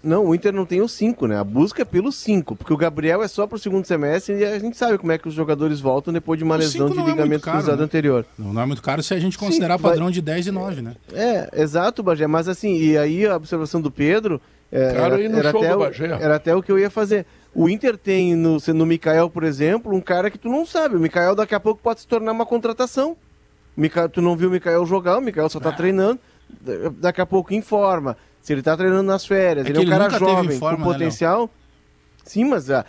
[0.03, 1.39] Não, o Inter não tem os cinco, né?
[1.39, 4.59] A busca é pelos cinco, porque o Gabriel é só pro segundo semestre e a
[4.59, 7.49] gente sabe como é que os jogadores voltam depois de uma lesão de é ligamento
[7.49, 7.85] é cruzado né?
[7.85, 8.25] anterior.
[8.39, 10.13] Não, não, é muito caro se a gente considerar Sim, padrão vai...
[10.13, 10.95] de 10 e 9, né?
[11.13, 12.27] É, exato, Bagé.
[12.27, 14.41] Mas assim, e aí a observação do Pedro.
[14.73, 17.27] É, era, era, até o, era até o que eu ia fazer.
[17.53, 20.97] O Inter tem no, no Mikael, por exemplo, um cara que tu não sabe.
[20.97, 23.17] O Mikael daqui a pouco pode se tornar uma contratação.
[23.77, 25.73] Mikael, tu não viu o Mikael jogar, o Mikael só tá ah.
[25.73, 26.21] treinando.
[26.99, 28.17] Daqui a pouco informa.
[28.41, 30.93] Se ele tá treinando nas férias, é ele é um cara jovem, informa, com né,
[30.93, 31.43] potencial.
[31.43, 31.49] Né,
[32.25, 32.85] Sim, mas ah,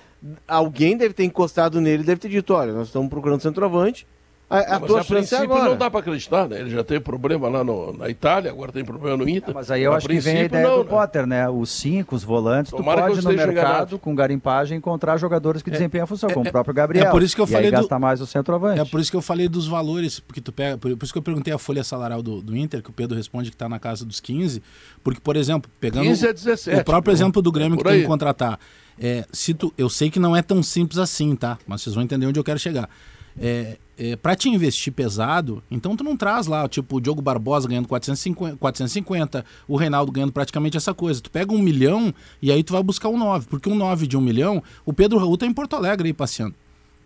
[0.47, 4.07] alguém deve ter encostado nele deve ter dito: olha, nós estamos procurando centroavante
[4.51, 5.69] a, a tua a chance é agora.
[5.69, 6.59] não dá para acreditar, né?
[6.59, 9.53] Ele já teve problema lá no, na Itália, agora tem problema no Inter.
[9.53, 10.89] mas aí eu a acho que vem a ideia não, do né?
[10.89, 11.49] Potter, né?
[11.49, 13.99] Os cinco, os volantes, Tomara tu pode no mercado, enganado.
[13.99, 17.07] com garimpagem, encontrar jogadores que é, desempenham a função, é, como o próprio Gabriel.
[17.07, 17.99] É por isso que eu falei do...
[17.99, 18.79] mais o centroavante.
[18.79, 21.23] É por isso que eu falei dos valores, porque tu pega, por, isso que eu
[21.23, 24.05] perguntei a folha salarial do, do Inter, que o Pedro responde que está na casa
[24.05, 24.61] dos 15,
[25.03, 28.07] porque, por exemplo, pegando 15 a 17, o próprio exemplo do Grêmio que tem que
[28.07, 28.59] contratar.
[28.99, 31.57] É, se tu, eu sei que não é tão simples assim, tá?
[31.65, 32.89] Mas vocês vão entender onde eu quero chegar.
[33.39, 37.67] É, é, para te investir pesado, então tu não traz lá, tipo, o Diogo Barbosa
[37.67, 41.21] ganhando 450, 450, o Reinaldo ganhando praticamente essa coisa.
[41.21, 42.11] Tu pega um milhão
[42.41, 45.19] e aí tu vai buscar um 9, porque um 9 de um milhão, o Pedro
[45.19, 46.55] Raul tá em Porto Alegre aí passeando.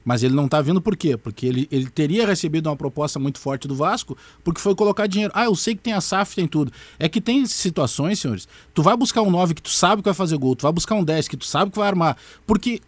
[0.05, 1.17] Mas ele não está vindo por quê?
[1.17, 5.33] Porque ele, ele teria recebido uma proposta muito forte do Vasco, porque foi colocar dinheiro.
[5.35, 6.71] Ah, eu sei que tem a SAF, tem tudo.
[6.97, 10.13] É que tem situações, senhores, tu vai buscar um 9 que tu sabe que vai
[10.13, 12.15] fazer gol, tu vai buscar um 10 que tu sabe que vai armar.
[12.45, 12.79] Porque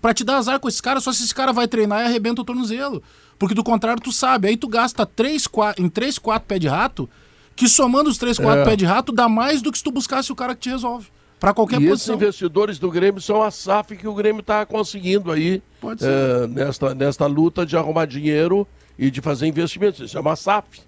[0.00, 2.42] para te dar azar com esse cara, só se esse cara vai treinar e arrebenta
[2.42, 3.02] o tornozelo.
[3.38, 4.48] Porque do contrário, tu sabe.
[4.48, 7.08] Aí tu gasta 3, 4, em 3, 4 pé de rato,
[7.56, 8.64] que somando os 3, 4 é.
[8.64, 11.06] pé de rato, dá mais do que se tu buscasse o cara que te resolve
[11.44, 12.14] para qualquer e posição.
[12.14, 15.62] esses investidores do Grêmio são a SAF que o Grêmio está conseguindo aí
[16.00, 18.66] é, nesta, nesta luta de arrumar dinheiro
[18.98, 20.00] e de fazer investimentos.
[20.00, 20.80] Isso é uma SAF.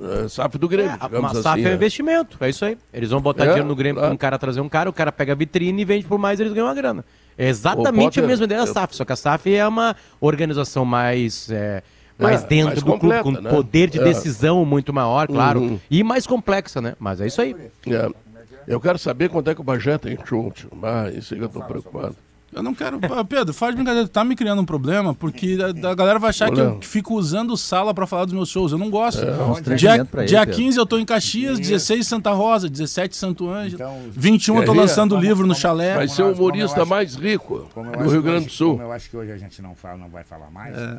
[0.00, 0.92] É, SAF do Grêmio.
[0.92, 2.78] É, uma assim, SAF é, é investimento, é isso aí.
[2.94, 5.12] Eles vão botar é, dinheiro no Grêmio para um cara trazer um cara, o cara
[5.12, 7.04] pega a vitrine e vende por mais, eles ganham uma grana.
[7.40, 10.84] É exatamente Potter, a mesma ideia da SAF, só que a SAF é uma organização
[10.84, 11.50] mais.
[11.50, 11.82] É,
[12.18, 13.50] mais dentro mais do completa, clube, com né?
[13.50, 15.80] poder de decisão muito maior, claro, uhum.
[15.90, 16.94] e mais complexa, né?
[17.00, 17.56] Mas é isso aí.
[18.68, 20.68] Eu quero saber quanto é que o Bagé tem chute.
[20.82, 22.14] Ah, isso aí que eu tô preocupado.
[22.52, 22.98] Eu não quero.
[23.28, 26.60] Pedro, faz brincadeira, tá me criando um problema, porque a, a galera vai achar que
[26.60, 28.72] eu fico usando sala para falar dos meus shows.
[28.72, 29.22] Eu não gosto.
[29.24, 33.74] É, dia ele, dia 15 eu tô em Caxias, 16 Santa Rosa, 17 Santo Ângelo,
[33.74, 35.94] então, 21 eu tô lançando como, livro como, no chalé.
[35.94, 38.72] Vai ser o humorista acho, mais rico do Rio Grande do Sul.
[38.72, 40.76] Como eu acho que hoje a gente não fala, não vai falar mais.
[40.76, 40.98] É.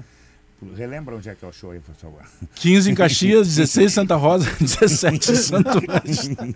[0.76, 2.22] Relembra onde é que é o show aí, por favor.
[2.56, 6.56] 15 em Caxias, 16 Santa Rosa, 17 Santo Ângelo.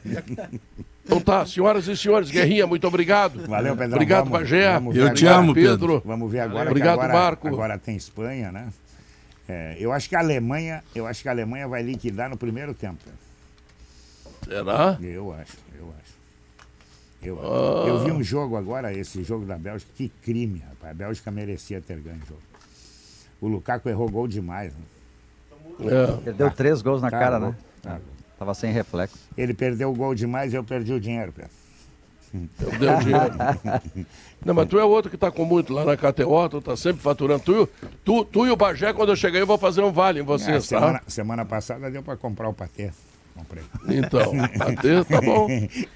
[1.06, 3.48] Então tá, senhoras e senhores, Guerrinha, muito obrigado.
[3.48, 3.94] Valeu, Pedro.
[3.94, 4.76] Obrigado, Bagé.
[4.94, 6.02] Eu te amo, Pedro.
[6.04, 6.70] Vamos ver agora.
[6.70, 7.48] Obrigado, agora, Marco.
[7.48, 8.70] Agora tem Espanha, né?
[9.48, 12.74] É, eu acho que a Alemanha, eu acho que a Alemanha vai liquidar no primeiro
[12.74, 12.98] tempo.
[14.44, 14.98] Será?
[15.00, 16.16] Eu acho, eu acho.
[17.22, 17.88] Eu, ah.
[17.88, 20.92] eu vi um jogo agora, esse jogo da Bélgica, que crime, rapaz.
[20.92, 22.42] A Bélgica merecia ter ganho o jogo.
[23.40, 24.74] O Lukaku errou gol demais.
[24.74, 25.92] Né?
[25.92, 26.18] É.
[26.24, 26.56] Perdeu tá.
[26.56, 27.56] três gols na tá cara, né?
[27.84, 28.00] Tá.
[28.38, 29.18] Tava sem reflexo.
[29.38, 31.52] Ele perdeu o gol demais e eu perdi o dinheiro, Pedro.
[32.58, 33.34] Perdeu o dinheiro.
[34.46, 37.02] Não, mas tu é outro que tá com muito lá na KTO, tu tá sempre
[37.02, 37.42] faturando.
[37.44, 37.70] Tu,
[38.04, 40.58] tu, tu e o Bagé, quando eu chegar, eu vou fazer um vale em vocês,
[40.58, 41.06] é, semana, tá?
[41.08, 42.92] Semana passada deu para comprar o patê.
[43.34, 43.64] Comprei.
[43.90, 45.48] Então, patê tá bom.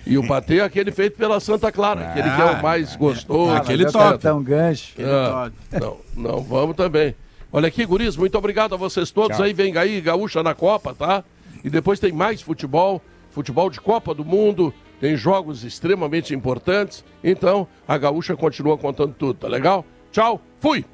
[0.06, 2.96] E o patê é aquele feito pela Santa Clara, ah, aquele que é o mais
[2.96, 3.52] gostoso.
[3.52, 4.28] Ah, aquele top.
[4.28, 4.96] É um gancho.
[5.02, 7.16] Ah, não, não, vamos também.
[7.52, 9.46] Olha aqui, guris, muito obrigado a vocês todos Tchau.
[9.46, 9.54] aí.
[9.54, 11.24] Vem aí, Gaúcha na Copa, tá?
[11.64, 17.04] E depois tem mais futebol, futebol de Copa do Mundo, tem jogos extremamente importantes.
[17.24, 19.86] Então, a Gaúcha continua contando tudo, tá legal?
[20.12, 20.86] Tchau, fui!